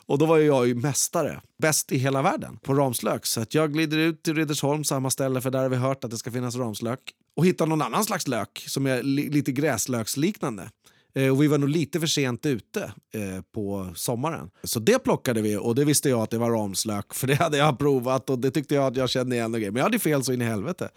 Och 0.08 0.18
då 0.18 0.26
var 0.26 0.36
ju 0.36 0.46
jag 0.46 0.66
ju 0.66 0.74
mästare, 0.74 1.40
bäst 1.58 1.92
i 1.92 1.98
hela 1.98 2.22
världen 2.22 2.58
på 2.62 2.74
ramslök. 2.74 3.26
Så 3.26 3.40
att 3.40 3.54
jag 3.54 3.72
glider 3.72 3.98
ut 3.98 4.22
till 4.22 4.34
Riddersholm, 4.34 4.84
samma 4.84 5.10
ställe, 5.10 5.40
för 5.40 5.50
där 5.50 5.62
har 5.62 5.68
vi 5.68 5.76
hört 5.76 6.04
att 6.04 6.10
det 6.10 6.18
ska 6.18 6.30
finnas 6.30 6.56
ramslök. 6.56 7.00
Och 7.36 7.46
hittar 7.46 7.66
någon 7.66 7.82
annan 7.82 8.04
slags 8.04 8.28
lök 8.28 8.64
som 8.66 8.86
är 8.86 9.02
li 9.02 9.28
lite 9.30 9.52
gräslöksliknande. 9.52 10.70
Eh, 11.14 11.28
och 11.28 11.42
vi 11.42 11.46
var 11.46 11.58
nog 11.58 11.68
lite 11.68 12.00
för 12.00 12.06
sent 12.06 12.46
ute 12.46 12.92
eh, 13.14 13.42
på 13.54 13.88
sommaren. 13.94 14.50
Så 14.62 14.80
det 14.80 14.98
plockade 14.98 15.42
vi 15.42 15.56
och 15.56 15.74
det 15.74 15.84
visste 15.84 16.08
jag 16.08 16.20
att 16.20 16.30
det 16.30 16.38
var 16.38 16.50
ramslök 16.50 17.14
för 17.14 17.26
det 17.26 17.34
hade 17.34 17.56
jag 17.56 17.78
provat 17.78 18.30
och 18.30 18.38
det 18.38 18.50
tyckte 18.50 18.74
jag 18.74 18.86
att 18.86 18.96
jag 18.96 19.10
kände 19.10 19.36
igen. 19.36 19.54
Och 19.54 19.60
grejer. 19.60 19.72
Men 19.72 19.78
jag 19.80 19.84
hade 19.84 19.98
fel 19.98 20.24
så 20.24 20.32
in 20.32 20.42
i 20.42 20.44
helvete. 20.44 20.88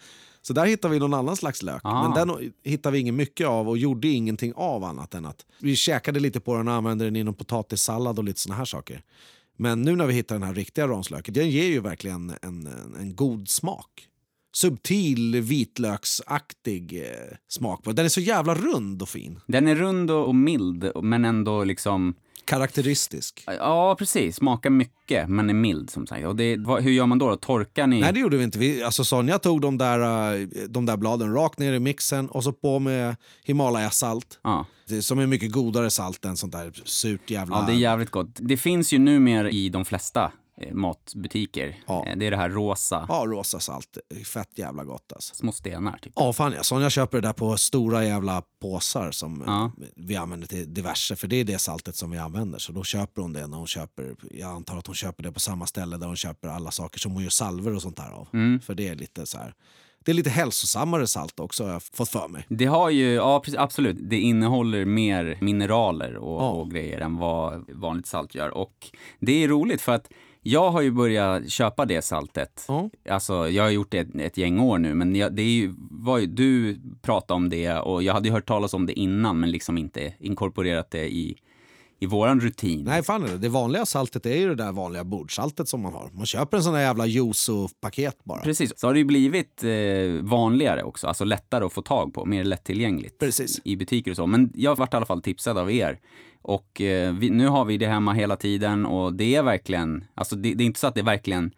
Så 0.42 0.52
där 0.52 0.66
hittade 0.66 0.94
vi 0.94 1.00
någon 1.00 1.14
annan 1.14 1.36
slags 1.36 1.62
lök. 1.62 1.80
Ah. 1.84 2.08
Men 2.08 2.28
den 2.28 2.52
hittade 2.62 2.92
vi 2.92 2.98
inget 2.98 3.14
mycket 3.14 3.46
av 3.46 3.68
och 3.68 3.78
gjorde 3.78 4.08
ingenting 4.08 4.52
av 4.56 4.84
annat 4.84 5.14
än 5.14 5.26
att 5.26 5.46
vi 5.58 5.76
käkade 5.76 6.20
lite 6.20 6.40
på 6.40 6.56
den 6.56 6.68
och 6.68 6.74
använde 6.74 7.04
den 7.04 7.16
inom 7.16 7.34
potatissallad 7.34 8.18
och 8.18 8.24
lite 8.24 8.40
såna 8.40 8.54
här 8.54 8.64
saker. 8.64 9.02
Men 9.56 9.82
nu 9.82 9.96
när 9.96 10.06
vi 10.06 10.14
hittar 10.14 10.34
den 10.34 10.42
här 10.42 10.54
riktiga 10.54 10.88
ramslöken, 10.88 11.34
den 11.34 11.50
ger 11.50 11.66
ju 11.66 11.80
verkligen 11.80 12.30
en, 12.42 12.66
en, 12.66 12.94
en 13.00 13.16
god 13.16 13.48
smak. 13.48 14.08
Subtil 14.54 15.40
vitlöksaktig 15.40 17.02
eh, 17.02 17.36
smak 17.48 17.84
den. 17.84 17.98
Är 17.98 18.08
så 18.08 18.20
jävla 18.20 18.54
rund 18.54 19.02
och 19.02 19.08
fin. 19.08 19.40
Den 19.46 19.68
är 19.68 19.74
rund 19.74 20.10
och 20.10 20.34
mild, 20.34 20.90
men 21.02 21.24
ändå 21.24 21.64
liksom 21.64 22.14
Karaktäristisk. 22.44 23.44
Ja, 23.46 23.96
precis. 23.98 24.36
Smakar 24.36 24.70
mycket, 24.70 25.28
men 25.28 25.50
är 25.50 25.54
mild 25.54 25.90
som 25.90 26.06
sagt. 26.06 26.26
Och 26.26 26.36
det, 26.36 26.56
vad, 26.56 26.82
hur 26.82 26.90
gör 26.90 27.06
man 27.06 27.18
då? 27.18 27.28
då? 27.30 27.36
Torkar 27.36 27.86
ni? 27.86 28.00
Nej, 28.00 28.12
det 28.12 28.20
gjorde 28.20 28.36
vi 28.36 28.44
inte. 28.44 28.58
Vi, 28.58 28.82
alltså 28.82 29.04
Sonja 29.04 29.38
tog 29.38 29.60
de 29.60 29.78
där, 29.78 30.32
eh, 30.40 30.48
de 30.68 30.86
där 30.86 30.96
bladen 30.96 31.34
rakt 31.34 31.58
ner 31.58 31.72
i 31.72 31.80
mixen 31.80 32.28
och 32.28 32.44
så 32.44 32.52
på 32.52 32.78
med 32.78 33.16
Himalaya-salt. 33.44 34.38
Ja. 34.42 34.66
Det, 34.88 35.02
som 35.02 35.18
är 35.18 35.26
mycket 35.26 35.52
godare 35.52 35.90
salt 35.90 36.24
än 36.24 36.36
sånt 36.36 36.52
där 36.52 36.72
surt 36.84 37.30
jävla... 37.30 37.56
ja, 37.56 37.66
det 37.66 37.72
är 37.72 37.76
jävligt 37.76 38.10
gott. 38.10 38.30
Det 38.34 38.56
finns 38.56 38.92
ju 38.92 38.98
numera 38.98 39.50
i 39.50 39.68
de 39.68 39.84
flesta 39.84 40.32
matbutiker. 40.72 41.76
Ja. 41.86 42.06
Eh, 42.06 42.16
Det 42.16 42.26
är 42.26 42.30
det 42.30 42.36
här 42.36 42.48
rosa, 42.50 43.06
Ja, 43.08 43.24
rosa 43.26 43.60
salt. 43.60 43.98
Fett 44.26 44.58
jävla 44.58 44.84
gott 44.84 45.12
alltså. 45.12 45.34
små 45.34 45.52
stenar. 45.52 45.98
Typ. 46.02 46.12
Ja, 46.16 46.32
fan 46.32 46.52
ja. 46.56 46.62
Sonja 46.62 46.90
köper 46.90 47.20
det 47.20 47.28
där 47.28 47.32
på 47.32 47.56
stora 47.56 48.04
jävla 48.04 48.42
påsar 48.60 49.10
som 49.10 49.42
Ja. 49.46 49.64
eh, 49.64 49.70
vi 49.96 50.16
använder 50.16 50.46
till 50.46 50.74
diverse. 50.74 51.16
För 51.16 51.28
det 51.28 51.36
är 51.36 51.44
det 51.44 51.58
saltet 51.58 51.96
som 51.96 52.10
vi 52.10 52.18
använder. 52.18 52.58
Så 52.58 52.72
då 52.72 52.84
köper 52.84 53.22
hon 53.22 53.32
det 53.32 53.46
när 53.46 53.56
hon 53.56 53.66
köper, 53.66 54.14
jag 54.30 54.50
antar 54.50 54.78
att 54.78 54.86
hon 54.86 54.94
köper 54.96 55.22
det 55.22 55.32
på 55.32 55.40
samma 55.40 55.66
ställe 55.66 55.96
där 55.96 56.06
hon 56.06 56.16
köper 56.16 56.48
alla 56.48 56.70
saker 56.70 56.98
som 56.98 57.12
hon 57.12 57.22
gör 57.22 57.30
salver 57.30 57.74
och 57.74 57.82
sånt 57.82 57.96
där 57.96 58.10
av. 58.10 58.28
Mm. 58.32 58.60
För 58.60 58.74
det 58.74 58.88
är 58.88 58.94
lite 58.94 59.26
så 59.26 59.38
här, 59.38 59.54
det 60.04 60.12
är 60.12 60.14
lite 60.14 60.30
hälsosammare 60.30 61.06
salt 61.06 61.40
också 61.40 61.64
har 61.64 61.72
jag 61.72 61.82
fått 61.82 62.08
för 62.08 62.28
mig. 62.28 62.46
Det 62.48 62.64
har 62.66 62.90
ju, 62.90 63.12
ja 63.12 63.40
precis, 63.40 63.58
absolut, 63.60 63.96
det 64.00 64.18
innehåller 64.20 64.84
mer 64.84 65.38
mineraler 65.40 66.16
och, 66.16 66.42
Ja. 66.42 66.50
och 66.50 66.70
grejer 66.70 67.00
än 67.00 67.16
vad 67.16 67.70
vanligt 67.70 68.06
salt 68.06 68.34
gör. 68.34 68.48
Och 68.50 68.90
det 69.20 69.44
är 69.44 69.48
roligt 69.48 69.80
för 69.80 69.92
att 69.92 70.08
jag 70.42 70.70
har 70.70 70.80
ju 70.80 70.90
börjat 70.90 71.50
köpa 71.50 71.84
det 71.84 72.02
saltet. 72.02 72.64
Ja. 72.68 72.90
Alltså, 73.08 73.48
jag 73.48 73.62
har 73.62 73.70
gjort 73.70 73.90
det 73.90 73.98
ett, 73.98 74.14
ett 74.14 74.36
gäng 74.36 74.60
år 74.60 74.78
nu, 74.78 74.94
men 74.94 75.16
jag, 75.16 75.32
det 75.32 75.42
är 75.42 75.50
ju, 75.50 75.74
var 75.90 76.18
ju, 76.18 76.26
du 76.26 76.80
pratade 77.02 77.36
om 77.36 77.48
det 77.48 77.72
och 77.78 78.02
jag 78.02 78.14
hade 78.14 78.28
ju 78.28 78.34
hört 78.34 78.48
talas 78.48 78.74
om 78.74 78.86
det 78.86 78.92
innan, 78.92 79.40
men 79.40 79.50
liksom 79.50 79.78
inte 79.78 80.14
inkorporerat 80.18 80.90
det 80.90 81.12
i, 81.12 81.36
i 82.02 82.06
våran 82.06 82.40
rutin. 82.40 82.84
Nej, 82.84 83.02
fan 83.02 83.22
är 83.24 83.28
det. 83.28 83.38
Det 83.38 83.48
vanliga 83.48 83.86
saltet 83.86 84.26
är 84.26 84.36
ju 84.36 84.48
det 84.48 84.54
där 84.54 84.72
vanliga 84.72 85.04
bordsaltet 85.04 85.68
som 85.68 85.80
man 85.80 85.92
har. 85.92 86.10
Man 86.12 86.26
köper 86.26 86.56
en 86.56 86.62
sån 86.62 86.74
där 86.74 86.80
jävla 86.80 87.06
juice-paket 87.06 88.16
bara. 88.24 88.40
Precis, 88.40 88.78
så 88.78 88.86
har 88.86 88.94
det 88.94 88.98
ju 88.98 89.04
blivit 89.04 89.64
eh, 89.64 89.70
vanligare 90.22 90.82
också, 90.82 91.06
alltså 91.06 91.24
lättare 91.24 91.64
att 91.64 91.72
få 91.72 91.82
tag 91.82 92.14
på, 92.14 92.24
mer 92.24 92.44
lättillgängligt 92.44 93.18
Precis. 93.18 93.60
i 93.64 93.76
butiker 93.76 94.10
och 94.10 94.16
så. 94.16 94.26
Men 94.26 94.52
jag 94.54 94.76
vart 94.76 94.94
i 94.94 94.96
alla 94.96 95.06
fall 95.06 95.22
tipsad 95.22 95.58
av 95.58 95.72
er. 95.72 96.00
Och 96.42 96.80
eh, 96.80 97.12
vi, 97.14 97.30
nu 97.30 97.48
har 97.48 97.64
vi 97.64 97.78
det 97.78 97.86
hemma 97.86 98.12
hela 98.12 98.36
tiden 98.36 98.86
och 98.86 99.12
det 99.12 99.34
är 99.34 99.42
verkligen, 99.42 100.04
alltså 100.14 100.36
det, 100.36 100.54
det 100.54 100.64
är 100.64 100.66
inte 100.66 100.80
så 100.80 100.86
att 100.86 100.94
det 100.94 101.02
verkligen 101.02 101.50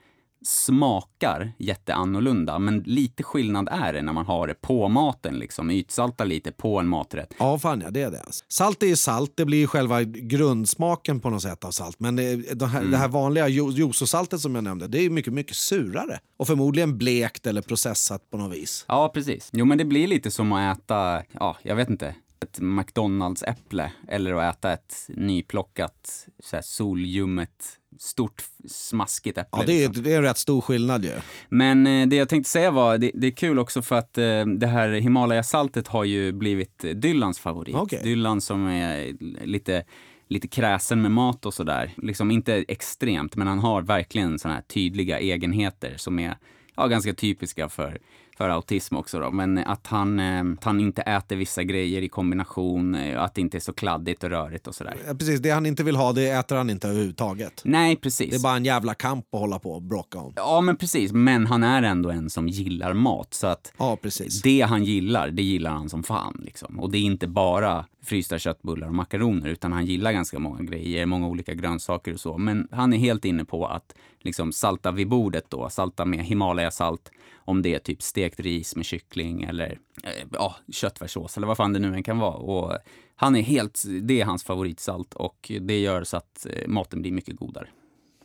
smakar 0.45 1.53
jätteannorlunda, 1.59 2.59
men 2.59 2.79
lite 2.87 3.23
skillnad 3.23 3.69
är 3.73 3.93
det 3.93 4.03
när 4.03 4.13
man 4.13 4.27
har 4.27 4.47
det 4.47 4.55
på 4.55 4.89
maten, 4.89 5.39
liksom 5.39 5.71
ytsalta 5.71 6.25
lite 6.25 6.53
på 6.53 6.79
en 6.81 6.89
maträtt. 6.89 7.35
Ja, 7.39 7.59
fan 7.59 7.81
ja, 7.81 7.91
det 7.91 8.03
är 8.03 8.11
det. 8.11 8.21
Alltså. 8.21 8.45
Salt 8.49 8.83
är 8.83 8.87
ju 8.87 8.97
salt, 8.97 9.33
det 9.35 9.45
blir 9.45 9.59
ju 9.59 9.67
själva 9.67 10.03
grundsmaken 10.03 11.21
på 11.21 11.31
något 11.31 11.43
sätt 11.43 11.65
av 11.65 11.71
salt. 11.71 12.01
Men 12.01 12.17
det, 12.17 12.37
det, 12.55 12.67
här, 12.67 12.85
det 12.85 12.97
här 12.97 13.09
vanliga 13.09 13.49
juicesaltet 13.49 14.41
som 14.41 14.55
jag 14.55 14.65
nämnde, 14.65 14.89
det 14.89 14.99
är 14.99 15.11
mycket, 15.11 15.33
mycket 15.33 15.57
surare. 15.57 16.21
Och 16.37 16.47
förmodligen 16.47 16.99
blekt 16.99 17.47
eller 17.47 17.63
processat 17.63 18.31
på 18.31 18.37
något 18.37 18.53
vis. 18.53 18.85
Ja, 18.89 19.11
precis. 19.15 19.51
Jo, 19.53 19.65
men 19.65 19.79
det 19.79 19.85
blir 19.85 20.07
lite 20.07 20.31
som 20.31 20.53
att 20.53 20.79
äta, 20.79 21.23
ja, 21.33 21.57
jag 21.63 21.77
vet 21.77 21.91
inte, 21.91 22.15
ett 22.45 22.61
McDonalds-äpple 22.61 23.91
eller 24.09 24.35
att 24.35 24.57
äta 24.57 24.73
ett 24.73 24.95
nyplockat, 25.09 26.27
så 26.45 26.57
här 26.57 26.63
soljummet, 26.63 27.79
stort, 27.99 28.43
smaskigt 28.69 29.39
äpple. 29.39 29.61
Ja, 29.61 29.67
det 29.67 29.73
är, 29.85 29.89
liksom. 29.89 30.05
det 30.05 30.13
är 30.13 30.17
en 30.17 30.23
rätt 30.23 30.39
stor 30.39 30.61
skillnad 30.61 31.05
ju. 31.05 31.13
Men 31.49 31.87
eh, 31.87 32.07
det 32.07 32.17
jag 32.17 32.29
tänkte 32.29 32.51
säga 32.51 32.71
var, 32.71 32.99
det, 32.99 33.11
det 33.15 33.27
är 33.27 33.31
kul 33.31 33.59
också 33.59 33.83
för 33.83 33.97
att 33.97 34.19
eh, 34.19 34.47
det 34.47 34.67
här 34.67 34.89
Himalaya-saltet 34.89 35.89
har 35.89 36.05
ju 36.05 36.33
blivit 36.33 36.85
Dylans 36.95 37.39
favorit. 37.39 37.75
Okej. 37.75 38.01
Dylan 38.03 38.41
som 38.41 38.67
är 38.67 39.13
lite 39.47 39.85
lite 40.29 40.49
kräsen 40.49 41.03
med 41.03 41.11
mat 41.11 41.47
och 41.47 41.55
sådär. 41.55 41.93
Liksom 41.97 42.31
inte 42.31 42.65
extremt, 42.69 43.37
men 43.37 43.47
han 43.47 43.59
har 43.59 43.83
verkligen 43.83 44.39
sådana 44.39 44.55
här 44.55 44.63
tydliga 44.63 45.19
egenheter 45.19 45.95
som 45.97 46.19
är 46.19 46.37
ja, 46.77 46.87
ganska 46.87 47.15
typiska 47.15 47.69
för, 47.69 47.99
för 48.37 48.49
autism 48.49 48.97
också 48.97 49.19
då. 49.21 49.31
Men 49.31 49.59
att 49.59 49.87
han, 49.87 50.21
eh, 50.21 50.45
att 50.59 50.65
han 50.65 50.81
inte 50.81 51.03
äter 51.03 51.37
vissa 51.37 51.63
grejer 51.63 52.03
i 52.03 52.09
kombination, 52.09 52.95
eh, 52.95 53.23
att 53.23 53.35
det 53.35 53.41
inte 53.41 53.59
är 53.59 53.61
så 53.61 53.73
kladdigt 53.73 54.25
och 54.25 54.31
rörigt 54.31 54.67
och 54.67 54.75
sådär. 54.75 54.97
Precis, 55.19 55.41
det 55.41 55.51
han 55.51 55.67
inte 55.67 55.83
vill 55.85 55.97
ha 55.97 56.13
det 56.13 56.29
äter 56.31 56.57
han 56.57 56.71
inte 56.71 56.89
överhuvudtaget. 56.89 57.61
Nej, 57.65 57.97
precis. 57.97 58.31
Det 58.31 58.37
är 58.37 58.43
bara 58.43 58.57
en 58.57 58.65
jävla 58.65 58.95
kamp 58.95 59.35
att 59.35 59.41
hålla 59.41 59.59
på 59.59 59.73
och 59.73 59.83
bråka 59.83 60.19
om. 60.19 60.33
Ja, 60.37 60.61
men 60.61 60.77
precis. 60.77 61.13
Men 61.13 61.47
han 61.47 61.63
är 61.63 61.83
ändå 61.83 62.11
en 62.11 62.31
som 62.31 62.49
gillar 62.49 62.93
mat, 62.95 63.35
så 63.35 63.47
att 63.47 63.73
Ja, 63.79 63.97
precis. 64.03 64.43
det 64.43 64.61
han 64.61 64.85
gillar, 64.85 65.31
det 65.31 65.43
gillar 65.43 65.71
han 65.71 65.89
som 65.89 66.03
fan. 66.03 66.41
Liksom. 66.45 66.81
Och 66.81 66.91
det 66.91 66.99
är 66.99 67.03
inte 67.03 67.29
bara 67.29 67.85
frysta 68.05 68.39
köttbullar 68.39 68.89
och 68.89 68.95
makaroner, 68.95 69.49
utan 69.49 69.73
han 69.73 69.87
gillar 69.87 70.13
ganska 70.13 70.39
många 70.39 70.63
grejer, 70.63 71.07
många 71.07 71.27
olika 71.29 71.55
grönsaker 71.55 72.13
och 72.13 72.21
så. 72.21 72.39
Men 72.39 72.69
han 72.71 72.93
är 72.93 72.99
helt 72.99 73.25
inne 73.25 73.45
på 73.45 73.67
att 73.67 73.95
liksom 74.21 74.53
salta 74.53 74.91
vid 74.93 75.09
bordet 75.09 75.45
då, 75.49 75.69
salta 75.71 76.05
med 76.05 76.25
Himalaya-salt, 76.25 77.11
om 77.45 77.63
det 77.63 77.75
är 77.75 77.79
typ 77.79 78.03
stekt 78.03 78.41
ris 78.41 78.77
med 78.77 78.85
kyckling 78.85 79.43
eller 79.43 79.79
eh, 80.05 80.27
ja, 80.33 80.57
köttfärssås 80.73 81.37
eller 81.37 81.47
vad 81.47 81.57
fan 81.57 81.73
det 81.73 81.79
nu 81.79 81.95
än 81.95 82.03
kan 82.03 82.19
vara. 82.19 82.35
Och 82.35 82.79
han 83.17 83.37
är 83.37 83.43
helt, 83.43 83.83
det 84.03 84.21
är 84.21 84.25
hans 84.25 84.45
favoritsalt 84.45 85.15
och 85.15 85.53
det 85.61 85.81
gör 85.81 86.05
så 86.05 86.17
att 86.17 86.47
eh, 86.51 86.69
maten 86.69 87.03
blir 87.03 87.13
mycket 87.13 87.37
godare. 87.37 87.69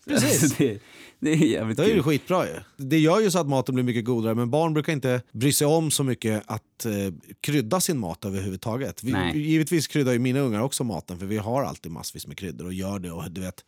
Precis. 0.09 0.53
det, 0.57 0.79
det 1.19 1.29
är 1.29 1.35
jävligt 1.35 1.77
Det 1.77 1.83
är 1.83 1.95
ju 1.95 2.03
skitbra 2.03 2.45
ju. 2.45 2.53
Det 2.77 2.99
gör 2.99 3.19
ju 3.19 3.31
så 3.31 3.39
att 3.39 3.47
maten 3.47 3.75
blir 3.75 3.85
mycket 3.85 4.05
godare 4.05 4.35
men 4.35 4.49
barn 4.49 4.73
brukar 4.73 4.93
inte 4.93 5.21
bry 5.31 5.53
sig 5.53 5.67
om 5.67 5.91
så 5.91 6.03
mycket 6.03 6.43
att 6.45 6.85
eh, 6.85 6.93
krydda 7.41 7.79
sin 7.81 7.97
mat 7.97 8.25
överhuvudtaget. 8.25 9.03
Vi, 9.03 9.39
givetvis 9.39 9.87
kryddar 9.87 10.11
ju 10.11 10.19
mina 10.19 10.39
ungar 10.39 10.61
också 10.61 10.83
maten 10.83 11.19
för 11.19 11.25
vi 11.25 11.37
har 11.37 11.63
alltid 11.63 11.91
massvis 11.91 12.27
med 12.27 12.37
kryddor 12.37 12.65
och 12.65 12.73
gör 12.73 12.99
det. 12.99 13.11
Och 13.11 13.31
du 13.31 13.41
vet, 13.41 13.65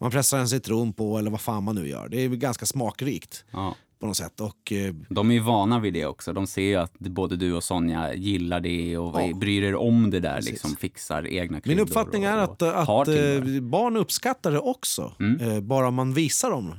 man 0.00 0.10
pressar 0.10 0.38
en 0.38 0.48
citron 0.48 0.92
på 0.92 1.18
eller 1.18 1.30
vad 1.30 1.40
fan 1.40 1.64
man 1.64 1.74
nu 1.74 1.88
gör. 1.88 2.08
Det 2.08 2.20
är 2.24 2.28
ganska 2.28 2.66
smakrikt 2.66 3.44
Ja. 3.52 3.74
på 4.00 4.06
något 4.06 4.16
sätt. 4.16 4.40
Och, 4.40 4.72
eh, 4.72 4.94
De 5.08 5.30
är 5.30 5.34
ju 5.34 5.40
vana 5.40 5.78
vid 5.80 5.94
det 5.94 6.06
också. 6.06 6.32
De 6.32 6.46
ser 6.46 6.62
ju 6.62 6.74
att 6.76 6.98
både 6.98 7.36
du 7.36 7.52
och 7.54 7.64
Sonja 7.64 8.14
gillar 8.14 8.60
det 8.60 8.98
och 8.98 9.20
Ja. 9.20 9.34
bryr 9.36 9.62
er 9.62 9.74
om 9.74 10.10
det 10.10 10.20
där, 10.20 10.34
Precis. 10.36 10.50
liksom 10.52 10.76
fixar 10.76 11.26
egna 11.26 11.52
min 11.52 11.60
kryddor. 11.60 11.82
uppfattning 11.82 12.24
är 12.24 12.36
att, 12.38 12.62
att 12.62 13.08
eh, 13.08 13.60
barn 13.62 13.96
uppskattar 13.96 14.50
det 14.52 14.58
också. 14.60 15.12
Mm. 15.20 15.50
Eh, 15.50 15.60
bara 15.60 15.90
man 15.90 16.12
visar 16.14 16.50
dem 16.50 16.74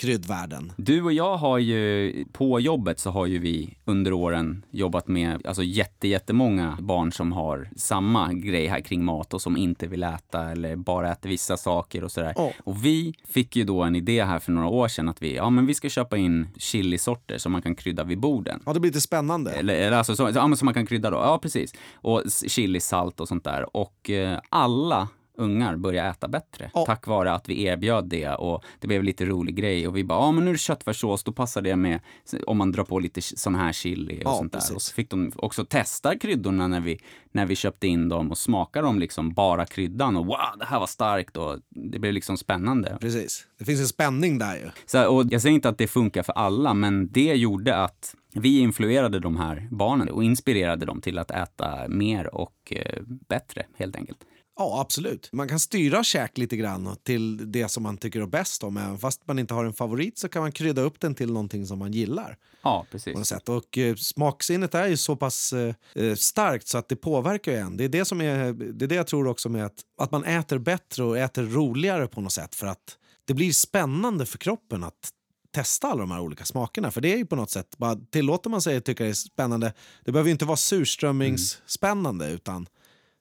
kryddvärden. 0.00 0.72
Du 0.76 1.02
och 1.02 1.12
jag 1.12 1.36
har 1.36 1.58
ju, 1.58 2.24
på 2.32 2.60
jobbet 2.60 3.00
så 3.00 3.10
har 3.10 3.26
ju 3.26 3.38
vi 3.38 3.76
under 3.84 4.12
åren 4.12 4.64
jobbat 4.70 5.08
med 5.08 5.46
alltså 5.46 5.62
jätte, 5.62 6.08
jättemånga 6.08 6.78
barn 6.80 7.12
som 7.12 7.32
har 7.32 7.70
samma 7.76 8.32
grej 8.32 8.66
här 8.66 8.80
kring 8.80 9.04
mat 9.04 9.34
och 9.34 9.42
som 9.42 9.56
inte 9.56 9.86
vill 9.86 10.02
äta 10.02 10.50
eller 10.50 10.76
bara 10.76 11.12
äter 11.12 11.28
vissa 11.28 11.56
saker 11.56 12.04
och 12.04 12.12
sådär. 12.12 12.32
Ja. 12.36 12.52
Och 12.64 12.84
vi 12.84 13.14
fick 13.28 13.56
ju 13.56 13.64
då 13.64 13.82
en 13.82 13.96
idé 13.96 14.24
här 14.24 14.38
för 14.38 14.52
några 14.52 14.68
år 14.68 14.88
sedan 14.88 15.08
att 15.08 15.22
vi, 15.22 15.36
ja 15.36 15.50
men 15.50 15.66
vi 15.66 15.74
ska 15.74 15.88
köpa 15.88 16.16
in 16.16 16.48
chilisorter 16.56 17.38
som 17.38 17.52
man 17.52 17.62
kan 17.62 17.74
krydda 17.74 18.04
vid 18.04 18.20
borden. 18.20 18.62
Ja, 18.66 18.72
det 18.72 18.80
blir 18.80 18.90
lite 18.90 19.00
spännande. 19.00 19.52
Eller, 19.52 19.74
eller 19.74 19.96
alltså 19.96 20.16
så, 20.16 20.30
ja, 20.34 20.46
men 20.46 20.56
som 20.56 20.64
man 20.64 20.74
kan 20.74 20.86
krydda 20.86 21.10
då. 21.10 21.16
Ja, 21.16 21.38
precis. 21.42 21.74
Och 21.94 22.22
chilisalt 22.46 23.20
och 23.20 23.28
sånt 23.28 23.44
där. 23.44 23.76
Och 23.76 24.10
eh, 24.10 24.38
alla 24.48 25.08
ungar 25.40 25.76
börjar 25.76 26.10
äta 26.10 26.28
bättre 26.28 26.70
Ja. 26.74 26.84
tack 26.86 27.06
vare 27.06 27.32
att 27.32 27.48
vi 27.48 27.62
erbjöd 27.64 28.04
det 28.08 28.28
och 28.28 28.64
det 28.78 28.86
blev 28.86 29.02
lite 29.04 29.24
rolig 29.24 29.56
grej 29.56 29.88
och 29.88 29.96
vi 29.96 30.04
bara, 30.04 30.18
ja 30.18 30.32
men 30.32 30.44
nu 30.44 30.50
är 30.50 30.54
det 30.54 30.58
köttfärssås, 30.58 31.24
då 31.24 31.32
passar 31.32 31.62
det 31.62 31.76
med 31.76 32.00
om 32.46 32.58
man 32.58 32.72
drar 32.72 32.84
på 32.84 32.98
lite 32.98 33.22
sån 33.22 33.54
här 33.54 33.72
chili 33.72 34.18
och 34.18 34.22
Ja, 34.24 34.36
sånt 34.36 34.52
där. 34.52 34.58
precis. 34.58 34.74
Och 34.76 34.82
så 34.82 34.94
fick 34.94 35.10
de 35.10 35.32
också 35.36 35.64
testa 35.64 36.18
kryddorna 36.18 36.66
när 36.68 36.80
vi, 36.80 37.00
när 37.32 37.46
vi 37.46 37.56
köpte 37.56 37.86
in 37.86 38.08
dem 38.08 38.30
och 38.30 38.38
smaka 38.38 38.82
dem 38.82 38.98
liksom 38.98 39.32
bara 39.32 39.66
kryddan 39.66 40.16
och 40.16 40.26
wow, 40.26 40.36
det 40.58 40.64
här 40.64 40.80
var 40.80 40.86
starkt 40.86 41.36
och 41.36 41.58
det 41.70 41.98
blev 41.98 42.12
liksom 42.12 42.36
spännande. 42.36 42.96
Precis. 43.00 43.46
Det 43.58 43.64
finns 43.64 43.80
en 43.80 43.86
spänning 43.88 44.38
där 44.38 44.54
ju. 44.56 44.70
Så, 44.86 45.08
och 45.08 45.24
jag 45.30 45.42
säger 45.42 45.54
inte 45.54 45.68
att 45.68 45.78
det 45.78 45.86
funkar 45.86 46.22
för 46.22 46.32
alla, 46.32 46.74
men 46.74 47.08
det 47.12 47.34
gjorde 47.34 47.76
att 47.76 48.14
vi 48.34 48.58
influerade 48.60 49.18
de 49.20 49.36
här 49.36 49.68
barnen 49.70 50.08
och 50.08 50.24
inspirerade 50.24 50.86
dem 50.86 51.00
till 51.00 51.18
att 51.18 51.30
äta 51.30 51.88
mer 51.88 52.34
och 52.34 52.54
eh, 52.70 53.02
bättre, 53.28 53.66
helt 53.76 53.96
enkelt. 53.96 54.18
Ja, 54.60 54.80
absolut. 54.80 55.28
Man 55.32 55.48
kan 55.48 55.60
styra 55.60 56.04
käk 56.04 56.38
lite 56.38 56.56
grann 56.56 56.96
till 57.02 57.52
det 57.52 57.68
som 57.68 57.82
man 57.82 57.96
tycker 57.96 58.20
är 58.20 58.26
bäst 58.26 58.64
om. 58.64 58.76
Även 58.76 58.98
fast 58.98 59.26
man 59.26 59.38
inte 59.38 59.54
har 59.54 59.64
en 59.64 59.72
favorit 59.72 60.18
så 60.18 60.28
kan 60.28 60.42
man 60.42 60.52
krydda 60.52 60.82
upp 60.82 61.00
den 61.00 61.14
till 61.14 61.32
någonting 61.32 61.66
som 61.66 61.78
man 61.78 61.92
gillar. 61.92 62.36
Ja, 62.62 62.80
På 62.80 62.86
precis. 62.90 63.16
något 63.16 63.26
sätt. 63.26 63.48
Och 63.48 63.78
eh, 63.78 63.94
smaksinnet 63.94 64.74
är 64.74 64.86
ju 64.86 64.96
så 64.96 65.16
pass 65.16 65.52
eh, 65.52 65.74
eh, 65.94 66.14
starkt 66.14 66.68
så 66.68 66.78
att 66.78 66.88
det 66.88 66.96
påverkar 66.96 67.52
ju 67.52 67.58
en. 67.58 67.76
Det 67.76 67.84
är 67.84 67.88
det, 67.88 68.04
som 68.04 68.20
är, 68.20 68.52
det 68.52 68.84
är 68.84 68.88
det 68.88 68.94
jag 68.94 69.06
tror 69.06 69.26
också 69.26 69.48
med 69.48 69.66
att, 69.66 69.80
att 69.98 70.10
man 70.10 70.24
äter 70.24 70.58
bättre 70.58 71.04
och 71.04 71.18
äter 71.18 71.42
roligare 71.42 72.06
på 72.06 72.20
något 72.20 72.32
sätt. 72.32 72.54
För 72.54 72.66
att 72.66 72.96
det 73.24 73.34
blir 73.34 73.52
spännande 73.52 74.26
för 74.26 74.38
kroppen 74.38 74.84
att 74.84 75.10
testa 75.50 75.86
alla 75.86 76.00
de 76.00 76.10
här 76.10 76.20
olika 76.20 76.44
smakerna. 76.44 76.90
För 76.90 77.00
det 77.00 77.12
är 77.12 77.16
ju 77.16 77.26
på 77.26 77.36
något 77.36 77.50
sätt, 77.50 77.78
bara 77.78 77.96
tillåter 78.10 78.50
man 78.50 78.62
sig 78.62 78.76
att 78.76 78.84
tycka 78.84 79.04
det 79.04 79.10
är 79.10 79.14
spännande, 79.14 79.72
det 80.04 80.12
behöver 80.12 80.28
ju 80.28 80.32
inte 80.32 80.44
vara 80.44 80.56
surströmmingsspännande 80.56 82.30
utan 82.30 82.66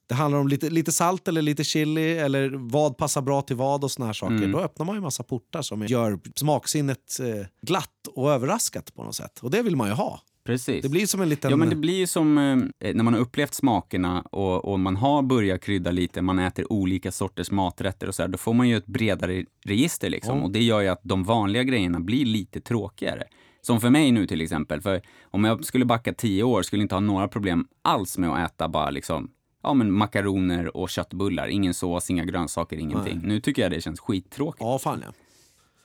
det 0.09 0.15
handlar 0.15 0.39
om 0.39 0.47
lite, 0.47 0.69
lite 0.69 0.91
salt 0.91 1.27
eller 1.27 1.41
lite 1.41 1.63
chili 1.63 2.17
eller 2.17 2.49
vad 2.55 2.97
passar 2.97 3.21
bra 3.21 3.41
till 3.41 3.55
vad 3.55 3.83
och 3.83 3.91
såna 3.91 4.05
här 4.05 4.13
saker. 4.13 4.35
Mm. 4.35 4.51
Då 4.51 4.59
öppnar 4.59 4.85
man 4.85 4.95
ju 4.95 5.01
massa 5.01 5.23
portar 5.23 5.61
som 5.61 5.85
gör 5.85 6.19
smaksinnet 6.35 7.19
eh, 7.19 7.45
glatt 7.61 8.07
och 8.15 8.31
överraskat 8.31 8.95
på 8.95 9.03
något 9.03 9.15
sätt. 9.15 9.39
Och 9.39 9.51
det 9.51 9.61
vill 9.61 9.75
man 9.75 9.87
ju 9.87 9.93
ha. 9.93 10.21
Precis. 10.43 10.83
Det 10.83 10.89
blir 10.89 11.05
som 11.05 11.21
en 11.21 11.29
liten... 11.29 11.51
Ja, 11.51 11.57
men 11.57 11.69
det 11.69 11.75
blir 11.75 11.97
ju 11.97 12.07
som 12.07 12.37
eh, 12.37 12.93
när 12.93 13.03
man 13.03 13.13
har 13.13 13.21
upplevt 13.21 13.53
smakerna 13.53 14.21
och, 14.21 14.65
och 14.65 14.79
man 14.79 14.95
har 14.95 15.21
börjat 15.21 15.61
krydda 15.61 15.91
lite, 15.91 16.21
man 16.21 16.39
äter 16.39 16.73
olika 16.73 17.11
sorters 17.11 17.51
maträtter 17.51 18.07
och 18.07 18.15
så 18.15 18.23
här, 18.23 18.29
då 18.29 18.37
får 18.37 18.53
man 18.53 18.69
ju 18.69 18.77
ett 18.77 18.85
bredare 18.85 19.45
register 19.65 20.09
liksom. 20.09 20.37
Ja. 20.37 20.43
Och 20.43 20.51
det 20.51 20.63
gör 20.63 20.81
ju 20.81 20.87
att 20.87 21.01
de 21.03 21.23
vanliga 21.23 21.63
grejerna 21.63 21.99
blir 21.99 22.25
lite 22.25 22.61
tråkigare. 22.61 23.23
Som 23.61 23.81
för 23.81 23.89
mig 23.89 24.11
nu 24.11 24.27
till 24.27 24.41
exempel, 24.41 24.81
för 24.81 25.01
om 25.23 25.43
jag 25.43 25.65
skulle 25.65 25.85
backa 25.85 26.13
tio 26.13 26.43
år 26.43 26.61
skulle 26.61 26.79
jag 26.79 26.85
inte 26.85 26.95
ha 26.95 26.99
några 26.99 27.27
problem 27.27 27.67
alls 27.81 28.17
med 28.17 28.29
att 28.29 28.51
äta 28.51 28.69
bara 28.69 28.89
liksom 28.89 29.31
Ja 29.63 29.73
men 29.73 29.91
makaroner 29.91 30.77
och 30.77 30.89
köttbullar, 30.89 31.47
ingen 31.47 31.73
sås, 31.73 32.09
inga 32.09 32.25
grönsaker, 32.25 32.77
ingenting. 32.77 33.19
Nu 33.23 33.39
tycker 33.41 33.61
jag 33.61 33.71
det 33.71 33.81
känns 33.81 33.99
skittråkigt. 33.99 34.61
Ja, 34.61 34.79
fan 34.79 35.03
ja. 35.05 35.13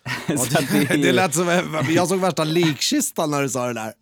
Ja, 0.29 0.61
det, 0.73 0.95
ju- 0.95 1.03
det 1.03 1.13
lät 1.13 1.35
som, 1.35 1.63
jag 1.89 2.09
såg 2.09 2.19
värsta 2.21 2.45
likkistan 2.45 3.31
när 3.31 3.43
du 3.43 3.49
sa 3.49 3.67
det 3.67 3.73
där. 3.75 3.93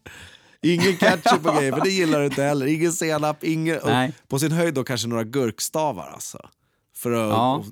Ingen 0.62 0.96
ketchup 0.96 1.46
och 1.46 1.54
grejer, 1.56 1.72
för 1.72 1.80
det 1.84 1.90
gillar 1.90 2.18
du 2.20 2.24
inte 2.26 2.42
heller. 2.42 2.66
Ingen 2.66 2.92
senap, 2.92 3.44
ingen, 3.44 3.78
Nej. 3.84 4.12
på 4.28 4.38
sin 4.38 4.52
höjd 4.52 4.74
då 4.74 4.84
kanske 4.84 5.08
några 5.08 5.24
gurkstavar 5.24 6.10
alltså. 6.14 6.38
För 6.96 7.12
att 7.12 7.28
Ja, 7.30 7.64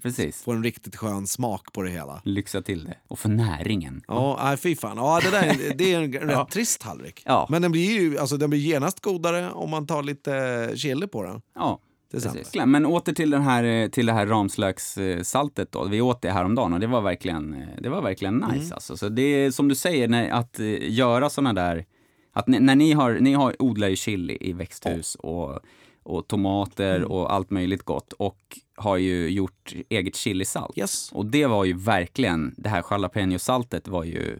få 0.45 0.53
en 0.53 0.65
riktigt 0.65 0.97
skön 0.97 1.27
smak 1.27 1.73
på 1.73 1.83
det 1.83 1.91
hela. 1.91 2.23
Lyxa 2.25 2.63
till 2.63 2.85
det. 2.85 2.97
Och 3.09 3.19
för 3.19 3.29
näringen. 3.29 4.03
Ja, 4.09 4.41
nej, 4.43 4.57
fy 4.57 4.77
fan. 4.77 4.97
Ja, 4.97 5.21
det, 5.25 5.31
där, 5.31 5.43
är- 5.43 5.75
det 5.75 5.93
är 5.95 6.01
en 6.03 6.13
rätt 6.29 6.49
trist 6.51 6.81
tallrik. 6.81 7.23
Ja. 7.27 7.47
Men 7.51 7.63
den 7.63 7.73
blir 7.73 8.01
ju 8.01 8.19
alltså, 8.19 8.37
den 8.37 8.51
blir 8.51 8.61
genast 8.61 9.01
godare 9.01 9.51
om 9.51 9.71
man 9.71 9.87
tar 9.87 10.03
lite 10.03 10.73
chili 10.77 11.07
på 11.07 11.23
den. 11.23 11.41
Ja, 11.55 11.81
Exempel. 12.15 12.67
Men 12.67 12.87
åter 12.87 13.13
till, 13.13 13.31
den 13.31 13.43
här, 13.43 13.65
eh, 13.65 13.89
till 13.89 14.07
det 14.07 14.13
här 14.13 14.27
ramslökssaltet 14.27 15.73
då. 15.73 15.85
Vi 15.85 16.01
åt 16.01 16.23
det 16.23 16.31
häromdagen 16.31 16.73
och 16.73 16.81
det 16.81 16.87
var 16.87 17.01
verkligen, 17.01 17.55
eh, 17.55 17.69
det 17.81 17.89
var 17.89 18.03
verkligen 18.03 18.35
nice 18.37 18.55
Mm. 18.57 18.73
alltså. 18.73 18.97
Så 18.97 19.09
det 19.09 19.23
är 19.23 19.51
som 19.51 19.69
du 19.69 19.75
säger, 19.75 20.09
när, 20.09 20.31
att 20.31 20.61
eh, 20.61 20.91
göra 20.93 21.31
såna 21.31 21.53
där, 21.53 21.85
att 22.33 22.47
ni, 22.49 22.61
när 22.61 22.77
ni 22.77 22.93
har, 22.93 23.13
ni 23.21 23.33
har, 23.33 23.63
odlar 23.63 23.89
ju 23.89 23.97
chili 23.97 24.39
i 24.41 24.53
växthus 24.53 25.15
och, 25.15 25.59
och 26.03 26.29
tomater 26.29 26.97
Mm. 26.97 27.11
och 27.11 27.33
allt 27.33 27.51
möjligt 27.51 27.83
gott 27.83 28.13
och 28.13 28.59
har 28.77 28.97
ju 28.97 29.29
gjort 29.29 29.75
eget 29.89 30.17
chilisalt. 30.17 30.79
Yes. 30.79 31.13
Och 31.13 31.27
det 31.27 31.47
var 31.47 31.65
ju 31.65 31.73
verkligen, 31.73 32.55
det 32.57 32.69
här 32.69 32.85
jalapeno-saltet 32.91 33.89
var 33.89 34.05
ju 34.05 34.39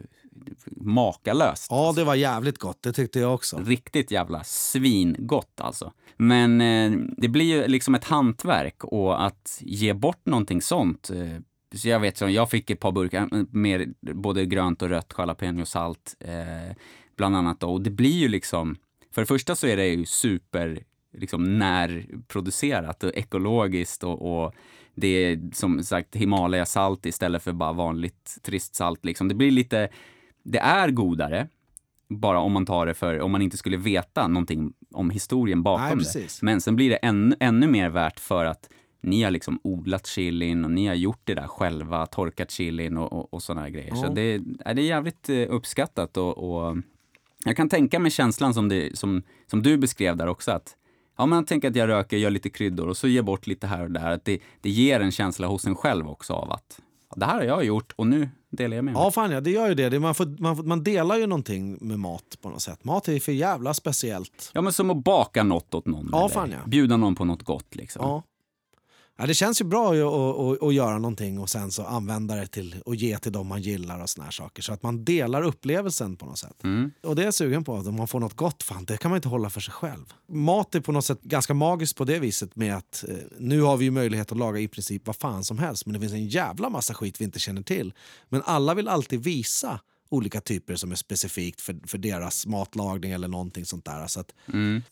makalöst. 0.75 1.67
Ja, 1.69 1.93
det 1.95 2.03
var 2.03 2.15
jävligt 2.15 2.57
gott. 2.57 2.83
Det 2.83 2.93
tyckte 2.93 3.19
jag 3.19 3.33
också. 3.33 3.57
Riktigt 3.65 4.11
jävla 4.11 4.43
svingott 4.43 5.61
alltså. 5.61 5.91
Men 6.17 6.61
eh, 6.61 6.91
det 7.17 7.27
blir 7.27 7.45
ju 7.45 7.67
liksom 7.67 7.95
ett 7.95 8.03
hantverk 8.03 8.83
och 8.83 9.25
att 9.25 9.57
ge 9.61 9.93
bort 9.93 10.25
någonting 10.25 10.61
sånt. 10.61 11.09
Eh, 11.09 11.41
så 11.75 11.89
jag 11.89 11.99
vet, 11.99 12.21
jag 12.21 12.49
fick 12.49 12.69
ett 12.69 12.79
par 12.79 12.91
burkar 12.91 13.21
eh, 13.21 13.43
med 13.51 13.93
både 14.01 14.45
grönt 14.45 14.81
och 14.81 14.89
rött 14.89 15.13
jalapeno-salt 15.17 16.15
eh, 16.19 16.75
bland 17.17 17.35
annat. 17.35 17.59
Då. 17.59 17.73
Och 17.73 17.81
det 17.81 17.89
blir 17.89 18.19
ju 18.19 18.27
liksom, 18.27 18.75
för 19.11 19.21
det 19.21 19.25
första 19.25 19.55
så 19.55 19.67
är 19.67 19.77
det 19.77 19.87
ju 19.87 20.05
super 20.05 20.83
liksom 21.17 21.59
närproducerat 21.59 23.03
och 23.03 23.11
ekologiskt 23.15 24.03
och, 24.03 24.43
och 24.43 24.53
det 24.95 25.07
är 25.07 25.49
som 25.53 25.83
sagt 25.83 26.15
Himalaya-salt 26.15 27.05
istället 27.05 27.43
för 27.43 27.51
bara 27.51 27.73
vanligt 27.73 28.37
trist 28.41 28.75
salt. 28.75 29.05
Liksom. 29.05 29.27
Det 29.27 29.35
blir 29.35 29.51
lite, 29.51 29.89
det 30.43 30.59
är 30.59 30.91
godare, 30.91 31.47
bara 32.09 32.39
om 32.39 32.51
man 32.51 32.65
tar 32.65 32.85
det 32.85 32.93
för, 32.93 33.19
om 33.19 33.31
man 33.31 33.41
inte 33.41 33.57
skulle 33.57 33.77
veta 33.77 34.27
någonting 34.27 34.73
om 34.93 35.09
historien 35.09 35.63
bakom 35.63 35.97
Nej, 35.97 36.07
det. 36.13 36.41
Men 36.41 36.61
sen 36.61 36.75
blir 36.75 36.89
det 36.89 36.95
än, 36.95 37.35
ännu 37.39 37.67
mer 37.67 37.89
värt 37.89 38.19
för 38.19 38.45
att 38.45 38.69
ni 39.01 39.23
har 39.23 39.31
liksom 39.31 39.59
odlat 39.63 40.07
chilin 40.07 40.65
och 40.65 40.71
ni 40.71 40.87
har 40.87 40.95
gjort 40.95 41.21
det 41.23 41.33
där 41.33 41.47
själva, 41.47 42.05
torkat 42.05 42.51
chilin 42.51 42.97
och, 42.97 43.13
och, 43.13 43.33
och 43.33 43.43
sådana 43.43 43.69
grejer. 43.69 43.95
Så 43.95 44.05
Ja. 44.05 44.09
det, 44.09 44.21
är 44.65 44.73
det 44.73 44.81
är 44.81 44.85
jävligt 44.85 45.29
eh, 45.29 45.45
uppskattat 45.49 46.17
och, 46.17 46.37
och 46.37 46.77
jag 47.45 47.57
kan 47.57 47.69
tänka 47.69 47.99
mig 47.99 48.11
känslan 48.11 48.53
som, 48.53 48.69
det, 48.69 48.97
som, 48.97 49.23
som 49.47 49.63
du 49.63 49.77
beskrev 49.77 50.17
där 50.17 50.27
också 50.27 50.51
att 50.51 50.75
Ja, 51.17 51.25
men 51.25 51.45
tänker 51.45 51.69
att 51.69 51.75
jag 51.75 51.89
röker, 51.89 52.17
gör 52.17 52.29
lite 52.29 52.49
kryddor 52.49 52.87
och 52.87 52.97
så 52.97 53.07
ger 53.07 53.21
bort 53.21 53.47
lite 53.47 53.67
här 53.67 53.83
och 53.83 53.91
där. 53.91 54.11
Att 54.11 54.25
det, 54.25 54.39
det 54.61 54.69
ger 54.69 54.99
en 54.99 55.11
känsla 55.11 55.47
hos 55.47 55.65
en 55.67 55.75
själv 55.75 56.09
också 56.09 56.33
av 56.33 56.51
att 56.51 56.81
det 57.15 57.25
här 57.25 57.35
har 57.35 57.43
jag 57.43 57.63
gjort 57.63 57.93
och 57.95 58.07
nu 58.07 58.29
delar 58.49 58.75
jag 58.75 58.85
med 58.85 58.93
mig. 58.93 59.03
Ja, 59.03 59.11
fan 59.11 59.31
ja, 59.31 59.41
det 59.41 59.51
gör 59.51 59.69
ju 59.69 59.75
det. 59.75 59.99
man, 59.99 60.15
får, 60.15 60.41
man, 60.41 60.55
får, 60.57 60.63
man 60.63 60.83
delar 60.83 61.15
ju 61.15 61.27
någonting 61.27 61.77
med 61.81 61.99
mat 61.99 62.37
på 62.41 62.49
något 62.49 62.61
sätt. 62.61 62.83
Mat 62.83 63.07
är 63.07 63.19
för 63.19 63.31
jävla 63.31 63.73
speciellt. 63.73 64.51
Ja, 64.53 64.61
men 64.61 64.73
som 64.73 64.89
att 64.89 65.03
baka 65.03 65.43
något 65.43 65.73
åt 65.73 65.85
någon. 65.85 66.09
Ja, 66.11 66.29
fan 66.29 66.51
ja. 66.51 66.57
Bjuda 66.67 66.97
någon 66.97 67.15
på 67.15 67.25
något 67.25 67.43
gott 67.43 67.75
liksom. 67.75 68.01
Ja. 68.05 68.23
Ja, 69.21 69.27
det 69.27 69.33
känns 69.33 69.61
ju 69.61 69.65
bra 69.65 69.93
att, 69.93 70.63
att, 70.63 70.73
göra 70.73 70.97
någonting 70.97 71.39
och 71.39 71.49
sen 71.49 71.71
så 71.71 71.83
använda 71.83 72.35
det 72.35 72.47
till 72.47 72.75
och 72.85 72.95
ge 72.95 73.17
till 73.17 73.31
dem 73.31 73.47
man 73.47 73.61
gillar 73.61 74.01
och 74.01 74.09
såna 74.09 74.23
här 74.23 74.31
saker. 74.31 74.61
Så 74.63 74.73
att 74.73 74.83
man 74.83 75.05
delar 75.05 75.41
upplevelsen 75.41 76.15
på 76.15 76.25
något 76.25 76.39
sätt. 76.39 76.63
Mm. 76.63 76.91
Och 77.03 77.15
det 77.15 77.21
är 77.21 77.25
jag 77.25 77.33
sugen 77.33 77.63
på. 77.63 77.73
Om 77.73 77.95
man 77.95 78.07
får 78.07 78.19
något 78.19 78.33
gott, 78.33 78.63
fan, 78.63 78.85
det 78.85 78.97
kan 78.97 79.11
man 79.11 79.15
inte 79.15 79.29
hålla 79.29 79.49
för 79.49 79.61
sig 79.61 79.73
själv. 79.73 80.13
Mat 80.27 80.75
är 80.75 80.79
på 80.79 80.91
något 80.91 81.05
sätt 81.05 81.21
ganska 81.21 81.53
magiskt 81.53 81.97
på 81.97 82.05
det 82.05 82.19
viset 82.19 82.55
med 82.55 82.77
att 82.77 83.05
eh, 83.07 83.15
nu 83.39 83.61
har 83.61 83.77
vi 83.77 83.85
ju 83.85 83.91
möjlighet 83.91 84.31
att 84.31 84.37
laga 84.37 84.59
i 84.59 84.67
princip 84.67 85.07
vad 85.07 85.15
fan 85.15 85.43
som 85.43 85.57
helst. 85.57 85.85
Men 85.85 85.93
det 85.93 85.99
finns 85.99 86.13
en 86.13 86.27
jävla 86.27 86.69
massa 86.69 86.93
skit 86.93 87.21
vi 87.21 87.25
inte 87.25 87.39
känner 87.39 87.61
till. 87.61 87.93
Men 88.29 88.41
alla 88.45 88.73
vill 88.73 88.87
alltid 88.87 89.23
visa 89.23 89.79
olika 90.11 90.41
typer 90.41 90.75
som 90.75 90.91
är 90.91 90.95
specifikt 90.95 91.61
för, 91.61 91.79
för 91.87 91.97
deras 91.97 92.45
matlagning 92.45 93.11
eller 93.11 93.27
någonting 93.27 93.65
sånt 93.65 93.85
där. 93.85 94.07
Så 94.07 94.19
att, 94.19 94.33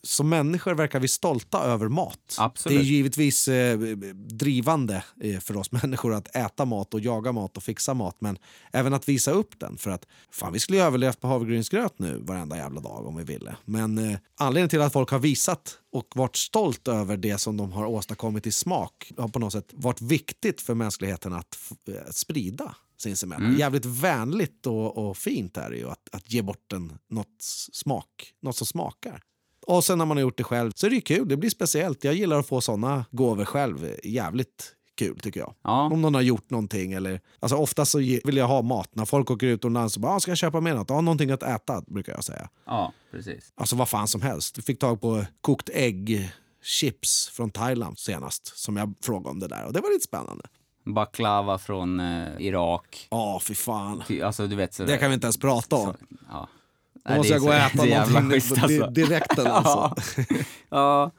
Som 0.04 0.30
människor 0.30 0.74
verkar 0.74 1.00
vi 1.00 1.08
stolta 1.08 1.60
över 1.64 1.88
mat. 1.88 2.36
Absolut. 2.38 2.78
Det 2.78 2.84
är 2.84 2.86
givetvis 2.86 3.48
eh, 3.48 3.80
drivande 4.14 5.04
eh, 5.22 5.40
för 5.40 5.58
oss 5.58 5.72
människor 5.84 6.14
att 6.14 6.36
äta 6.36 6.66
mat 6.66 6.94
och 6.94 7.00
jaga 7.00 7.32
mat 7.32 7.58
och 7.58 7.64
fixa 7.64 7.94
mat. 7.94 8.16
Men 8.20 8.38
även 8.72 8.94
att 8.94 9.10
visa 9.10 9.32
upp 9.32 9.60
den. 9.60 9.78
För 9.78 9.92
att 9.92 10.06
fan, 10.32 10.54
vi 10.54 10.60
skulle 10.60 10.84
överlevt 10.84 11.20
på 11.22 11.28
havregrynsgröt 11.28 12.00
nu 12.00 12.18
varenda 12.22 12.58
jävla 12.58 12.82
dag 12.82 13.06
om 13.08 13.16
vi 13.16 13.24
ville. 13.24 13.56
Men 13.66 13.98
eh, 13.98 14.18
anledningen 14.38 14.70
till 14.70 14.82
att 14.82 14.94
folk 14.94 15.10
har 15.12 15.20
visat 15.20 15.76
och 15.92 16.08
varit 16.16 16.36
stolt 16.36 16.88
över 16.88 17.18
det 17.18 17.38
som 17.38 17.58
de 17.58 17.72
har 17.72 17.86
åstadkommit 17.86 18.48
i 18.48 18.52
smak 18.52 19.12
har 19.18 19.28
på 19.28 19.40
något 19.40 19.54
sätt 19.54 19.70
varit 19.74 20.02
viktigt 20.02 20.62
för 20.62 20.74
mänskligheten 20.76 21.34
att 21.34 21.56
f- 21.56 21.72
eh, 21.88 22.12
sprida 22.12 22.76
sinsemellan. 23.02 23.58
Jävligt 23.58 23.86
vänligt 23.86 24.68
och, 24.68 24.98
och 24.98 25.18
fint 25.18 25.58
är 25.58 25.70
det 25.70 25.78
ju 25.78 25.90
att, 25.90 26.10
att 26.12 26.34
ge 26.34 26.42
bort 26.42 26.74
en, 26.74 26.98
något, 27.10 27.42
smak, 27.72 28.34
något 28.42 28.56
som 28.56 28.68
smakar. 28.68 29.22
Och 29.68 29.84
sen 29.84 29.98
när 29.98 30.06
man 30.06 30.18
har 30.18 30.22
gjort 30.22 30.38
det 30.38 30.44
själv 30.44 30.72
så 30.76 30.86
är 30.86 30.90
det 30.90 30.96
ju 30.96 31.02
kul, 31.02 31.28
det 31.28 31.38
blir 31.38 31.50
speciellt. 31.50 32.04
Jag 32.04 32.14
gillar 32.14 32.40
att 32.40 32.48
få 32.48 32.62
såna 32.62 33.06
gåvor 33.12 33.46
själv. 33.46 33.96
Jävligt 34.04 34.76
kul 35.00 35.20
tycker 35.20 35.40
jag. 35.40 35.54
Ja. 35.64 35.90
Om 35.92 36.02
någon 36.02 36.16
har 36.16 36.22
gjort 36.22 36.50
någonting 36.50 36.94
eller... 36.94 37.22
Alltså 37.40 37.56
oftast 37.56 37.92
så 37.92 37.98
vill 37.98 38.38
jag 38.38 38.48
ha 38.48 38.62
mat. 38.62 38.96
När 38.96 39.06
folk 39.06 39.32
åker 39.32 39.48
utomlands 39.48 39.94
så 39.94 40.00
bara, 40.00 40.16
ah, 40.16 40.20
ska 40.20 40.32
jag 40.32 40.38
köpa 40.38 40.62
med 40.62 40.76
något? 40.76 40.90
Ja, 40.90 41.02
någonting 41.02 41.32
att 41.32 41.44
äta 41.44 41.84
brukar 41.88 42.14
jag 42.14 42.24
säga. 42.24 42.50
Ja, 42.66 42.94
precis. 43.12 43.54
Alltså 43.56 43.76
vad 43.76 43.90
fan 43.90 44.08
som 44.08 44.22
helst. 44.22 44.58
Jag 44.58 44.66
fick 44.66 44.80
tag 44.80 45.02
på 45.02 45.26
kokt 45.42 45.70
ägg, 45.74 46.32
chips 46.64 47.30
från 47.30 47.52
Thailand 47.52 48.00
senast 48.00 48.58
som 48.60 48.78
jag 48.78 48.94
frågade 49.02 49.30
om 49.30 49.40
det 49.40 49.48
där 49.48 49.66
och 49.66 49.74
det 49.74 49.82
var 49.82 49.94
lite 49.94 50.06
spännande. 50.06 50.46
Baklava 50.94 51.58
från 51.58 52.00
eh, 52.00 52.28
Irak. 52.40 53.08
Ja, 53.12 53.40
fy 53.44 53.56
fan. 53.56 54.04
Ty- 54.08 54.22
Alltså 54.22 54.48
du 54.48 54.56
vet 54.56 54.74
sådär. 54.74 54.92
Det 54.92 54.98
kan 54.98 55.10
vi 55.10 55.14
inte 55.14 55.26
ens 55.26 55.38
prata 55.40 55.76
om. 55.76 55.94
Ja. 56.32 56.48
Då 57.10 57.16
måste 57.16 57.34
jag 57.34 57.42
gå 57.42 57.48
och 57.48 57.54
så- 57.54 57.60
äta 57.60 57.78
så 57.78 57.86
någonting 57.86 58.32
alltså. 58.62 58.88
direkt. 58.90 59.40
Alltså. 59.40 59.96
ja. 60.70 61.12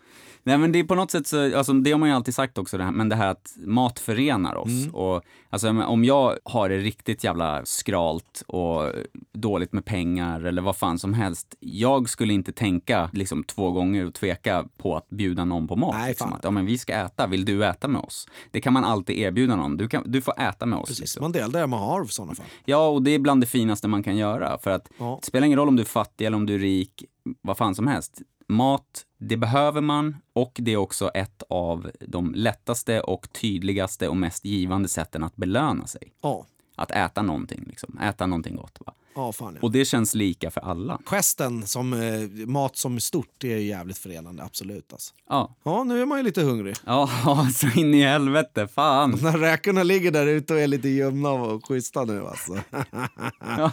Nej 0.43 0.59
men 0.59 0.73
det 0.73 0.79
är 0.79 0.85
på 0.85 0.95
något 0.95 1.11
sätt 1.11 1.27
så, 1.27 1.57
alltså 1.57 1.73
det 1.73 1.91
har 1.93 1.99
man 1.99 2.09
ju 2.09 2.15
alltid 2.15 2.35
sagt 2.35 2.59
också, 2.59 2.79
det 2.79 2.85
här, 2.85 2.93
men 2.93 3.09
det 3.09 3.17
här 3.17 3.29
att 3.29 3.55
mat 3.67 3.99
förenar 3.99 4.55
oss. 4.55 4.69
Mm. 4.83 4.95
Och, 4.95 5.23
alltså 5.51 5.69
om 5.69 6.05
jag 6.05 6.37
har 6.45 6.69
det 6.69 6.79
riktigt 6.79 7.25
jävla 7.25 7.65
skralt 7.65 8.43
och 8.47 8.93
dåligt 9.33 9.73
med 9.73 9.85
pengar 9.85 10.45
eller 10.45 10.63
vad 10.63 10.77
fan 10.77 10.99
som 10.99 11.15
helst. 11.15 11.55
Jag 11.61 12.09
skulle 12.09 12.33
inte 12.35 12.53
tänka 12.53 13.11
liksom 13.13 13.45
två 13.45 13.71
gånger 13.71 14.07
och 14.07 14.15
tveka 14.15 14.65
på 14.77 14.97
att 14.97 15.09
bjuda 15.11 15.45
någon 15.45 15.69
på 15.69 15.77
mat. 15.77 15.95
Nej, 15.95 16.09
liksom, 16.09 16.33
att, 16.33 16.45
ja 16.45 16.51
men 16.51 16.67
vi 16.67 16.79
ska 16.79 16.93
äta, 16.95 17.27
vill 17.27 17.45
du 17.45 17.65
äta 17.67 17.89
med 17.89 18.01
oss? 18.01 18.29
Det 18.51 18.61
kan 18.61 18.73
man 18.73 18.85
alltid 18.85 19.19
erbjuda 19.19 19.57
någon. 19.57 19.77
Du, 19.77 19.89
kan, 19.89 20.03
du 20.07 20.21
får 20.21 20.41
äta 20.41 20.67
med 20.67 20.79
oss. 20.79 20.89
Precis, 20.89 21.01
Liksom. 21.01 21.23
man 21.23 21.33
delar 21.33 21.61
det 21.61 21.67
man 21.67 21.81
har 21.81 22.05
i 22.05 22.09
sådana 22.09 22.35
fall. 22.35 22.47
Ja, 22.65 22.89
och 22.89 23.03
det 23.03 23.11
är 23.11 23.19
bland 23.19 23.41
det 23.41 23.47
finaste 23.47 23.89
man 23.89 24.03
kan 24.03 24.17
göra. 24.17 24.59
För 24.59 24.71
att 24.71 24.89
Ja. 24.99 25.19
det 25.21 25.27
spelar 25.27 25.47
ingen 25.47 25.59
roll 25.59 25.69
om 25.69 25.77
du 25.77 25.83
är 25.83 25.87
fattig 25.87 26.27
eller 26.27 26.37
om 26.37 26.47
du 26.47 26.55
är 26.55 26.59
rik, 26.59 27.05
vad 27.43 27.57
fan 27.57 27.75
som 27.75 27.87
helst. 27.87 28.23
Mat, 28.51 29.07
det 29.19 29.37
behöver 29.37 29.81
man 29.81 30.17
och 30.33 30.53
det 30.55 30.73
är 30.73 30.77
också 30.77 31.09
ett 31.09 31.43
av 31.49 31.91
de 32.01 32.35
lättaste 32.35 33.01
och 33.01 33.33
tydligaste 33.33 34.09
och 34.09 34.17
mest 34.17 34.45
givande 34.45 34.89
sätten 34.89 35.23
att 35.23 35.37
belöna 35.37 35.87
sig. 35.87 36.13
Ja, 36.23 36.47
Att 36.77 36.91
äta 36.91 37.23
någonting, 37.23 37.65
liksom. 37.67 37.99
Äta 37.99 38.27
någonting 38.27 38.57
gott. 38.57 38.79
Va? 38.87 38.95
Ja 39.15 39.33
fan 39.33 39.55
ja. 39.55 39.61
Och 39.63 39.71
det 39.73 39.85
känns 39.85 40.15
lika 40.15 40.51
för 40.51 40.61
alla. 40.61 40.99
Gesten 41.07 41.67
som 41.67 41.93
eh, 41.93 42.47
mat 42.47 42.77
som 42.77 43.01
stort 43.01 43.35
det 43.39 43.53
är 43.53 43.59
jävligt 43.59 43.99
förenande, 43.99 44.43
absolut. 44.43 44.93
Alltså. 44.93 45.15
Ja, 45.29 45.57
Ja, 45.65 45.85
nu 45.85 46.03
är 46.03 46.07
man 46.07 46.19
ju 46.19 46.25
lite 46.25 46.43
hungrig. 46.43 46.77
ja 46.87 47.09
så 47.55 47.67
in 47.81 47.95
i 47.95 48.03
helvete, 48.03 48.69
fan. 48.69 49.19
När 49.23 49.39
räkorna 49.39 49.83
ligger 49.83 50.11
där 50.11 50.27
ute 50.27 50.55
och 50.55 50.61
är 50.61 50.67
lite 50.67 50.89
ljumna 50.89 51.31
och 51.31 51.67
schyssta 51.69 52.05
nu 52.05 52.27
alltså. 52.27 52.59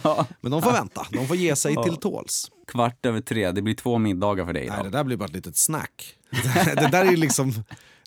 Ja. 0.04 0.26
Men 0.40 0.50
de 0.52 0.62
får 0.62 0.72
vänta, 0.72 1.06
de 1.12 1.26
får 1.26 1.36
ge 1.36 1.56
sig 1.56 1.76
till 1.84 1.96
tåls. 1.96 2.50
Kvart 2.66 3.06
över 3.06 3.20
tre, 3.20 3.50
det 3.52 3.62
blir 3.62 3.74
två 3.74 3.98
middagar 3.98 4.46
för 4.46 4.52
dig 4.52 4.68
Nej, 4.68 4.74
idag. 4.80 4.92
det 4.92 4.98
där 4.98 5.04
blir 5.04 5.16
bara 5.16 5.24
ett 5.24 5.32
litet 5.32 5.56
snack. 5.56 6.14
det 6.76 6.88
där 6.92 7.04
är 7.04 7.10
ju 7.10 7.16
liksom... 7.16 7.52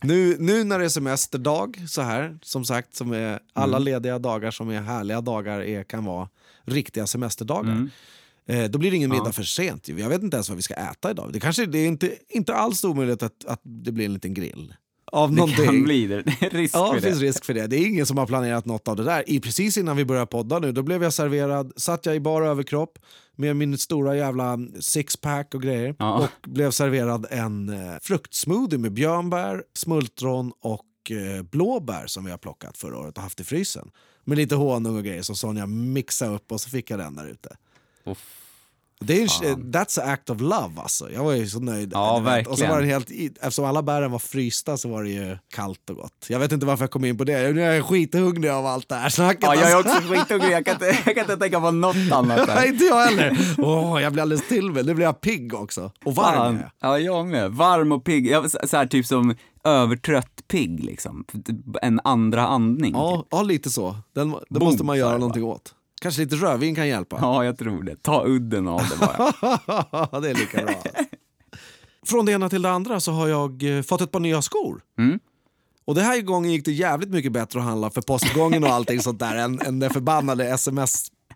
Nu, 0.03 0.35
nu 0.39 0.63
när 0.63 0.79
det 0.79 0.85
är 0.85 0.89
semesterdag, 0.89 1.83
så 1.87 2.01
här, 2.01 2.37
som 2.41 2.65
sagt, 2.65 2.95
som 2.95 3.11
är 3.13 3.39
alla 3.53 3.79
lediga 3.79 4.19
dagar 4.19 4.51
som 4.51 4.69
är 4.69 4.81
härliga 4.81 5.21
dagar 5.21 5.61
är, 5.61 5.83
kan 5.83 6.05
vara 6.05 6.29
riktiga 6.65 7.07
semesterdagar. 7.07 7.89
Eh, 8.47 8.63
då 8.63 8.79
blir 8.79 8.91
det 8.91 8.97
ingen 8.97 9.09
middag 9.09 9.25
Ja. 9.25 9.31
för 9.31 9.43
sent. 9.43 9.87
Jag 9.87 10.09
vet 10.09 10.23
inte 10.23 10.37
ens 10.37 10.49
vad 10.49 10.55
vi 10.55 10.61
ska 10.61 10.73
äta 10.73 11.11
idag. 11.11 11.29
Det 11.33 11.39
kanske 11.39 11.65
det 11.65 11.79
är 11.79 11.87
inte, 11.87 12.15
inte 12.29 12.53
alls 12.55 12.83
omöjligt 12.83 13.23
att, 13.23 13.45
att 13.45 13.59
det 13.63 13.91
blir 13.91 14.05
en 14.05 14.13
liten 14.13 14.33
grill. 14.33 14.73
Av 15.13 15.29
Det 15.29 15.35
någonting. 15.35 15.65
kan 15.65 15.83
bli 15.83 16.07
det. 16.07 16.21
Det 16.21 16.45
är 16.45 16.49
risk 16.49 16.75
Ja, 16.75 16.87
för 16.87 16.95
det 16.95 17.01
finns 17.01 17.19
risk 17.19 17.45
för 17.45 17.53
det. 17.53 17.67
Det 17.67 17.75
är 17.75 17.87
ingen 17.87 18.05
som 18.05 18.17
har 18.17 18.25
planerat 18.25 18.65
något 18.65 18.87
av 18.87 18.95
det 18.95 19.03
där. 19.03 19.29
I, 19.29 19.39
precis 19.39 19.77
innan 19.77 19.97
vi 19.97 20.05
började 20.05 20.25
podda 20.27 20.59
nu, 20.59 20.71
då 20.71 20.83
blev 20.83 21.03
jag 21.03 21.13
serverad, 21.13 21.73
satt 21.75 22.05
jag 22.05 22.15
i 22.15 22.19
bar 22.19 22.41
överkropp 22.41 22.99
med 23.35 23.55
min 23.55 23.77
stora 23.77 24.15
jävla 24.15 24.57
sixpack 24.79 25.55
och 25.55 25.61
grejer 25.61 25.95
Ja. 25.99 26.13
och 26.43 26.49
blev 26.49 26.71
serverad 26.71 27.25
en 27.29 27.69
eh, 27.69 27.95
fruktsmoothie 28.01 28.79
med 28.79 28.91
björnbär, 28.93 29.63
smultron 29.73 30.51
och 30.61 31.11
eh, 31.11 31.43
blåbär 31.43 32.07
som 32.07 32.25
vi 32.25 32.31
har 32.31 32.37
plockat 32.37 32.77
förra 32.77 32.97
året 32.99 33.17
och 33.17 33.23
haft 33.23 33.39
i 33.39 33.43
frysen. 33.43 33.91
Med 34.23 34.37
lite 34.37 34.55
honung 34.55 34.97
och 34.97 35.03
grejer 35.03 35.21
som 35.21 35.35
Sonja 35.35 35.65
mixade 35.65 36.35
upp 36.35 36.51
och 36.51 36.61
så 36.61 36.69
fick 36.69 36.89
jag 36.89 36.99
den 36.99 37.15
där 37.15 37.27
ute. 37.27 37.55
Och 38.03 38.17
det 39.03 39.17
är 39.17 39.21
en, 39.21 39.27
Fan. 39.29 39.71
that's 39.71 40.01
an 40.01 40.09
act 40.09 40.29
of 40.29 40.41
love 40.41 40.71
alltså. 40.77 41.11
Jag 41.11 41.23
var 41.23 41.33
ju 41.33 41.47
så 41.47 41.59
nöjd. 41.59 41.91
Ja, 41.93 42.19
vet. 42.19 42.47
Och 42.47 42.57
så 42.57 42.63
verkligen. 42.65 42.71
var 42.71 42.81
den 42.81 42.89
helt, 42.89 43.37
eftersom 43.41 43.65
alla 43.65 43.83
bären 43.83 44.11
var 44.11 44.19
frysta 44.19 44.77
så 44.77 44.89
var 44.89 45.03
det 45.03 45.09
ju 45.09 45.37
kallt 45.53 45.89
och 45.89 45.95
gott. 45.95 46.25
Jag 46.27 46.39
vet 46.39 46.51
inte 46.51 46.65
varför 46.65 46.83
jag 46.83 46.91
kom 46.91 47.05
in 47.05 47.17
på 47.17 47.23
det. 47.23 47.53
Nu 47.53 47.63
är 47.63 47.73
jag 47.73 47.85
skithungrig 47.85 48.49
av 48.49 48.65
allt 48.65 48.89
det 48.89 48.95
här 48.95 49.09
snacket. 49.09 49.43
Ja, 49.43 49.55
jag 49.55 49.71
är 49.71 49.75
alltså. 49.75 49.97
också 49.97 50.13
skithungrig. 50.13 50.51
Jag 50.51 50.65
kan 50.65 50.73
inte, 50.73 50.85
jag 51.05 51.15
kan 51.15 51.23
inte 51.23 51.37
tänka 51.37 51.59
på 51.59 51.71
något 51.71 52.11
annat. 52.11 52.47
Nej, 52.55 52.67
inte 52.69 52.85
jag 52.85 53.05
heller. 53.05 53.37
Åh, 53.57 54.01
jag 54.01 54.13
blir 54.13 54.21
alldeles 54.21 54.47
till 54.47 54.71
mig. 54.71 54.83
Nu 54.83 54.93
blir 54.93 55.05
jag 55.05 55.21
pigg 55.21 55.53
också. 55.53 55.91
Och 56.05 56.15
varm 56.15 56.35
Fan. 56.35 56.55
är 56.55 56.61
jag. 56.61 56.91
Ja, 56.91 56.99
jag 56.99 57.27
med. 57.27 57.51
Varm 57.51 57.91
och 57.91 58.03
pigg. 58.03 58.27
Jag, 58.27 58.51
så 58.51 58.77
här, 58.77 58.85
typ 58.85 59.05
som 59.05 59.35
övertrött 59.63 60.47
pigg, 60.47 60.83
liksom. 60.83 61.25
En 61.81 61.99
andra 62.03 62.47
andning. 62.47 62.93
Ja, 62.93 63.25
ja, 63.31 63.41
lite 63.43 63.69
så. 63.69 63.95
Den, 64.15 64.29
det 64.31 64.59
Boom, 64.59 64.63
måste 64.63 64.83
man 64.83 64.97
göra 64.97 65.17
någonting 65.17 65.43
åt. 65.43 65.73
Kanske 66.01 66.21
lite 66.21 66.35
rödvin 66.35 66.75
kan 66.75 66.87
hjälpa. 66.87 67.17
Ja, 67.21 67.45
jag 67.45 67.57
tror 67.57 67.83
det. 67.83 67.95
Ta 67.95 68.25
udden 68.25 68.67
av 68.67 68.81
det 68.89 68.97
bara. 68.99 70.19
det 70.21 70.29
är 70.29 70.33
lika 70.33 70.65
bra. 70.65 70.81
Från 72.05 72.25
det 72.25 72.31
ena 72.31 72.49
till 72.49 72.61
det 72.61 72.71
andra 72.71 72.99
så 72.99 73.11
har 73.11 73.27
jag 73.27 73.77
eh, 73.77 73.81
fått 73.81 74.01
ett 74.01 74.11
par 74.11 74.19
nya 74.19 74.41
skor. 74.41 74.81
Mm. 74.97 75.19
Och 75.85 75.95
det 75.95 76.01
här 76.01 76.21
gången 76.21 76.51
gick 76.51 76.65
det 76.65 76.71
jävligt 76.71 77.09
mycket 77.09 77.31
bättre 77.31 77.59
att 77.59 77.65
handla 77.65 77.89
för 77.89 78.01
postgången 78.01 78.63
och 78.63 78.69
allting 78.69 78.99
sånt 78.99 79.19
där 79.19 79.35
än, 79.35 79.59
än 79.61 79.79
det 79.79 79.89
förbannade 79.89 80.57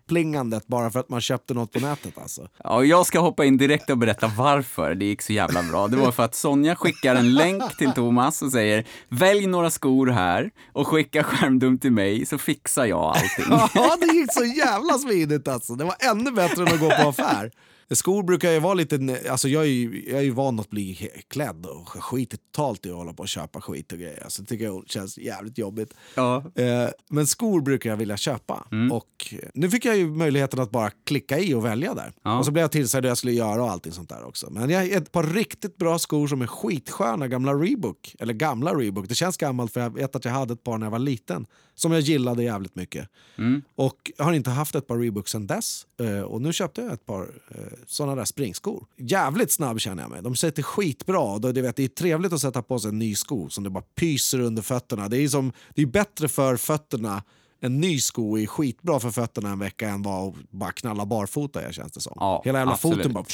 sms-plingandet 0.06 0.66
bara 0.66 0.90
för 0.90 1.00
att 1.00 1.08
man 1.08 1.20
köpte 1.20 1.54
något 1.54 1.72
på 1.72 1.80
nätet 1.80 2.18
alltså. 2.18 2.48
Ja, 2.64 2.84
jag 2.84 3.06
ska 3.06 3.20
hoppa 3.20 3.44
in 3.44 3.56
direkt 3.56 3.90
och 3.90 3.98
berätta 3.98 4.30
varför 4.36 4.94
det 4.94 5.04
gick 5.04 5.22
så 5.22 5.32
jävla 5.32 5.62
bra. 5.62 5.88
Det 5.88 5.96
var 5.96 6.12
för 6.12 6.22
att 6.22 6.34
Sonja 6.34 6.76
skickar 6.76 7.14
en 7.14 7.34
länk 7.34 7.76
till 7.78 7.92
Thomas 7.92 8.42
och 8.42 8.52
säger 8.52 8.86
välj 9.08 9.46
några 9.46 9.70
skor 9.70 10.06
här 10.06 10.50
och 10.72 10.86
skicka 10.86 11.22
skärmdump 11.24 11.80
till 11.80 11.92
mig 11.92 12.26
så 12.26 12.38
fixar 12.38 12.86
jag 12.86 12.98
allting. 12.98 13.58
Ja, 13.74 13.96
det 14.00 14.06
gick 14.06 14.32
så 14.32 14.44
jävla 14.44 14.98
smidigt 14.98 15.48
alltså. 15.48 15.74
Det 15.74 15.84
var 15.84 15.96
ännu 16.10 16.30
bättre 16.30 16.62
än 16.62 16.68
att 16.68 16.80
gå 16.80 16.90
på 16.90 17.08
affär. 17.08 17.50
Skor 17.90 18.22
brukar 18.22 18.50
ju 18.50 18.60
vara 18.60 18.74
lite, 18.74 19.20
alltså 19.30 19.48
jag 19.48 19.62
är 19.62 19.68
ju, 19.68 20.04
jag 20.10 20.18
är 20.18 20.22
ju 20.22 20.30
van 20.30 20.60
att 20.60 20.70
bli 20.70 21.10
klädd 21.28 21.66
och 21.66 21.88
skiter 21.88 22.38
totalt 22.52 22.86
i 22.86 22.90
att 22.90 22.96
hålla 22.96 23.12
på 23.12 23.22
och 23.22 23.28
köpa 23.28 23.60
skit 23.60 23.92
och 23.92 23.98
grejer. 23.98 24.22
Alltså, 24.24 24.42
det 24.42 24.48
tycker 24.48 24.64
jag 24.64 24.84
känns 24.86 25.18
jävligt 25.18 25.58
jobbigt. 25.58 25.94
Ja. 26.14 26.44
Eh, 26.54 26.88
men 27.10 27.26
skor 27.26 27.60
brukar 27.60 27.90
jag 27.90 27.96
vilja 27.96 28.16
köpa. 28.16 28.66
Mm. 28.72 28.92
Och 28.92 29.34
nu 29.54 29.70
fick 29.70 29.84
jag 29.84 29.96
ju 29.96 30.06
möjligheten 30.06 30.60
att 30.60 30.70
bara 30.70 30.90
klicka 30.90 31.38
i 31.38 31.54
och 31.54 31.64
välja 31.64 31.94
där. 31.94 32.12
Ja. 32.22 32.38
Och 32.38 32.44
så 32.44 32.50
blev 32.50 32.62
jag 32.62 32.72
tillsagd 32.72 33.04
hur 33.04 33.10
jag 33.10 33.18
skulle 33.18 33.32
göra 33.32 33.62
och 33.62 33.70
allting 33.70 33.92
sånt 33.92 34.08
där 34.08 34.24
också. 34.24 34.50
Men 34.50 34.70
jag 34.70 34.88
ett 34.88 35.12
par 35.12 35.24
riktigt 35.24 35.76
bra 35.76 35.98
skor 35.98 36.26
som 36.28 36.42
är 36.42 36.46
skitsköna, 36.46 37.28
gamla 37.28 37.54
Reebok. 37.54 38.14
Eller 38.18 38.34
gamla 38.34 38.74
Reebok. 38.74 39.08
Det 39.08 39.14
känns 39.14 39.36
gammalt 39.36 39.72
för 39.72 39.80
jag 39.80 39.94
vet 39.94 40.16
att 40.16 40.24
jag 40.24 40.32
hade 40.32 40.52
ett 40.52 40.64
par 40.64 40.78
när 40.78 40.86
jag 40.86 40.90
var 40.90 40.98
liten. 40.98 41.46
Som 41.74 41.92
jag 41.92 42.00
gillade 42.00 42.42
jävligt 42.42 42.74
mycket. 42.74 43.08
Mm. 43.38 43.62
Och 43.74 44.10
jag 44.16 44.24
har 44.24 44.32
inte 44.32 44.50
haft 44.50 44.74
ett 44.74 44.86
par 44.86 44.98
Reebok 44.98 45.28
sedan 45.28 45.46
dess. 45.46 45.86
Eh, 46.00 46.20
och 46.20 46.42
nu 46.42 46.52
köpte 46.52 46.80
jag 46.80 46.92
ett 46.92 47.06
par 47.06 47.22
eh, 47.50 47.75
såna 47.86 48.14
där 48.14 48.24
springskor. 48.24 48.86
Jävligt 48.96 49.52
snabb 49.52 49.80
känner 49.80 50.02
jag 50.02 50.10
mig. 50.10 50.22
De 50.22 50.36
sitter 50.36 50.62
skitbra. 50.62 51.38
Du 51.38 51.62
vet, 51.62 51.76
det 51.76 51.84
är 51.84 51.88
trevligt 51.88 52.32
att 52.32 52.40
sätta 52.40 52.62
på 52.62 52.78
sig 52.78 52.88
en 52.88 52.98
ny 52.98 53.14
sko 53.14 53.48
som 53.48 53.64
det 53.64 53.70
bara 53.70 53.84
pyser 53.94 54.40
under 54.40 54.62
fötterna. 54.62 55.08
Det 55.08 55.16
är, 55.18 55.28
som, 55.28 55.52
det 55.74 55.82
är 55.82 55.86
bättre 55.86 56.28
för 56.28 56.56
fötterna. 56.56 57.22
En 57.60 57.80
ny 57.80 58.00
sko 58.00 58.38
är 58.38 58.46
skitbra 58.46 59.00
för 59.00 59.10
fötterna 59.10 59.50
en 59.50 59.58
vecka 59.58 59.88
än 59.88 60.02
vad 60.02 60.28
att 60.28 60.34
bara 60.50 60.72
knalla 60.72 61.06
barfota 61.06 61.62
jag 61.62 61.74
känns 61.74 61.92
det 61.92 62.00
som. 62.00 62.12
Ja, 62.16 62.42
Hela 62.44 62.58
jävla 62.58 62.72
absolut. 62.74 62.96
foten 62.98 63.12
bara... 63.12 63.24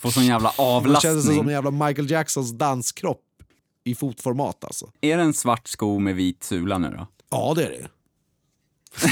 Få 0.00 0.10
sån 0.10 0.26
jävla 0.26 0.48
Det 0.48 1.00
känns 1.00 1.24
som 1.24 1.32
en 1.32 1.38
avlastning. 1.38 1.48
jävla 1.50 1.70
Michael 1.70 2.10
Jacksons 2.10 2.52
danskropp 2.52 3.22
i 3.84 3.94
fotformat 3.94 4.64
alltså. 4.64 4.90
Är 5.00 5.16
det 5.16 5.22
en 5.22 5.34
svart 5.34 5.68
sko 5.68 5.98
med 5.98 6.14
vit 6.14 6.44
sula 6.44 6.78
nu 6.78 6.94
då? 6.98 7.06
Ja 7.30 7.52
det 7.56 7.64
är 7.64 7.70
det. 7.70 7.88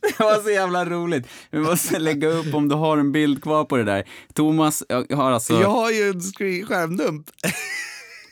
Det 0.00 0.18
var 0.18 0.42
så 0.42 0.50
jävla 0.50 0.84
roligt. 0.84 1.28
Vi 1.50 1.58
måste 1.58 1.98
lägga 1.98 2.28
upp 2.28 2.54
om 2.54 2.68
du 2.68 2.74
har 2.74 2.98
en 2.98 3.12
bild 3.12 3.42
kvar 3.42 3.64
på 3.64 3.76
det 3.76 3.84
där. 3.84 4.04
Thomas 4.34 4.82
jag 4.88 5.16
har 5.16 5.32
alltså... 5.32 5.60
Jag 5.60 5.68
har 5.68 5.90
ju 5.90 6.08
en 6.08 6.20
skärmdump. 6.66 7.26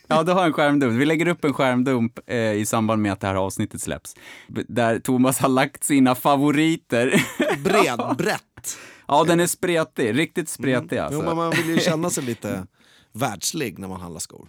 Ja, 0.08 0.22
du 0.22 0.32
har 0.32 0.44
en 0.46 0.52
skärmdump. 0.52 1.00
Vi 1.00 1.04
lägger 1.04 1.28
upp 1.28 1.44
en 1.44 1.54
skärmdump 1.54 2.18
eh, 2.26 2.52
i 2.52 2.66
samband 2.66 3.02
med 3.02 3.12
att 3.12 3.20
det 3.20 3.26
här 3.26 3.34
avsnittet 3.34 3.82
släpps. 3.82 4.14
Där 4.48 4.98
Thomas 4.98 5.38
har 5.38 5.48
lagt 5.48 5.84
sina 5.84 6.14
favoriter. 6.14 7.26
Bred, 7.64 8.16
brett. 8.18 8.78
ja, 9.08 9.24
den 9.24 9.40
är 9.40 9.46
spretig. 9.46 10.18
Riktigt 10.18 10.48
spretig 10.48 10.98
alltså. 10.98 11.18
Jo, 11.18 11.24
men 11.24 11.36
man 11.36 11.50
vill 11.50 11.66
ju 11.66 11.78
känna 11.80 12.10
sig 12.10 12.24
lite 12.24 12.66
världslig 13.12 13.78
när 13.78 13.88
man 13.88 14.00
handlar 14.00 14.20
skor. 14.20 14.48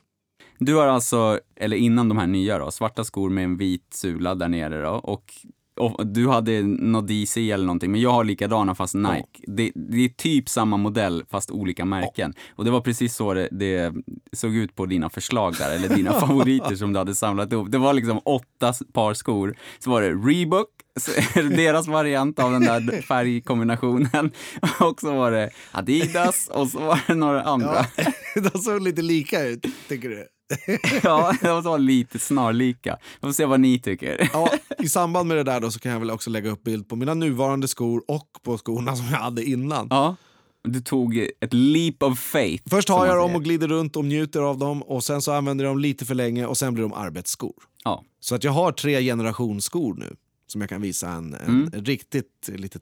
Du 0.58 0.76
har 0.76 0.88
alltså, 0.88 1.40
eller 1.56 1.78
innan 1.78 2.10
de 2.10 2.18
här 2.18 2.28
nya 2.28 2.60
då, 2.60 2.72
svarta 2.72 3.04
skor 3.04 3.30
med 3.30 3.44
en 3.44 3.58
vit 3.58 3.88
sula 3.94 4.36
där 4.36 4.48
nere 4.48 4.82
då. 4.82 4.90
Och, 4.90 5.34
och 5.80 6.08
du 6.08 6.28
hade 6.28 6.62
något 6.62 7.08
DC 7.08 7.52
eller 7.52 7.66
någonting, 7.66 7.92
men 7.92 8.02
jag 8.02 8.10
har 8.10 8.24
likadana 8.24 8.76
fast 8.76 8.94
Nike. 8.94 9.44
Det, 9.48 9.72
det 9.76 10.06
är 10.06 10.10
typ 10.10 10.50
samma 10.50 10.78
modell 10.78 11.24
fast 11.30 11.52
olika 11.52 11.86
märken. 11.86 12.34
Och 12.56 12.66
det 12.66 12.72
var 12.72 12.82
precis 12.82 13.16
så 13.16 13.34
det, 13.34 13.48
det 13.52 13.94
såg 14.34 14.56
ut 14.56 14.76
på 14.76 14.86
dina 14.86 15.10
förslag 15.10 15.56
där, 15.58 15.76
eller 15.76 15.90
dina 15.90 16.14
favoriter 16.20 16.76
som 16.76 16.94
du 16.94 17.00
hade 17.00 17.16
samlat 17.16 17.52
ihop. 17.52 17.72
Det 17.72 17.78
var 17.78 17.94
liksom 17.94 18.22
åtta 18.26 18.74
par 18.94 19.14
skor. 19.14 19.56
Så 19.80 19.90
var 19.90 20.02
det 20.02 20.10
Reebok, 20.10 20.68
deras 21.36 21.88
variant 21.88 22.40
av 22.40 22.52
den 22.52 22.62
där 22.62 23.02
färgkombinationen. 23.02 24.32
Och 24.80 25.00
så 25.00 25.16
var 25.16 25.32
det 25.32 25.50
Adidas 25.72 26.50
och 26.54 26.68
så 26.68 26.80
var 26.80 27.00
det 27.08 27.16
några 27.16 27.44
andra. 27.44 27.86
Ja, 27.96 28.12
de 28.52 28.60
såg 28.60 28.82
lite 28.82 29.02
lika 29.02 29.44
ut, 29.44 29.66
tycker 29.88 30.10
du? 30.10 30.28
Ja, 31.04 31.34
de 31.42 31.64
var 31.64 31.80
lite 31.80 32.20
snarlika. 32.20 32.98
Vi 33.22 33.28
får 33.28 33.34
se 33.34 33.46
vad 33.46 33.60
ni 33.60 33.80
tycker. 33.80 34.30
Ja, 34.34 34.50
I 34.80 34.90
samband 34.90 35.28
med 35.28 35.38
det 35.38 35.44
där 35.44 35.60
då 35.60 35.72
så 35.72 35.80
kan 35.80 35.92
jag 35.92 36.00
väl 36.00 36.12
också 36.12 36.30
lägga 36.30 36.50
upp 36.50 36.64
bild 36.64 36.90
på 36.90 36.96
mina 36.96 37.14
nuvarande 37.14 37.68
skor 37.68 38.04
och 38.08 38.30
på 38.44 38.58
skorna 38.58 38.96
som 38.96 39.06
jag 39.06 39.18
hade 39.18 39.44
innan. 39.44 39.88
Ja, 39.90 40.16
du 40.64 40.82
tog 40.82 41.18
ett 41.40 41.54
leap 41.54 42.04
of 42.04 42.20
faith. 42.20 42.64
Först 42.70 42.90
har 42.90 43.06
jag 43.06 43.18
dem 43.18 43.36
och 43.36 43.44
glider 43.44 43.68
runt 43.68 43.96
och 43.96 44.06
njuter 44.06 44.42
av 44.42 44.58
dem 44.58 44.84
och 44.84 45.04
sen 45.04 45.22
så 45.22 45.32
använder 45.32 45.66
jag 45.66 45.72
dem 45.72 45.80
lite 45.80 46.06
för 46.06 46.16
länge 46.16 46.46
och 46.46 46.58
sen 46.58 46.74
blir 46.74 46.84
de 46.84 46.94
arbetsskor. 46.94 47.54
Ja. 47.84 48.04
Så 48.20 48.36
att 48.36 48.44
jag 48.44 48.52
har 48.52 48.72
tre 48.72 49.02
generationsskor 49.02 49.94
nu 49.94 50.16
som 50.48 50.62
jag 50.62 50.70
kan 50.70 50.82
visa 50.82 51.10
en, 51.10 51.34
en 51.34 51.48
Mm. 51.68 51.84
riktigt 51.86 52.50
litet, 52.56 52.82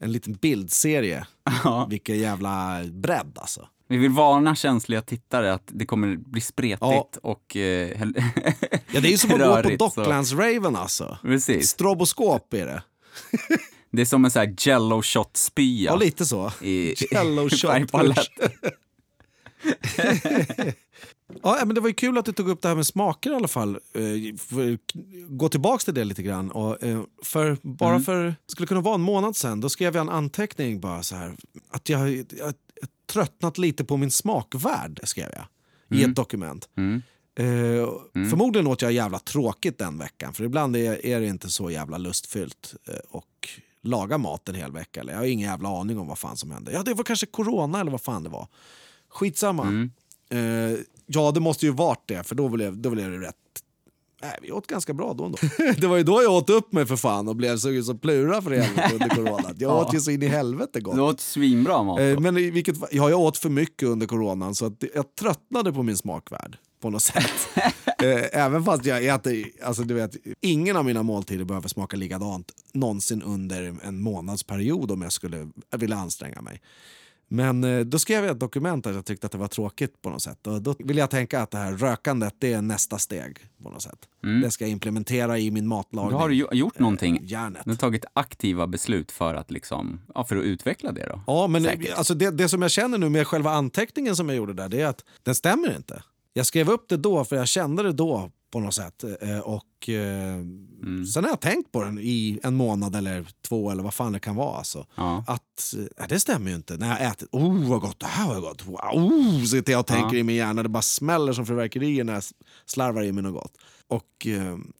en 0.00 0.12
liten 0.12 0.34
bildserie. 0.34 1.26
Ja. 1.64 1.86
Vilken 1.90 2.18
jävla 2.18 2.80
bredd 2.92 3.38
alltså. 3.40 3.68
Vi 3.88 3.96
vill 3.96 4.10
varna 4.10 4.54
känsliga 4.54 5.02
tittare 5.02 5.52
att 5.54 5.62
det 5.66 5.86
kommer 5.86 6.16
bli 6.16 6.40
spretigt 6.40 6.78
Ja. 6.80 7.08
och... 7.22 7.56
Eh, 7.56 8.00
Ja, 8.92 9.00
det 9.00 9.08
är 9.08 9.10
ju 9.10 9.18
som 9.18 9.30
att 9.32 9.38
gå 9.38 9.62
på 9.62 9.84
Docklands-raven 9.84 10.76
alltså. 10.76 11.18
Precis. 11.22 11.68
Stroboskop 11.68 12.54
är 12.54 12.66
det. 12.66 12.82
Det 13.90 14.02
är 14.02 14.06
som 14.06 14.24
en 14.24 14.30
sån 14.30 14.40
här 14.40 14.54
jello 14.58 15.02
shot-spya. 15.02 15.90
Ja, 15.90 15.96
lite 15.96 16.26
så. 16.26 16.52
i 16.62 16.94
Jello 17.14 17.48
shot. 17.48 18.30
Ja, 21.42 21.58
men 21.64 21.74
det 21.74 21.80
var 21.80 21.88
ju 21.88 21.94
kul 21.94 22.18
att 22.18 22.24
du 22.24 22.32
tog 22.32 22.48
upp 22.48 22.62
det 22.62 22.68
här 22.68 22.74
med 22.74 22.86
smaker 22.86 23.30
i 23.30 23.34
alla 23.34 23.48
fall. 23.48 23.78
Eh, 23.94 24.76
gå 25.28 25.48
tillbaks 25.48 25.84
till 25.84 25.94
det 25.94 26.04
lite 26.04 26.22
grann. 26.22 26.50
Och, 26.50 26.82
eh, 26.82 27.02
för, 27.24 27.56
bara 27.62 27.90
Mm. 27.90 28.02
för, 28.04 28.34
skulle 28.46 28.66
kunna 28.66 28.80
vara 28.80 28.94
en 28.94 29.00
månad 29.00 29.36
sen, 29.36 29.60
då 29.60 29.68
skrev 29.68 29.94
jag 29.94 30.00
en 30.00 30.08
anteckning 30.08 30.80
bara 30.80 31.02
så 31.02 31.16
här. 31.16 31.36
Att 31.70 31.88
jag, 31.88 32.10
jag 32.38 32.54
tröttnat 33.12 33.58
lite 33.58 33.84
på 33.84 33.96
min 33.96 34.10
smakvärld, 34.10 35.00
skrev 35.04 35.30
jag. 35.32 35.46
I 35.98 36.04
ett 36.04 36.16
dokument. 36.16 36.68
Mm. 36.76 37.02
Eh, 37.38 37.88
Förmodligen 38.30 38.66
åt 38.66 38.82
jag 38.82 38.92
jävla 38.92 39.18
tråkigt 39.18 39.78
den 39.78 39.98
veckan. 39.98 40.34
För 40.34 40.44
ibland 40.44 40.76
är, 40.76 41.06
är 41.06 41.20
det 41.20 41.26
inte 41.26 41.48
så 41.48 41.70
jävla 41.70 41.98
lustfyllt 41.98 42.74
eh, 42.88 42.94
och 43.08 43.48
laga 43.82 44.18
mat 44.18 44.48
en 44.48 44.54
hel 44.54 44.72
vecka. 44.72 45.00
Eller 45.00 45.12
jag 45.12 45.20
har 45.20 45.26
ingen 45.26 45.48
jävla 45.50 45.80
aning 45.80 45.98
om 45.98 46.06
vad 46.06 46.18
fan 46.18 46.36
som 46.36 46.50
hände. 46.50 46.72
Ja, 46.72 46.82
det 46.82 46.94
var 46.94 47.04
kanske 47.04 47.26
corona 47.26 47.80
eller 47.80 47.90
vad 47.90 48.00
fan 48.00 48.22
det 48.22 48.28
var. 48.28 48.48
Skitsamma. 49.08 49.62
Mm. 49.62 49.90
Eh, 50.30 50.78
ja, 51.06 51.30
det 51.30 51.40
måste 51.40 51.66
ju 51.66 51.72
varit 51.72 52.02
det, 52.06 52.22
för 52.22 52.34
då 52.34 52.48
blev, 52.48 52.78
då 52.78 52.90
blev 52.90 53.10
det 53.10 53.18
rätt. 53.18 53.34
Nej, 54.22 54.38
vi 54.42 54.52
åt 54.52 54.66
ganska 54.66 54.92
bra 54.94 55.12
då 55.14 55.24
ändå. 55.24 55.38
det 55.78 55.86
var 55.86 55.96
ju 55.96 56.02
då 56.02 56.22
jag 56.22 56.32
åt 56.32 56.50
upp 56.50 56.72
mig 56.72 56.86
för 56.86 56.96
fan 56.96 57.28
och 57.28 57.36
blev 57.36 57.56
så, 57.56 57.82
så 57.82 57.94
plura 57.94 58.42
för 58.42 58.50
helvete 58.50 58.90
under 58.92 59.08
corona. 59.08 59.42
Jag 59.58 59.70
Ja. 59.70 59.84
åt 59.84 59.94
ju 59.94 60.00
så 60.00 60.10
in 60.10 60.22
i 60.22 60.26
helvete 60.26 60.80
gott. 60.80 60.94
Du 60.94 61.00
åt 61.00 61.20
svinbra 61.20 61.82
mat. 61.82 62.00
Eh, 62.00 62.14
då. 62.14 62.20
Men 62.20 62.36
i 62.36 62.50
vilket, 62.50 62.76
ja, 62.90 63.10
jag 63.10 63.20
åt 63.20 63.38
för 63.38 63.48
mycket 63.48 63.88
under 63.88 64.06
coronan 64.06 64.54
så 64.54 64.66
att 64.66 64.84
jag 64.94 65.14
tröttnade 65.14 65.72
på 65.72 65.82
min 65.82 65.96
smakvärld. 65.96 66.56
på 66.82 66.90
något 66.90 67.02
sätt. 67.02 67.48
Eh, 68.02 68.40
Även 68.44 68.64
fast 68.64 68.84
jag 68.84 69.06
äter, 69.06 69.44
alltså 69.64 69.82
du 69.82 69.94
vet, 69.94 70.16
ingen 70.40 70.76
av 70.76 70.84
mina 70.84 71.02
måltider 71.02 71.44
behöver 71.44 71.68
smaka 71.68 71.96
likadant 71.96 72.52
någonsin 72.74 73.22
under 73.22 73.76
en 73.82 74.00
månadsperiod 74.02 74.90
om 74.90 75.02
jag 75.02 75.12
skulle 75.12 75.48
vilja 75.76 75.96
anstränga 75.96 76.40
mig. 76.40 76.62
Men 77.28 77.64
eh, 77.64 77.80
då 77.80 77.98
skrev 77.98 78.24
jag 78.24 78.32
ett 78.32 78.40
dokument 78.40 78.86
att 78.86 78.94
jag 78.94 79.04
tyckte 79.04 79.26
att 79.26 79.32
det 79.32 79.38
var 79.38 79.48
tråkigt 79.48 80.02
på 80.02 80.10
något 80.10 80.22
sätt. 80.22 80.46
Och 80.46 80.62
då 80.62 80.74
vill 80.78 80.96
jag 80.96 81.10
tänka 81.10 81.42
att 81.42 81.50
det 81.50 81.58
här 81.58 81.72
rökandet 81.72 82.34
det 82.38 82.52
är 82.52 82.62
nästa 82.62 82.98
steg 82.98 83.38
på 83.62 83.70
något 83.70 83.82
sätt. 83.82 84.08
Det 84.42 84.50
ska 84.50 84.64
jag 84.64 84.70
implementera 84.70 85.38
i 85.38 85.50
min 85.50 85.66
matlagning. 85.66 86.12
Då 86.12 86.18
har 86.18 86.28
du 86.28 86.34
gjort 86.34 86.78
någonting. 86.78 87.20
Järnet. 87.22 87.64
Du 87.64 87.70
har 87.70 87.76
tagit 87.76 88.04
aktiva 88.12 88.66
beslut 88.66 89.12
för 89.12 89.34
att, 89.34 89.50
liksom, 89.50 90.00
ja, 90.14 90.24
för 90.24 90.36
att 90.36 90.44
utveckla 90.44 90.92
det 90.92 91.06
då? 91.06 91.20
Ja, 91.26 91.46
men 91.46 91.64
Säkert. 91.64 91.94
alltså 91.98 92.14
det, 92.14 92.30
det 92.30 92.48
som 92.48 92.62
jag 92.62 92.70
känner 92.70 92.98
nu 92.98 93.08
med 93.08 93.26
själva 93.26 93.50
anteckningen 93.50 94.16
som 94.16 94.28
jag 94.28 94.36
gjorde 94.36 94.52
där, 94.52 94.68
det 94.68 94.80
är 94.80 94.86
att 94.86 95.04
den 95.22 95.34
stämmer 95.34 95.76
inte. 95.76 96.02
Jag 96.32 96.46
skrev 96.46 96.70
upp 96.70 96.88
det 96.88 96.96
då 96.96 97.24
för 97.24 97.36
jag 97.36 97.48
kände 97.48 97.82
det 97.82 97.92
då 97.92 98.30
på 98.52 98.60
något 98.60 98.74
sätt. 98.74 99.04
Eh, 99.20 99.38
Och 99.38 99.88
eh, 99.88 100.34
Mm. 100.82 101.06
sen 101.06 101.24
har 101.24 101.30
jag 101.30 101.40
tänkt 101.40 101.72
på 101.72 101.82
den 101.84 101.98
i 101.98 102.38
en 102.42 102.54
månad 102.54 102.96
eller 102.96 103.26
två 103.48 103.70
eller 103.70 103.82
vad 103.82 103.94
fan 103.94 104.12
det 104.12 104.18
kan 104.20 104.36
vara. 104.36 104.56
Alltså. 104.58 104.86
Ja. 104.94 105.24
Att 105.26 105.74
eh, 106.00 106.06
det 106.08 106.20
stämmer 106.20 106.50
ju 106.50 106.56
inte. 106.56 106.76
När 106.76 106.88
jag 106.88 107.10
äter, 107.12 107.28
oh 107.32 107.68
vad 107.68 107.80
gott, 107.80 108.00
det 108.00 108.06
här 108.06 108.28
var 108.28 108.40
gott. 108.40 108.66
Wow, 108.66 108.78
oh, 108.92 109.42
sitter 109.44 109.72
jag 109.72 109.80
och 109.80 109.86
tänker 109.86 110.16
Ja. 110.16 110.20
i 110.20 110.22
min 110.22 110.36
hjärna, 110.36 110.62
det 110.62 110.68
bara 110.68 110.82
smäller 110.82 111.32
som 111.32 111.46
fyrverkerier 111.46 112.04
när 112.04 112.14
jag 112.14 112.22
slarvar 112.66 113.02
i 113.02 113.12
mig 113.12 113.22
något 113.22 113.42
gott. 113.42 113.52
Och 113.88 114.26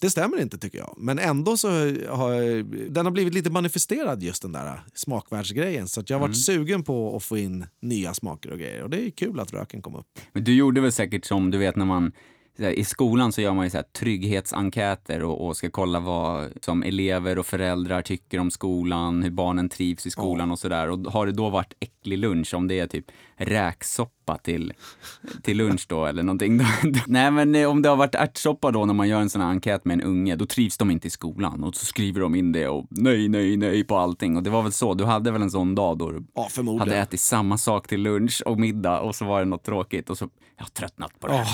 det 0.00 0.10
stämmer 0.10 0.40
inte 0.42 0.58
tycker 0.58 0.78
jag. 0.78 0.94
Men 0.96 1.18
ändå 1.18 1.56
så 1.56 1.68
har 2.08 2.62
den 2.90 3.06
har 3.06 3.10
blivit 3.12 3.34
lite 3.34 3.50
manifesterad 3.50 4.22
just 4.22 4.42
den 4.42 4.52
där 4.52 4.80
smakvärldsgrejen. 4.94 5.88
Så 5.88 6.00
att 6.00 6.10
jag 6.10 6.18
har 6.18 6.28
varit 6.28 6.44
sugen 6.44 6.82
på 6.82 7.16
att 7.16 7.22
få 7.22 7.38
in 7.38 7.66
nya 7.82 8.14
smaker 8.14 8.50
och 8.52 8.58
grejer. 8.58 8.82
Och 8.82 8.90
det 8.90 9.06
är 9.06 9.10
kul 9.10 9.40
att 9.40 9.52
röken 9.52 9.82
kom 9.82 9.94
upp. 9.96 10.06
Men 10.32 10.44
du 10.44 10.54
gjorde 10.54 10.80
väl 10.80 10.92
säkert 10.92 11.24
som, 11.24 11.50
du 11.50 11.58
vet 11.58 11.76
när 11.76 11.84
man 11.84 12.12
i 12.58 12.84
skolan 12.84 13.32
så 13.32 13.40
gör 13.40 13.54
man 13.54 13.64
ju 13.64 13.70
så 13.70 13.76
här 13.76 13.84
trygghetsenkäter 13.84 15.22
och, 15.22 15.46
och 15.46 15.56
ska 15.56 15.70
kolla 15.70 16.00
vad 16.00 16.52
som 16.60 16.82
elever 16.82 17.38
och 17.38 17.46
föräldrar 17.46 18.02
tycker 18.02 18.38
om 18.38 18.50
skolan, 18.50 19.22
hur 19.22 19.30
barnen 19.30 19.68
trivs 19.68 20.06
i 20.06 20.10
skolan 20.10 20.50
och 20.50 20.58
sådär. 20.58 20.90
Och 20.90 20.98
har 20.98 21.26
det 21.26 21.32
då 21.32 21.50
varit 21.50 21.74
äcklig 21.80 22.18
lunch, 22.18 22.54
om 22.54 22.68
det 22.68 22.80
är 22.80 22.86
typ 22.86 23.06
räksoppa 23.36 24.15
till, 24.34 24.72
till 25.42 25.56
lunch 25.56 25.86
då 25.88 26.06
eller 26.06 26.22
någonting. 26.22 26.60
Nej 27.06 27.30
men 27.30 27.54
eh, 27.54 27.70
om 27.70 27.82
det 27.82 27.88
har 27.88 27.96
varit 27.96 28.14
ärtsoppa 28.14 28.70
då 28.70 28.84
när 28.84 28.94
man 28.94 29.08
gör 29.08 29.20
en 29.20 29.30
sån 29.30 29.40
här 29.40 29.48
enkät 29.48 29.84
med 29.84 29.94
en 29.94 30.02
unge, 30.02 30.36
då 30.36 30.46
trivs 30.46 30.78
de 30.78 30.90
inte 30.90 31.08
i 31.08 31.10
skolan. 31.10 31.64
Och 31.64 31.76
så 31.76 31.86
skriver 31.86 32.20
de 32.20 32.34
in 32.34 32.52
det 32.52 32.68
och 32.68 32.86
nej, 32.90 33.28
nej, 33.28 33.56
nej 33.56 33.84
på 33.84 33.96
allting. 33.96 34.36
Och 34.36 34.42
det 34.42 34.50
var 34.50 34.62
väl 34.62 34.72
så, 34.72 34.94
du 34.94 35.04
hade 35.04 35.30
väl 35.30 35.42
en 35.42 35.50
sån 35.50 35.74
dag 35.74 35.98
då 35.98 36.10
du 36.10 36.26
Ja, 36.34 36.48
hade 36.78 36.96
ätit 36.96 37.20
samma 37.20 37.58
sak 37.58 37.88
till 37.88 38.02
lunch 38.02 38.42
och 38.46 38.60
middag 38.60 39.00
och 39.00 39.14
så 39.14 39.24
var 39.24 39.38
det 39.38 39.46
något 39.46 39.64
tråkigt 39.64 40.10
och 40.10 40.18
så, 40.18 40.28
jag 40.56 40.64
har 40.64 40.70
tröttnat 40.70 41.20
på 41.20 41.26
det 41.26 41.32
här. 41.32 41.46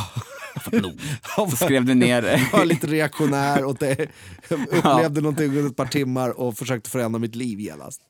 Jag 0.55 0.61
har 0.61 0.71
fått 0.71 0.83
nog. 0.83 1.51
Så 1.51 1.57
skrev 1.57 1.85
du 1.85 1.95
ner 1.95 2.23
det. 2.23 2.49
Jag 2.53 2.59
var 2.59 2.65
lite 2.65 2.87
reaktionär 2.87 3.65
och 3.65 3.77
det, 3.81 4.09
upplevde 4.49 5.21
någonting 5.21 5.49
under 5.49 5.67
ett 5.67 5.77
par 5.77 5.87
timmar 5.87 6.41
och 6.41 6.59
försökte 6.59 6.91
förändra 6.91 7.19
mitt 7.19 7.35
liv 7.35 7.61
genast. 7.61 8.03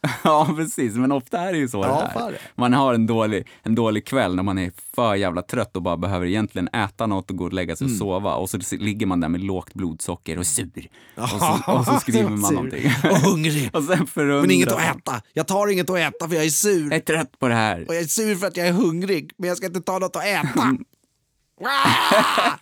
Ja, 0.24 0.48
precis. 0.56 0.94
Men 0.94 1.12
ofta 1.12 1.40
är 1.40 1.52
det 1.52 1.58
ju 1.58 1.68
så 1.68 1.78
Ja, 1.82 2.10
det 2.26 2.32
det. 2.32 2.38
Man 2.54 2.72
har 2.72 2.94
en 2.94 3.06
dålig, 3.06 3.48
en 3.62 3.74
dålig 3.74 4.06
kväll 4.06 4.36
när 4.36 4.42
man 4.42 4.58
är 4.58 4.72
för 4.94 5.14
jävla 5.14 5.42
trött 5.42 5.76
och 5.76 5.82
bara 5.82 5.96
behöver 5.96 6.26
egentligen 6.26 6.68
äta 6.68 7.06
något 7.06 7.30
och 7.30 7.36
gå 7.36 7.44
och 7.44 7.52
lägga 7.52 7.76
sig 7.76 7.84
Mm. 7.84 7.94
och 7.94 7.98
sova. 7.98 8.34
Och 8.34 8.50
så 8.50 8.58
ligger 8.70 9.06
man 9.06 9.20
där 9.20 9.28
med 9.28 9.40
lågt 9.44 9.74
blodsocker 9.74 10.38
och 10.38 10.46
sur. 10.46 10.88
Och 11.14 11.28
så, 11.28 11.58
och 11.72 11.84
så 11.84 12.00
skriver 12.00 12.30
man 12.30 12.54
någonting. 12.54 12.90
Och 13.10 13.16
hungrig. 13.16 13.70
och 13.76 13.84
sen 13.84 14.06
förundras 14.06 14.42
Men 14.42 14.50
inget 14.50 14.72
att 14.72 14.96
äta. 14.96 15.22
Jag 15.32 15.46
tar 15.46 15.68
inget 15.68 15.90
att 15.90 15.98
äta 15.98 16.28
för 16.28 16.34
jag 16.36 16.44
är 16.44 16.50
sur. 16.50 16.84
Jag 16.84 16.94
är 16.94 17.00
trött 17.00 17.38
på 17.38 17.48
det 17.48 17.54
här. 17.54 17.84
Och 17.88 17.94
jag 17.94 18.02
är 18.02 18.06
sur 18.06 18.34
för 18.36 18.46
att 18.46 18.56
jag 18.56 18.66
är 18.68 18.72
hungrig, 18.72 19.32
men 19.36 19.48
jag 19.48 19.56
ska 19.56 19.66
inte 19.66 19.80
ta 19.80 19.98
något 19.98 20.16
att 20.16 20.24
äta. 20.24 20.76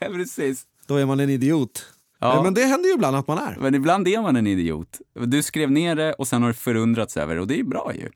precis. 0.00 0.62
Då 0.86 0.96
är 0.96 1.06
man 1.06 1.20
en 1.20 1.30
idiot. 1.30 1.86
Ja. 2.20 2.42
Men 2.42 2.54
det 2.54 2.64
händer 2.64 2.88
ju 2.88 2.94
ibland 2.94 3.16
att 3.16 3.28
man 3.28 3.38
är. 3.38 3.56
Men 3.60 3.74
ibland 3.74 4.08
är 4.08 4.22
man 4.22 4.36
en 4.36 4.46
idiot. 4.46 4.98
Du 5.26 5.42
skrev 5.42 5.70
ner 5.70 5.94
det 5.94 6.12
och 6.12 6.28
sen 6.28 6.42
har 6.42 6.48
du 6.48 6.54
förundrats 6.54 7.16
över 7.16 7.34
det 7.34 7.40
och 7.40 7.46
det 7.46 7.60
är 7.60 7.64
bra 7.64 7.92
ju. 7.94 8.08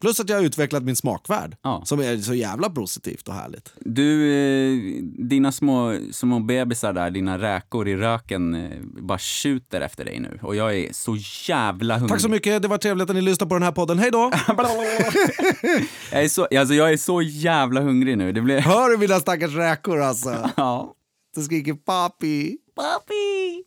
Plus 0.00 0.20
att 0.20 0.28
jag 0.28 0.36
har 0.36 0.44
utvecklat 0.44 0.82
min 0.82 0.96
smakvärld, 0.96 1.56
Ja. 1.62 1.82
som 1.84 2.00
är 2.00 2.16
så 2.16 2.34
jävla 2.34 2.70
positivt 2.70 3.28
och 3.28 3.34
härligt. 3.34 3.72
Du, 3.80 4.32
eh, 4.32 5.02
dina 5.02 5.52
små, 5.52 5.98
små 6.12 6.40
bebisar 6.40 6.92
där, 6.92 7.10
dina 7.10 7.38
räkor 7.38 7.88
i 7.88 7.96
röken, 7.96 8.54
eh, 8.54 8.70
bara 8.82 9.18
tjuter 9.18 9.80
efter 9.80 10.04
dig 10.04 10.20
nu. 10.20 10.38
Och 10.42 10.56
jag 10.56 10.76
är 10.78 10.92
så 10.92 11.16
jävla 11.48 11.94
hungrig. 11.94 12.10
Tack 12.10 12.20
så 12.20 12.28
mycket, 12.28 12.62
det 12.62 12.68
var 12.68 12.78
trevligt 12.78 13.10
att 13.10 13.16
ni 13.16 13.22
lyssnade 13.22 13.48
på 13.48 13.54
den 13.54 13.62
här 13.62 13.72
podden. 13.72 13.98
Hej 13.98 14.10
då! 14.10 14.30
Jag 16.12 16.24
är 16.24 16.28
så, 16.28 16.42
alltså 16.58 16.74
jag 16.74 16.92
är 16.92 16.96
så 16.96 17.22
jävla 17.22 17.80
hungrig 17.80 18.18
nu. 18.18 18.32
Det 18.32 18.40
blir... 18.40 18.58
Hör 18.60 18.90
du 18.90 18.98
mina 18.98 19.20
stackars 19.20 19.54
räkor 19.54 20.00
alltså? 20.00 20.50
Ja. 20.56 20.94
Det 21.34 21.40
skriker 21.42 21.74
papi. 21.74 22.56
Papi! 22.80 23.64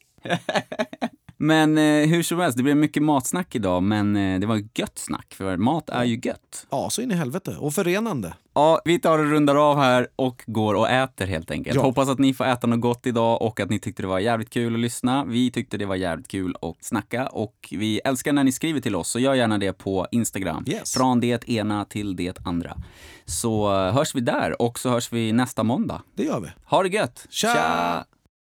men 1.38 1.78
eh, 1.78 2.10
hur 2.10 2.24
som 2.24 2.40
helst, 2.40 2.58
det 2.58 2.64
blev 2.64 2.78
mycket 2.78 3.04
matsnack 3.04 3.56
idag, 3.56 3.84
men 3.84 4.16
eh, 4.16 4.40
det 4.40 4.46
var 4.46 4.64
gött 4.76 4.98
snack, 5.00 5.34
för 5.34 5.58
mat 5.58 5.90
är 5.90 6.04
ju 6.04 6.20
gött. 6.24 6.68
Ja, 6.70 6.90
så 6.90 7.02
in 7.02 7.12
i 7.12 7.16
helvete. 7.16 7.56
Och 7.60 7.74
förenande. 7.74 8.34
Ja, 8.54 8.82
vi 8.86 9.00
tar 9.00 9.20
och 9.20 9.30
rundar 9.30 9.56
av 9.56 9.78
här 9.78 10.08
och 10.16 10.44
går 10.46 10.74
och 10.74 10.90
äter 10.90 11.26
helt 11.26 11.52
enkelt. 11.52 11.76
Ja. 11.76 11.82
Hoppas 11.82 12.10
att 12.10 12.20
ni 12.20 12.34
får 12.34 12.46
äta 12.46 12.68
något 12.68 12.82
gott 12.82 13.06
idag 13.06 13.42
och 13.42 13.60
att 13.60 13.70
ni 13.70 13.80
tyckte 13.80 14.04
det 14.04 14.08
var 14.08 14.20
jävligt 14.20 14.50
kul 14.50 14.74
att 14.74 14.80
lyssna. 14.80 15.26
Vi 15.26 15.52
tyckte 15.52 15.78
det 15.78 15.86
var 15.86 15.96
jävligt 15.96 16.28
kul 16.28 16.56
att 16.62 16.84
snacka 16.84 17.28
och 17.28 17.70
vi 17.72 18.00
älskar 18.00 18.34
när 18.34 18.44
ni 18.44 18.52
skriver 18.52 18.80
till 18.80 18.96
oss, 18.96 19.10
så 19.10 19.20
gör 19.20 19.34
gärna 19.34 19.58
det 19.58 19.74
på 19.74 20.08
Instagram. 20.12 20.66
Yes. 20.68 20.94
Från 20.94 21.20
det 21.20 21.50
ena 21.50 21.86
till 21.86 22.16
det 22.16 22.40
andra. 22.46 22.78
Så 23.26 23.74
eh, 23.74 23.94
hörs 23.94 24.16
vi 24.16 24.22
där 24.22 24.62
och 24.62 24.80
så 24.80 24.90
hörs 24.90 25.12
vi 25.12 25.32
nästa 25.32 25.64
måndag. 25.64 26.02
Det 26.16 26.24
gör 26.24 26.40
vi. 26.40 26.48
Ha 26.66 26.84
det 26.84 26.90
gött! 26.90 27.28
Tja! 27.30 28.06